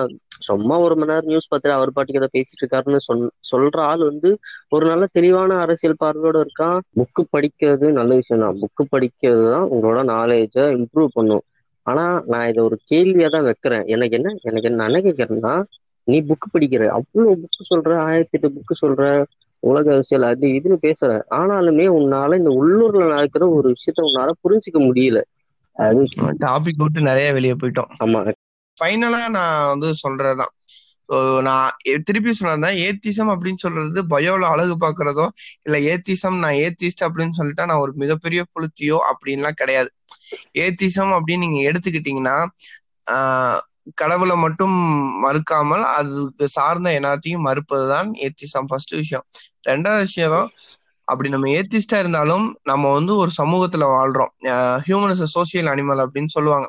சும்மா 0.48 0.76
ஒரு 0.86 0.96
மணி 0.96 1.12
நேரம் 1.12 1.30
நியூஸ் 1.32 1.50
பார்த்துட்டு 1.50 1.78
அவர் 1.78 1.94
பாட்டுக்கு 1.96 2.22
ஏதோ 2.22 2.30
பேசிட்டு 2.36 2.62
இருக்காருன்னு 2.64 3.00
சொல் 3.08 3.22
சொல்ற 3.52 3.80
ஆள் 3.90 4.04
வந்து 4.10 4.30
ஒரு 4.76 4.86
நல்ல 4.92 5.06
தெளிவான 5.18 5.58
அரசியல் 5.66 6.02
பார்வையோட 6.04 6.38
இருக்கான். 6.46 6.80
புக்கு 7.00 7.24
படிக்கிறது 7.36 7.88
நல்ல 8.00 8.12
விஷயம் 8.22 8.44
தான் 8.46 8.60
புக்கு 8.64 8.86
படிக்கிறது 8.96 9.44
தான் 9.56 9.68
உங்களோட 9.74 10.02
நாலேஜை 10.14 10.66
இம்ப்ரூவ் 10.78 11.12
பண்ணும். 11.18 11.44
ஆனா 11.86 12.04
நான் 12.32 12.48
இதை 12.52 12.62
ஒரு 12.70 12.78
கேள்வியா 12.92 13.30
தான் 13.36 13.48
வைக்கிறேன். 13.50 13.86
எனக்கு 13.94 14.18
என்ன 14.20 14.30
எனக்கு 14.50 14.70
என்ன 14.72 14.88
என்ன 14.90 15.00
கேட்கறேன்னா 15.08 15.54
நீ 16.08 16.18
புக்கு 16.30 16.48
படிக்கிற 16.54 16.84
அவ்வளவு 16.98 17.34
புக்கு 17.44 17.64
சொல்ற 17.72 17.92
ஆயிரத்தி 18.06 18.36
எட்டு 18.38 18.50
புக்கு 18.56 18.76
சொல்ற 18.84 19.04
உலக 19.64 19.88
அரசியல் 19.96 20.26
அது 20.30 20.46
இதுன்னு 20.58 20.78
பேசுற. 20.86 21.10
ஆனாலுமே 21.40 21.86
உன்னால 21.98 22.38
இந்த 22.42 22.52
உள்ளூர்ல 22.60 23.04
நடக்கிற 23.14 23.46
ஒரு 23.58 23.68
விஷயத்த 23.76 24.08
உன்னால 24.10 24.32
புரிஞ்சுக்க 24.44 24.80
முடியல. 24.88 25.20
அது 25.76 26.02
டாபிக் 26.40 26.82
விட்டு 26.82 27.02
நிறைய 27.02 27.34
வெளியே 27.34 27.54
போயிட்டோம். 27.54 27.92
ஆமா. 28.00 28.34
ஃபைனலா 28.78 29.30
நான் 29.30 29.68
வந்து 29.68 29.94
சொல்றதுதான். 30.04 30.54
ஸோ 31.10 31.42
நான் 31.42 31.72
திருப்பி 32.04 32.32
சொன்னதான் 32.40 32.78
ஏத்திசம் 32.88 33.32
அப்படின்னு 33.32 33.58
சொல்றது 33.58 34.02
பயோல 34.04 34.44
அழகு 34.46 34.76
பார்க்கறதோ 34.78 35.28
இல்ல 35.62 35.78
ஏத்திசம் 35.92 36.38
நான் 36.40 36.60
ஏத்திஸ்ட் 36.66 37.04
அப்படின்னு 37.08 37.38
சொல்லிட்டா 37.38 37.66
நான் 37.66 37.78
ஒரு 37.78 37.94
மிகப்பெரிய 37.96 38.44
புளுத்தியோ 38.54 38.98
அப்படின்லாம் 39.10 39.52
கிடையாது. 39.52 39.90
ஏத்திசம் 40.60 41.12
அப்படின்னு 41.18 41.46
நீங்க 41.48 41.72
எடுத்துக்கிட்டீங்கன்னா 41.72 42.38
ஆஹ் 43.08 43.60
கடவுளை 43.94 44.36
மட்டும் 44.36 44.76
மறுக்காமல் 45.26 45.84
அதுக்கு 45.92 46.48
சார்ந்த 46.48 46.90
எல்லாத்தையும் 47.00 47.46
மறுப்பதுதான் 47.46 48.10
ஏத்திசம் 48.22 48.68
ஃபர்ஸ்ட் 48.68 48.94
விஷயம். 48.96 49.26
ரெண்டாவது 49.70 50.00
விஷயம் 50.00 50.52
அப்படி 51.08 51.30
நம்ம 51.34 51.48
ஏத்திஸ்டா 51.58 51.98
இருந்தாலும் 52.04 52.46
நம்ம 52.64 52.92
வந்து 52.98 53.14
ஒரு 53.22 53.32
சமூகத்துல 53.40 53.86
வாழ்றோம். 53.96 54.32
ஹியூமன் 54.88 55.14
இஸ் 55.16 55.24
சோசியல் 55.38 55.70
அனிமல் 55.74 56.04
அப்படின்னு 56.06 56.32
சொல்லுவாங்க. 56.38 56.68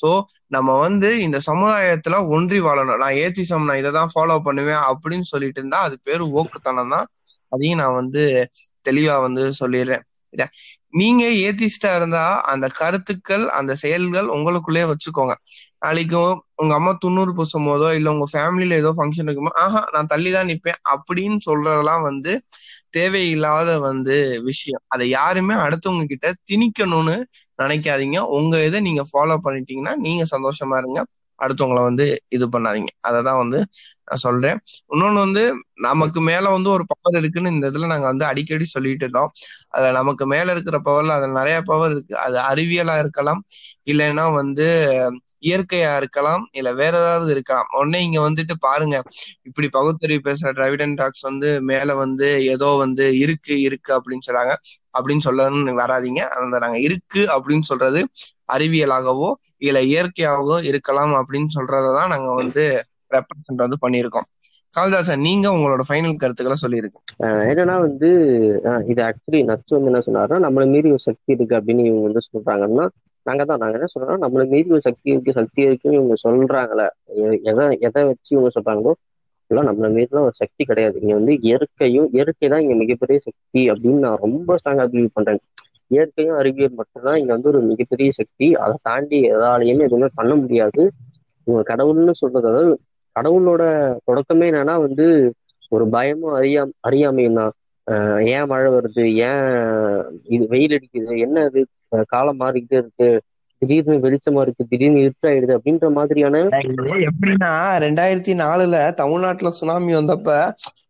சோ 0.00 0.08
நம்ம 0.56 0.70
வந்து 0.86 1.08
இந்த 1.26 1.38
சமுதாயத்துல 1.48 2.18
ஒன்றி 2.34 2.58
வாழணும். 2.66 3.00
நான் 3.02 3.16
ஏத்திசம் 3.24 3.66
நான் 3.68 3.80
இதை 3.82 3.90
தான் 3.98 4.12
ஃபாலோ 4.14 4.36
பண்ணுவேன் 4.48 4.82
அப்படின்னு 4.90 5.26
சொல்லிட்டு 5.32 5.60
இருந்தா 5.62 5.80
அது 5.86 5.96
பேரு 6.08 6.24
ஓக்குத்தனம் 6.40 6.92
தான். 6.96 7.08
அதையும் 7.52 7.80
நான் 7.82 7.98
வந்து 8.02 8.22
தெளிவா 8.88 9.16
வந்து 9.26 9.44
சொல்லிடுறேன். 9.62 10.04
நீங்க 11.00 11.24
ஏத்திஸ்டா 11.46 11.90
இருந்தா 11.98 12.22
அந்த 12.52 12.66
கருத்துக்கள் 12.80 13.44
அந்த 13.58 13.72
செயல்கள் 13.82 14.28
உங்களுக்குள்ளே 14.36 14.84
வச்சுக்கோங்க. 14.92 15.34
நாளைக்கு 15.84 16.18
உங்க 16.62 16.72
அம்மா 16.78 16.92
துண்ணூறு 17.04 17.32
பூசும் 17.38 17.68
போதோ 17.70 17.88
இல்ல 17.98 18.08
உங்க 18.14 18.26
ஃபேமிலியில 18.32 18.78
ஏதோ 18.82 18.90
ஃபங்க்ஷன் 18.98 19.28
இருக்குமோ 19.28 19.52
ஆஹா 19.64 19.82
நான் 19.94 20.10
தள்ளி 20.12 20.30
தான் 20.36 20.50
நிப்பேன் 20.52 20.80
அப்படின்னு 20.94 21.38
சொல்றதெல்லாம் 21.48 22.02
வந்து 22.10 22.32
தேவையில்லாத 22.90 23.70
வந்து 23.80 24.16
விஷயம். 24.42 24.82
அதை 24.88 25.06
யாருமே 25.10 25.54
அடுத்தவங்க 25.64 26.04
கிட்ட 26.06 26.28
திணிக்கணும்னு 26.50 27.16
நினைக்காதீங்க. 27.58 28.18
உங்க 28.38 28.64
இதை 28.64 28.80
நீங்க 28.80 29.04
ஃபாலோ 29.10 29.36
பண்ணிட்டீங்கன்னா 29.46 29.94
நீங்க 29.98 30.24
சந்தோஷமா 30.34 30.78
இருங்க. 30.78 31.00
அடுத்தவங்கள 31.38 31.82
வந்து 31.82 32.06
இது 32.28 32.46
பண்ணாதீங்க. 32.48 32.90
அததான் 33.08 33.38
வந்து 33.38 33.58
நான் 34.08 34.22
சொல்றேன். 34.22 34.58
இன்னொன்னு 34.92 35.20
வந்து 35.20 35.42
நமக்கு 35.82 36.20
மேல 36.20 36.50
வந்து 36.50 36.70
ஒரு 36.70 36.84
பவர் 36.92 37.18
இருக்குன்னு 37.20 37.50
இந்த 37.50 37.66
இதுல 37.70 37.86
நாங்க 37.86 38.06
வந்து 38.06 38.24
அடிக்கடி 38.24 38.66
சொல்லிட்டு 38.66 39.04
இருந்தோம். 39.04 39.30
அதுல 39.70 39.92
நமக்கு 39.92 40.26
மேல 40.26 40.52
இருக்கிற 40.52 40.78
பவர்ல 40.86 41.16
அதுல 41.18 41.32
நிறைய 41.40 41.58
பவர் 41.62 41.92
இருக்கு. 41.92 42.14
அது 42.18 42.38
அறிவியலா 42.50 42.96
இருக்கலாம். 42.98 43.40
இல்லைன்னா 43.86 44.26
வந்து 44.34 44.66
இயற்கையா 45.42 45.96
இருக்கலாம் 45.96 46.44
இல்ல 46.52 46.68
வேற 46.72 46.94
ஏதாவது 46.98 47.30
இருக்கலாம். 47.32 47.68
உடனே 47.78 48.00
இங்க 48.02 48.20
வந்துட்டு 48.28 48.54
பாருங்க. 48.60 48.96
இப்படி 49.42 49.68
பகுத்தறிவு 49.68 50.22
பேசுற 50.30 50.52
டிராவிடன் 50.58 50.94
டாக்ஸ் 50.94 51.24
வந்து 51.28 51.62
மேல 51.62 51.94
வந்து 51.94 52.28
ஏதோ 52.46 52.68
வந்து 52.82 53.06
இருக்கு 53.18 53.60
இருக்கு 53.60 53.92
அப்படின்னு 53.98 54.26
சொல்றாங்க. 54.28 54.54
அப்படின்னு 54.98 55.26
சொல்லணும்னு 55.28 55.74
வராதீங்க. 55.82 56.22
அந்த 56.38 56.58
நாங்க 56.58 56.78
இருக்கு 56.78 57.22
அப்படின்னு 57.36 57.62
சொல்றது 57.62 58.02
அறிவியலாகவோ 58.52 59.28
இல்ல 59.58 59.80
இயற்கையாகவோ 59.84 60.56
இருக்கலாம் 60.64 61.12
அப்படின்னு 61.20 61.50
சொல்றதான் 61.58 62.08
நாங்க 62.08 62.30
வந்து 62.32 62.64
ரெப்ரசன்ட் 63.10 63.64
வந்து 63.64 63.78
பண்ணியிருக்கோம். 63.84 64.26
கால்தாசன் 64.74 65.20
நீங்க 65.20 65.46
உங்களோட 65.48 65.82
ஃபைனல் 65.88 66.16
கருத்துக்களை 66.16 66.56
சொல்லியிருக்கீங்க 66.62 67.28
என்னன்னா 67.50 67.76
வந்து 67.80 68.08
இது 68.86 69.00
ஆக்சுவலி 69.02 69.40
நச்சு 69.44 69.72
வந்து 69.76 69.90
என்ன 69.90 70.02
சொன்னாருன்னா 70.06 70.38
நம்மள 70.46 70.64
மீறி 70.68 70.90
ஒரு 70.90 71.02
சக்தி 71.02 71.32
இருக்கு 71.32 71.56
அப்படின்னு 71.56 71.84
இவங்க 71.84 72.04
வந்து 72.08 72.22
சொல்றாங்கன்னா 72.28 72.86
நாங்க 73.26 73.42
தான் 73.44 73.60
நாங்க 73.62 73.78
என்ன 73.78 73.88
சொல்றோம் 73.92 74.22
நம்மளுக்கு 74.24 74.54
மீறி 74.54 74.74
ஒரு 74.76 74.84
சக்தி 74.88 75.08
இருக்கு 75.12 75.38
சக்தி 75.38 75.60
இருக்குன்னு 75.66 75.98
இவங்க 76.00 76.16
சொல்றாங்களே 76.24 76.86
எதை 77.50 77.66
எதை 77.88 78.02
வச்சு 78.10 78.30
இவங்க 78.36 78.50
சொல்றாங்களோ 78.56 78.92
எல்லாம் 79.50 79.68
நம்மளை 79.68 79.88
மீறிலாம் 79.94 80.26
ஒரு 80.28 80.36
சக்தி 80.42 80.62
கிடையாது. 80.70 80.96
இங்க 81.02 81.14
வந்து 81.18 81.32
இயற்கையும் 81.48 82.08
இயற்கை 82.16 82.48
தான் 82.52 82.62
இங்க 82.64 82.74
மிகப்பெரிய 82.82 83.18
சக்தி 83.26 83.62
அப்படின்னு 83.72 84.04
நான் 84.06 84.22
ரொம்ப 84.24 84.56
ஸ்ட்ராங்கா 84.60 84.84
பிலீவ் 84.92 85.16
பண்றேன். 85.16 85.40
இயற்கையும் 85.90 86.36
அறிவியல் 86.40 86.78
மட்டும்தான் 86.80 87.18
இங்க 87.20 87.32
வந்து 87.36 87.50
ஒரு 87.52 87.60
மிகப்பெரிய 87.70 88.10
சக்தி. 88.20 88.48
அதை 88.64 88.74
தாண்டி 88.88 89.18
எதாலையுமே 89.32 89.86
எதுவுமே 89.88 90.08
பண்ண 90.18 90.32
முடியாது. 90.42 90.82
இவங்க 91.46 91.62
கடவுள்னு 91.72 92.14
சொல்றது 92.22 92.48
அதாவது 92.52 92.72
கடவுளோட 93.16 93.62
தொடக்கமே 94.08 94.48
என்னன்னா 94.50 94.74
வந்து 94.86 95.06
ஒரு 95.72 95.84
பயமும் 95.94 96.36
அறியா 96.38 96.62
அறியாமையும் 96.88 97.38
தான். 97.40 97.52
ஏன் 98.34 98.48
மழை 98.52 98.68
வருது? 98.74 99.04
ஏன் 99.28 99.44
இது 100.34 100.44
வெயில் 100.52 100.74
அடிக்குது? 100.76 101.12
என்ன 101.26 101.44
இது? 101.50 101.62
காலம் 102.08 102.40
மாறிக்கிட்டே 102.40 102.80
இருக்கு. 102.80 103.08
திடீர்னு 103.62 103.96
வெளிச்சமா 103.98 104.40
இருக்கு 104.40 104.66
திடீர்னு 104.68 105.00
இருட்டாயிடுது 105.00 105.56
அப்படின்ற 105.56 105.92
மாதிரியான 105.92 106.36
எப்படின்னா 107.08 107.50
ரெண்டாயிரத்தி 107.84 108.34
நாலுல 108.36 108.94
தமிழ்நாட்டுல 108.94 109.48
சுனாமி 109.50 109.94
வந்தப்ப 109.94 110.28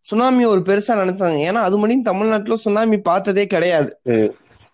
சுனாமி 0.06 0.44
ஒரு 0.44 0.60
பெருசா 0.60 0.92
நினைச்சாங்க. 0.96 1.38
ஏன்னா 1.46 1.60
அது 1.62 1.78
மட்டும் 1.78 2.02
தமிழ்நாட்டுல 2.02 2.54
சுனாமி 2.56 2.98
பார்த்ததே 3.00 3.46
கிடையாது. 3.46 3.90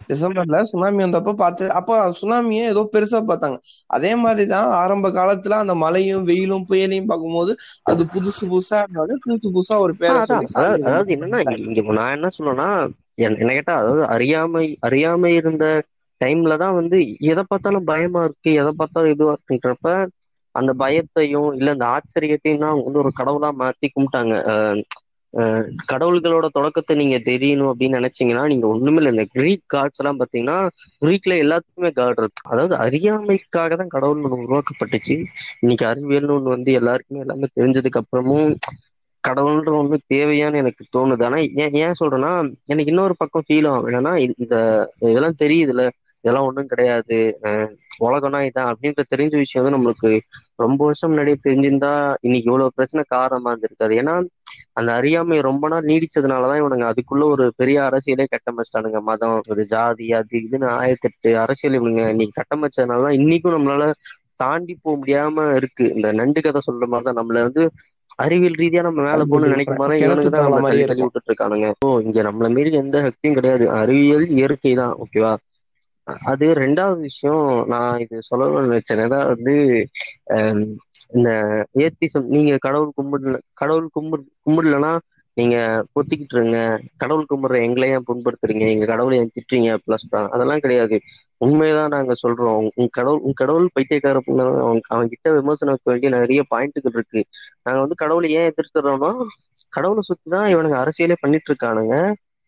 டிசம்பர்ல 0.08 0.62
சுனாமி 0.62 1.04
வந்தப்ப 1.04 1.32
பார்த்து 1.34 1.72
அப்ப 1.72 1.92
சுனாமியை 2.20 2.64
ஏதோ 2.66 2.88
பெருசா 2.92 3.20
பார்த்தாங்க. 3.22 3.56
அதே 3.86 4.16
மாதிரிதான் 4.16 4.68
ஆரம்ப 4.74 5.08
காலத்துல 5.10 5.50
அந்த 5.54 5.74
மழையும் 5.74 6.24
வெயிலும் 6.24 6.66
புயலையும் 6.70 7.06
பார்க்கும்போது 7.06 7.52
அது 7.82 8.04
புதுசு 8.04 8.44
புதுசா 8.44 8.78
இருந்தது. 8.82 9.18
புதுசு 9.26 9.48
புதுசா 9.52 9.78
ஒரு 9.78 9.96
பேரை 9.96 10.14
அதாவது 10.78 11.16
என்னன்னா 11.16 11.40
இங்க 11.68 11.92
நான் 11.92 12.12
என்ன 12.12 12.28
சொல்லுவேன்னா 12.38 12.68
என்- 13.16 13.38
என்ன 13.38 13.52
கேட்டா 13.52 13.74
அதாவது 13.74 14.06
அறியாமை 14.06 14.76
அறியாமை 14.80 15.34
இருந்த 15.34 15.64
டைம்ல 16.24 16.56
தான் 16.56 16.74
வந்து 16.74 17.16
எதை 17.18 17.44
பார்த்தாலும் 17.46 17.84
பயமா 17.84 18.24
இருக்கு 18.24 18.52
எதை 18.52 18.72
பார்த்தாலும் 18.76 19.12
இதுவா 19.12 19.36
இருக்குன்றப்ப 19.36 20.06
அந்த 20.50 20.74
பயத்தையும் 20.78 21.54
இல்ல 21.54 21.70
அந்த 21.70 21.84
ஆச்சரியத்தையும் 21.84 22.58
தான் 22.58 22.70
அவங்க 22.70 22.90
வந்து 22.90 22.98
ஒரு 22.98 23.12
கடவுளா 23.18 23.50
மாத்தி 23.62 23.88
கும்பிட்டாங்க. 23.88 24.82
கடவுள்களோட 25.92 26.48
தொடக்கத்தை 26.48 26.96
நீங்க 26.96 27.16
தெரியணும் 27.16 27.72
அப்படின்னு 27.72 28.08
நினைச்சீங்கன்னா 28.08 28.46
நீங்க 28.46 28.66
ஒண்ணுமே 28.66 28.96
இல்லை. 28.96 29.10
இந்த 29.10 29.24
கிரீக் 29.28 29.62
காட்ஸ் 29.66 30.02
எல்லாம் 30.02 30.18
பாத்தீங்கன்னா 30.20 30.68
கிரீக்ல 31.04 31.28
எல்லாத்துக்குமே 31.28 31.92
காட் 31.92 32.14
இருக்கு. 32.16 32.50
அதாவது 32.50 32.76
அறியாமைக்காக 32.76 33.76
தான் 33.76 33.88
கடவுள் 33.88 34.22
ஒன்று 34.22 34.46
உருவாக்கப்பட்டுச்சு. 34.48 35.24
இன்னைக்கு 35.60 35.86
அறிவியல்னு 35.86 36.38
ஒண்ணு 36.38 36.42
வந்து 36.42 36.72
எல்லாருக்குமே 36.72 37.20
எல்லாமே 37.20 37.46
தெரிஞ்சதுக்கு 37.60 38.00
அப்புறமும் 38.00 38.54
கடவுள்ன்ற 39.28 39.70
ஒண்ணு 39.82 39.96
தேவையான்னு 40.14 40.54
எனக்கு 40.54 40.84
தோணுது. 40.96 41.24
ஆனா 41.24 41.36
ஏன் 41.36 41.72
ஏன் 41.72 41.94
சொல்றேன்னா 42.00 42.54
எனக்கு 42.64 42.92
இன்னொரு 42.92 43.14
பக்கம் 43.16 43.42
ஃபீல் 43.48 43.68
ஆகும். 43.68 43.90
என்னன்னா 43.90 44.18
இது- 44.18 44.34
இந்த 44.36 44.90
இதெல்லாம் 44.98 45.34
தெரியுதுல்ல. 45.38 45.90
இதெல்லாம் 46.26 46.46
ஒண்ணும் 46.48 46.66
கிடையாது. 46.66 47.18
உலகம்னா 48.04 48.40
இதான். 48.46 48.70
அப்படின்ற 48.70 49.02
தெரிஞ்ச 49.12 49.34
விஷயம் 49.36 49.62
வந்து 49.62 49.76
நம்மளுக்கு 49.76 50.10
ரொம்ப 50.58 50.80
வருஷம் 50.84 51.10
முன்னாடியே 51.10 51.38
தெரிஞ்சிருந்தா 51.44 51.92
இன்னைக்கு 52.20 52.50
இவ்வளவு 52.50 52.76
பிரச்சனை 52.76 53.02
காரணமா 53.08 53.52
இருந்திருக்காது. 53.52 53.94
ஏன்னா 54.00 54.14
அந்த 54.74 54.90
அறியாமை 54.92 55.38
ரொம்ப 55.48 55.68
நாள் 55.68 55.88
நீடிச்சதுனாலதான் 55.90 56.60
இவனுங்க 56.62 56.86
அதுக்குள்ள 56.90 57.24
ஒரு 57.34 57.44
பெரிய 57.56 57.78
அரசியலே 57.88 58.26
கட்டமைச்சிட்டானுங்க 58.26 59.00
மதம் 59.02 59.36
ஒரு 59.52 59.64
ஜாதி 59.66 60.06
அது 60.18 60.36
இதுன்னு 60.40 60.68
ஆயிரத்தெட்டு 60.76 61.30
அரசியல் 61.44 61.78
இவனுங்க 61.78 62.04
இன்னைக்கு 62.14 62.38
கட்டமைச்சதுனாலதான் 62.40 63.18
இன்னைக்கும் 63.18 63.56
நம்மளால 63.56 63.86
தாண்டி 64.36 64.72
போக 64.76 64.94
முடியாம 64.96 65.44
இருக்கு. 65.58 65.84
இந்த 65.94 66.08
நண்டு 66.12 66.40
கதை 66.40 66.60
சொல்ற 66.66 66.86
மாதிரிதான் 66.86 67.20
நம்மள 67.20 67.42
வந்து 67.48 67.62
அறிவியல் 68.18 68.58
ரீதியா 68.60 68.82
நம்ம 68.82 69.00
மேல 69.02 69.24
போகணும்னு 69.24 69.54
நினைக்கும் 69.54 69.80
போது 69.80 69.94
இவனுக்கு 70.02 70.30
தான் 70.34 70.66
தள்ளி 70.66 70.84
இருக்கும். 70.84 71.06
விட்டுட்டு 71.06 71.30
இருக்கானுங்க. 71.30 71.68
ஓ 71.84 72.00
இங்க 72.00 72.20
நம்மள 72.22 72.48
மீறி 72.54 72.70
எந்த 72.82 73.00
சக்தியும் 73.06 73.36
கிடையாது. 73.38 73.64
அறிவியல் 73.80 74.26
இயற்கை 74.36 74.72
தான் 74.74 74.94
ஓகேவா? 75.02 75.32
அது 76.30 76.46
ரெண்டாவது 76.54 77.00
விஷயம் 77.08 77.42
நான் 77.68 78.00
இது 78.04 78.16
சொல்லணும்னு 78.30 78.68
நினைச்சேன். 78.68 79.02
அதான் 79.06 79.30
வந்து 79.32 79.54
இந்த 81.16 81.30
ஏத்திசம் 81.84 82.30
நீங்க 82.34 82.52
கடவுள் 82.66 82.96
கும்பிடல 82.98 83.36
கடவுள் 83.54 83.88
கும்பிடு 83.96 84.22
கும்பிடலன்னா 84.46 84.92
நீங்க 85.36 85.56
பொத்திக்கிட்டு 85.94 86.36
இருங்க. 86.38 86.58
கடவுள் 86.96 87.28
கும்பிடுற 87.32 87.56
எங்களை 87.66 87.88
ஏன் 87.96 88.06
புண்படுத்துறீங்க? 88.08 88.64
எங்க 88.74 88.86
கடவுளை 88.92 89.16
ஏன் 89.22 89.32
திட்டுறீங்க? 89.36 89.70
பிளஸ் 89.86 90.04
அதெல்லாம் 90.34 90.62
கிடையாது. 90.64 90.96
உண்மையதான் 91.40 91.94
நாங்க 91.96 92.12
சொல்றோம். 92.24 92.66
உங்க 92.78 92.90
கடவுள் 92.98 93.22
உங்க 93.24 93.36
கடவுள் 93.42 93.66
பைத்தியக்கார 93.74 94.20
பொண்ணு 94.26 94.44
அவங்க 94.92 95.08
கிட்ட 95.14 95.30
விமர்சனம் 95.38 95.82
வேண்டிய 95.90 96.10
நிறைய 96.18 96.42
பாயிண்ட்டுகள் 96.54 96.96
இருக்கு. 96.98 97.22
நாங்க 97.64 97.80
வந்து 97.84 97.98
கடவுளை 98.04 98.30
ஏன் 98.38 98.50
எதிர்க்கிறோம்னா 98.52 99.10
கடவுளை 99.72 100.02
சுத்தி 100.02 100.28
தான் 100.30 100.48
இவனுங்க 100.54 100.76
அரசியலே 100.84 101.16
பண்ணிட்டு 101.22 101.50
இருக்கானுங்க. 101.50 101.94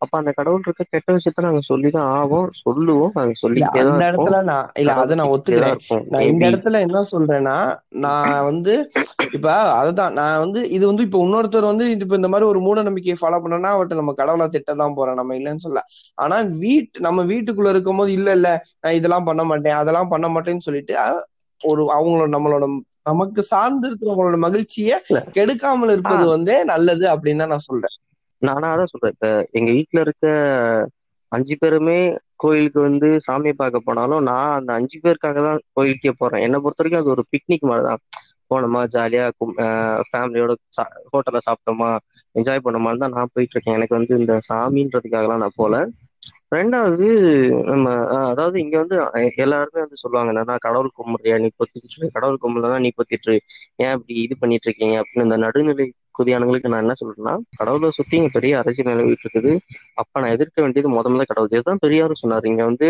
அப்ப 0.02 0.12
அந்த 0.18 0.30
கடவுள் 0.34 0.62
இருக்க 0.64 0.84
கெட்ட 0.86 1.08
விஷயத்த 1.14 1.44
நாங்க 1.44 1.60
சொல்லிதான் 1.68 2.08
ஆவோம் 2.16 2.48
சொல்லுவோம் 2.60 3.14
நாங்க 3.14 3.32
சொல்லிக்கிட்டே 3.40 3.80
அந்த 3.84 4.04
இடத்துல 4.08 4.38
நான் 4.48 4.66
இல்ல 4.76 4.92
அதை 4.98 5.14
நான் 5.18 5.32
ஒத்துக்கிறேன். 5.34 5.78
நான் 6.12 6.26
இந்த 6.28 6.42
இடத்துல 6.50 6.80
என்ன 6.86 7.02
சொல்றேன்னா 7.10 7.56
நான் 8.04 8.44
வந்து 8.48 8.74
இப்ப 9.32 9.48
அதுதான் 9.78 10.14
நான் 10.14 10.40
வந்து 10.40 10.60
இது 10.76 10.84
வந்து 10.86 11.04
இப்ப 11.06 11.18
இன்னொருத்தர் 11.24 11.70
வந்து 11.70 11.86
இப்ப 11.96 12.16
இந்த 12.16 12.28
மாதிரி 12.28 12.48
ஒரு 12.48 12.60
மூட 12.60 12.82
நம்பிக்கையை 12.82 13.16
ஃபாலோ 13.18 13.40
பண்ணனா 13.42 13.70
அவர்கிட்ட 13.70 14.00
நம்ம 14.00 14.14
கடவுளை 14.14 14.46
திட்டதான் 14.54 14.96
போறோம் 14.96 15.18
நம்ம 15.20 15.36
இல்லைன்னு 15.38 15.64
சொல்ல. 15.66 15.80
ஆனா 16.18 16.36
வீட்டு 16.62 17.04
நம்ம 17.06 17.24
வீட்டுக்குள்ள 17.28 17.72
இருக்கும்போது 17.74 18.12
இல்ல 18.12 18.30
இல்ல 18.32 18.50
நான் 18.78 18.96
இதெல்லாம் 18.96 19.26
பண்ண 19.26 19.44
மாட்டேன் 19.44 19.78
அதெல்லாம் 19.80 20.12
பண்ண 20.14 20.28
மாட்டேன்னு 20.28 20.66
சொல்லிட்டு 20.68 20.94
ஒரு 21.60 21.82
அவங்களோட 21.94 22.28
நம்மளோட 22.30 22.64
நமக்கு 23.06 23.42
சார்ந்து 23.50 23.86
இருக்கிறவங்களோட 23.88 24.38
மகிழ்ச்சியை 24.38 24.96
கெடுக்காமல் 25.36 25.92
இருப்பது 25.94 26.24
வந்து 26.34 26.54
நல்லது 26.66 27.04
அப்படின்னு 27.12 27.42
தான் 27.42 27.54
நான் 27.54 27.66
சொல்றேன். 27.66 27.96
நானா 28.42 28.68
அதான் 28.74 28.92
சொல்றேன். 28.92 29.14
இப்ப 29.14 29.28
எங்க 29.58 29.70
வீட்டுல 29.76 30.00
இருக்க 30.06 30.26
அஞ்சு 31.32 31.54
பேருமே 31.56 31.98
கோயிலுக்கு 32.42 32.80
வந்து 32.80 33.08
சாமியை 33.26 33.54
பார்க்க 33.56 33.78
போனாலும் 33.80 34.26
நான் 34.28 34.54
அந்த 34.58 34.70
அஞ்சு 34.78 34.96
பேருக்காக 35.04 35.42
தான் 35.48 35.60
கோயிலுக்கே 35.76 36.12
போறேன். 36.20 36.44
என்னை 36.46 36.58
பொறுத்த 36.60 36.82
வரைக்கும் 36.82 37.02
அது 37.02 37.14
ஒரு 37.16 37.24
பிக்னிக் 37.32 37.68
மாதிரி 37.70 37.84
தான். 37.88 38.02
போனோமா 38.50 38.82
ஜாலியா 38.94 39.24
ஃபேமிலியோட 40.10 40.52
ஹோட்டல்ல 41.12 41.40
சாப்பிட்டோமா 41.46 41.90
என்ஜாய் 42.34 42.64
பண்ணோமான்னு 42.66 43.02
தான் 43.04 43.16
நான் 43.16 43.32
போயிட்டு 43.34 43.54
இருக்கேன். 43.54 43.78
எனக்கு 43.78 43.98
வந்து 43.98 44.14
இந்த 44.20 44.34
சாமின்றதுக்காகலாம் 44.48 45.42
நான் 45.44 45.58
போல. 45.58 45.74
ரெண்டாவது 46.54 47.06
நம்ம 47.68 47.86
அதாவது 48.30 48.56
இங்க 48.62 48.76
வந்து 48.82 48.96
எல்லாருமே 49.44 49.80
வந்து 49.84 50.00
சொல்லுவாங்க 50.02 50.30
என்னன்னா 50.32 50.56
கடவுள் 50.66 50.90
கும்பிடுறியா? 50.98 51.36
நீ 51.42 51.48
கொத்திட்டு 51.54 52.08
கடவுள் 52.16 52.42
கும்பிடலாம் 52.44 52.84
நீ 52.84 52.90
கொத்திட்டு 52.98 53.34
ஏன் 53.84 53.94
இப்படி 53.96 54.14
இது 54.24 54.36
பண்ணிட்டு 54.42 54.68
இருக்கீங்க? 54.68 54.96
அப்படின்னு 55.02 55.26
இந்த 55.28 55.38
நடுநிலை 55.44 55.86
குதியானங்களுக்கு 56.18 56.70
நான் 56.72 56.84
என்ன 56.84 56.94
சொல்றேன்னா 57.00 57.34
கடவுளை 57.58 57.90
சுத்தி 57.98 58.14
இங்க 58.16 58.30
பெரிய 58.36 58.52
அரசியல் 58.60 58.90
நிலவிட்டு 58.92 59.24
இருக்குது. 59.26 59.52
அப்ப 59.94 60.20
நான் 60.22 60.34
எதிர்க்க 60.36 60.64
வேண்டியது 60.64 60.88
முத 60.88 61.06
முதல்ல 61.06 61.26
கடவுள். 61.30 61.52
இதுதான் 61.54 61.82
பெரியாரும் 61.84 62.22
சொன்னாரு. 62.22 62.46
இங்க 62.52 62.64
வந்து 62.64 62.88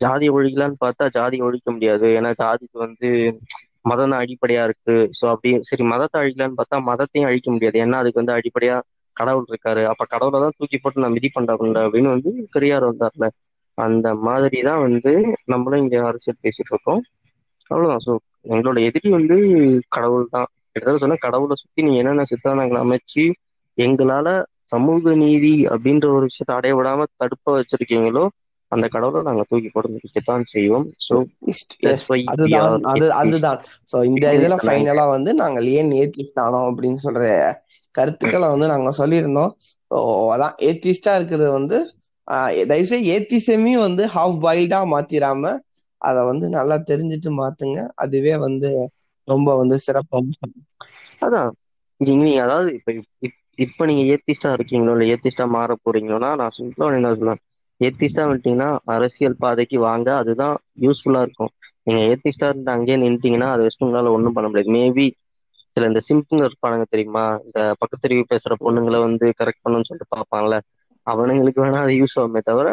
ஜாதி 0.00 0.26
ஒழிக்கலான்னு 0.36 0.78
பார்த்தா 0.84 1.04
ஜாதி 1.16 1.36
ஒழிக்க 1.48 1.70
முடியாது. 1.70 2.06
ஏன்னா 2.18 2.30
ஜாதிக்கு 2.42 2.78
வந்து 2.78 3.08
மதம் 3.90 4.10
தான் 4.12 4.22
அடிப்படையா 4.24 4.62
இருக்கு. 4.64 4.96
ஸோ 5.18 5.24
அப்படி 5.32 5.50
சரி 5.68 5.84
மதத்தை 5.92 6.16
அழிக்கலான்னு 6.22 6.58
பார்த்தா 6.60 6.78
மதத்தையும் 6.90 7.28
அழிக்க 7.30 7.48
முடியாது. 7.50 7.76
ஏன்னா 7.84 8.00
அதுக்கு 8.02 8.20
வந்து 8.22 8.36
அடிப்படையா 8.38 8.76
கடவுள் 9.16 9.48
இருக்காரு. 9.50 9.82
அப்ப 9.84 10.02
கடவுளை 10.04 10.38
தான் 10.40 10.56
தூக்கி 10.58 10.78
போட்டு 10.78 11.02
நான் 11.04 11.16
மிதி 11.16 11.28
பண்றாங்க 11.28 11.80
அப்படின்னு 11.86 12.14
வந்து 12.16 12.30
பெரியார் 12.52 12.88
வந்தார்ல. 12.90 13.26
அந்த 13.78 14.08
மாதிரி 14.26 14.58
தான் 14.62 14.82
வந்து 14.86 15.12
நம்மளும் 15.44 15.82
இங்க 15.84 15.96
அரசியல் 16.10 16.42
பேசிட்டு 16.42 16.72
இருக்கோம். 16.74 17.02
அவ்வளவுதான். 17.70 18.04
ஸோ 18.06 18.12
எங்களோட 18.54 18.78
எதிரி 18.88 19.08
வந்து 19.10 19.36
கடவுள் 19.88 20.26
தான் 20.30 20.48
கிட்டத்தட்ட 20.72 21.02
சொன்னா 21.04 21.18
கடவுளை 21.24 21.56
சுத்தி 21.58 21.86
நீங்க 21.86 22.00
என்னென்ன 22.02 22.26
சித்தாந்தங்களை 22.30 22.80
அமைச்சு 22.84 23.24
எங்களால 23.78 24.28
சமூக 24.72 25.14
நீதி 25.22 25.54
அப்படின்ற 25.72 26.06
ஒரு 26.16 26.24
விஷயத்தை 26.30 26.54
அடைய 26.56 26.74
விடாம 26.78 27.06
தடுப்ப 27.22 27.54
வச்சிருக்கீங்களோ 27.56 28.24
அந்த 28.72 28.86
கடவுளை 28.88 29.22
நாங்க 29.22 29.42
தூக்கி 29.48 29.68
போட்டு 29.70 29.94
மிதிக்கத்தான் 29.94 30.44
செய்வோம். 30.52 30.86
அதுதான் 32.32 32.86
அது 32.92 33.06
அதுதான். 33.22 33.58
சோ 33.90 33.96
இந்த 34.10 34.26
இதுல 34.38 34.56
ஃபைனலா 34.62 35.04
வந்து 35.16 35.30
நாங்கள் 35.42 35.66
ஏன் 35.78 35.90
ஏத்திஸ்ட் 36.02 36.40
ஆனோம் 36.44 36.68
அப்படின்னு 36.70 37.00
சொல்ற 37.06 37.24
கருத்துக்களை 37.94 38.48
வந்து 38.54 38.68
நாங்க 38.72 38.92
சொல்லியிருந்தோம். 39.00 39.52
அதான் 40.34 40.54
ஏத்திஸ்டா 40.68 41.14
இருக்கிறது 41.18 41.50
வந்து 41.58 41.78
தயவுசெய்து 42.70 43.10
ஏத்திசமையும் 43.14 43.84
வந்து 43.86 44.04
ஹாஃப் 44.14 44.38
பாயில்டா 44.44 44.80
மாத்திராம 44.94 45.52
அதை 46.00 46.20
வந்து 46.30 46.46
நல்லா 46.56 46.76
தெரிஞ்சுட்டு 46.90 47.30
மாத்துங்க. 47.40 47.78
அதுவே 48.04 48.34
வந்து 48.46 48.68
ரொம்ப 49.28 49.50
வந்து 49.56 49.76
சிறப்பா 49.86 50.18
அதான். 51.22 51.50
நீங்க 52.00 52.24
அதாவது 52.42 52.70
இப்ப 52.74 52.92
இப்- 53.22 53.34
இப்ப 53.64 53.86
நீங்க 53.86 54.02
ஏத்திஸ்டா 54.12 54.50
இருக்கீங்களோ 54.52 54.92
இல்ல 54.96 55.06
ஏத்திஸ்டா 55.12 55.44
மாற 55.48 55.72
போறீங்களோனா 55.82 56.30
நான் 56.36 56.54
சிம்பிளா 56.56 56.86
என்ன 56.92 57.12
சொல்லுவேன் 57.12 57.42
ஏத்திஸ்டா 57.80 58.22
வந்துட்டீங்கன்னா 58.24 58.68
அரசியல் 58.94 59.36
பாதைக்கு 59.38 59.78
வாங்க 59.80 60.08
அதுதான் 60.16 60.54
யூஸ்ஃபுல்லா 60.80 61.20
இருக்கும். 61.22 61.52
நீங்க 61.86 62.00
ஏத்திஸ்டா 62.08 62.48
இருந்து 62.48 62.70
அங்கேயே 62.70 62.98
நின்றுட்டீங்கன்னா 62.98 63.48
அது 63.50 63.62
வச்சு 63.62 63.80
உங்களால 63.80 64.12
ஒண்ணும் 64.12 64.32
பண்ண 64.32 64.48
முடியாது. 64.48 64.74
மேபி 64.76 65.06
சில 65.76 65.86
இந்த 65.86 66.00
சிம்பிள் 66.08 66.44
இருப்பானுங்க 66.44 66.86
தெரியுமா? 66.90 67.24
இந்த 67.44 67.60
பக்கத்தறிவு 67.80 68.24
பேசுற 68.30 68.56
பொண்ணுங்களை 68.60 68.98
வந்து 69.00 69.26
கரெக்ட் 69.38 69.62
பண்ணணும்னு 69.64 69.88
சொல்லிட்டு 69.88 70.14
பார்ப்பாங்கல்ல 70.14 70.56
அவனுங்களுக்கு 71.06 71.62
வேணா 71.62 71.80
அது 71.82 71.94
யூஸ் 71.98 72.16
ஆகுமே 72.16 72.40
தவிர 72.44 72.68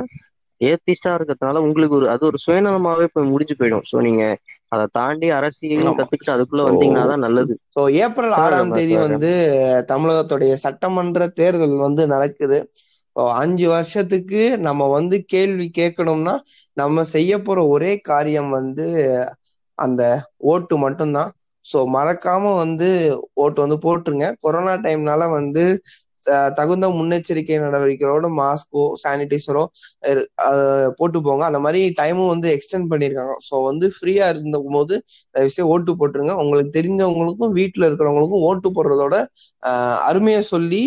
ஏத்திஸ்டா 0.62 1.12
இருக்கிறதுனால 1.18 1.58
உங்களுக்கு 1.66 1.96
ஒரு 1.96 2.08
அது 2.10 2.24
ஒரு 2.26 2.38
சுயநலமாவே 2.46 3.06
போய் 3.14 3.32
முடிஞ்சு 3.32 3.56
போயிடும். 3.60 3.86
ஸோ 3.92 3.98
நீங்க 4.02 4.24
அதை 4.72 4.86
தாண்டி 4.92 5.28
அரசியலையும். 5.36 5.98
கத்துக்கிட்டு 6.00 6.34
அதுக்குள்ள 6.34 6.64
So, 6.64 6.70
வந்தீங்கன்னா 6.70 7.06
தான் 7.12 7.24
நல்லது 7.26 7.54
ஸோ 7.76 7.82
ஏப்ரல் 8.02 8.36
ஆறாம் 8.40 8.74
தேதி. 8.78 8.96
வந்து 9.06 9.32
தமிழகத்துடைய 9.92 10.54
சட்டமன்ற 10.66 11.28
தேர்தல் 11.36 11.76
வந்து 11.86 12.04
நடக்குது 12.14 12.60
அஞ்சு 13.36 13.68
வருஷத்துக்கு 13.70 14.42
நம்ம 14.66 14.88
வந்து 14.92 15.16
கேள்வி 15.28 15.66
கேட்கணும்னா 15.74 16.34
நம்ம 16.78 17.04
செய்ய 17.14 17.32
போற 17.42 17.60
ஒரே 17.74 17.92
காரியம் 18.10 18.52
வந்து 18.56 18.86
அந்த 19.78 20.04
ஓட்டு 20.52 20.76
மட்டும்தான் 20.84 21.32
ஸோ 21.66 21.80
மறக்காம 21.94 22.52
வந்து 22.62 22.88
ஓட்டு 23.44 23.60
வந்து 23.66 23.78
போட்டுருங்க 23.84 24.28
கொரோனா 24.40 24.74
டைம்னால 24.86 25.24
வந்து 25.32 25.64
தகுந்த 26.58 26.86
முன்னெச்சரிக்கை 26.98 27.58
நடவடிக்கைகளோட 27.66 28.28
மாஸ்கோ 28.40 28.84
சானிடைசரோ 29.04 29.64
போட்டு 31.00 31.20
போங்க 31.28 31.44
அந்த 31.50 31.60
மாதிரி 31.66 31.82
டைமும் 32.02 32.32
வந்து 32.34 32.48
எக்ஸ்டெண்ட் 32.56 32.90
பண்ணியிருக்காங்க 32.92 33.36
ஸோ 33.50 33.56
வந்து 33.70 33.88
ஃப்ரீயா 33.96 34.26
இருந்த 34.34 34.60
போது 34.76 34.96
தயவுசெய்து 35.36 35.70
ஓட்டு 35.74 35.94
போட்டுருங்க. 36.00 36.34
உங்களுக்கு 36.44 36.72
தெரிஞ்சவங்களுக்கும் 36.78 37.54
வீட்டில் 37.60 37.88
இருக்கிறவங்களுக்கும் 37.90 38.46
ஓட்டு 38.50 38.70
போடுறதோட 38.78 39.16
அருமையை 40.10 40.42
சொல்லி 40.54 40.84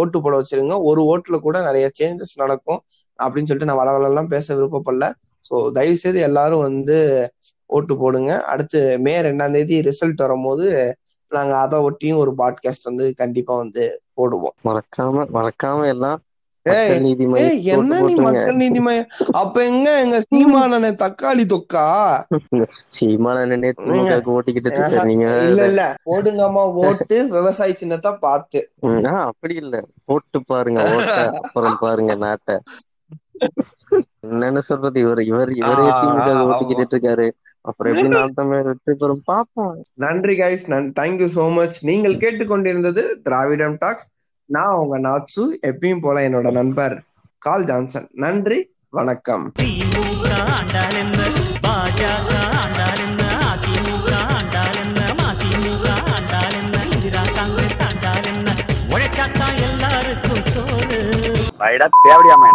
ஓட்டு 0.00 0.18
போட 0.24 0.34
வச்சிருங்க. 0.40 0.76
ஒரு 0.90 1.02
ஓட்டுல 1.12 1.38
கூட 1.46 1.56
நிறைய 1.68 1.86
சேஞ்சஸ் 2.00 2.34
நடக்கும் 2.44 2.80
அப்படின்னு 3.18 3.48
சொல்லிட்டு 3.50 3.70
நான் 3.72 3.82
வளவலெல்லாம் 3.82 4.30
பேச 4.34 4.46
விருப்பப்படல. 4.58 5.06
ஸோ 5.44 5.56
தயவு 5.76 5.98
செய்து 6.04 6.20
எல்லாரும் 6.28 6.64
வந்து 6.68 6.96
ஓட்டு 7.70 7.94
போடுங்க. 8.02 8.32
அடுத்து 8.52 8.80
மே 9.06 9.14
ரெண்டாம் 9.28 9.54
தேதி 9.56 9.76
ரிசல்ட் 9.88 10.24
வரும்போது 10.26 10.66
நாங்கள் 11.32 11.60
அதை 11.64 11.78
ஒட்டியும் 11.88 12.20
ஒரு 12.24 12.32
பாட்காஸ்ட் 12.40 12.88
வந்து 12.90 13.06
கண்டிப்பா 13.22 13.54
வந்து 13.64 13.84
போடுவோம். 14.16 14.56
மறக்காம 14.64 15.26
மறக்காம 15.34 15.86
எல்லாம் 15.86 16.20
என்ன 16.66 16.92
ஓட்டு 17.72 17.96
நீ 18.02 18.14
மக்கள் 18.24 18.60
அப்ப 19.42 19.64
எங்க 19.64 19.88
எங்க 20.00 20.18
சீமானன 20.26 20.90
தக்காளி 21.02 21.44
தொக்கா? 21.46 21.86
சீமான 22.94 23.36
நேத்து 23.56 23.84
திமுகவுக்கு 23.84 24.34
ஓட்டிக்கிட்டு 24.34 24.72
நீங்க 25.04 25.26
இல்ல 25.40 25.60
இல்ல. 25.64 25.80
போடுங்கம்மா 26.06 26.64
ஓட்டு 26.82 27.16
விவசாய 27.30 27.72
சின்னத்தை 27.74 28.12
பார்த்து. 28.20 28.60
அப்படி 29.28 29.54
இல்ல. 29.54 29.76
போட்டு 30.04 30.38
பாருங்க 30.44 30.80
ஓட்ட 30.90 31.18
அப்புறம் 31.38 31.78
பாருங்க 31.78 32.14
நாட்டை. 32.16 32.56
என்னன்னு 34.26 34.62
சொல்றது? 34.68 34.98
இவர் 35.00 35.20
இவர் 35.24 35.50
இவரே 35.56 35.86
திமுக. 35.98 36.28
ஓட்டிக்கிட்டு 36.44 36.86
இருக்காரு? 36.88 37.26
அப்புறம் 37.66 37.94
எப்படி 37.94 38.32
தமிழர் 38.34 38.64
வெற்றி 38.64 38.94
பெறும் 38.98 39.22
பாப்போம் 39.32 39.76
நன்றி 39.94 40.34
கைஸ் 40.38 40.66
நன் 40.66 40.92
தேங்க்யூ 41.00 41.28
சோ 41.36 41.44
மச் 41.54 41.84
நீங்கள் 41.84 42.20
கேட்டுக்கொண்டிருந்தது 42.24 43.02
திராவிடம் 43.22 43.76
டாக்ஸ். 43.78 44.10
நான் 44.44 44.76
உங்க 44.82 44.98
நாட்சு 44.98 45.58
எப்பயும் 45.66 46.00
போல 46.00 46.28
என்னோட 46.28 46.52
நண்பர் 46.52 46.96
கால் 47.38 47.64
ஜான்சன். 47.64 48.08
நன்றி 48.12 48.58
வணக்கம். 48.90 49.52
எல்லாருக்கும் 59.66 60.42
சோறு. 60.54 60.98
தேவடியாம 62.06 62.44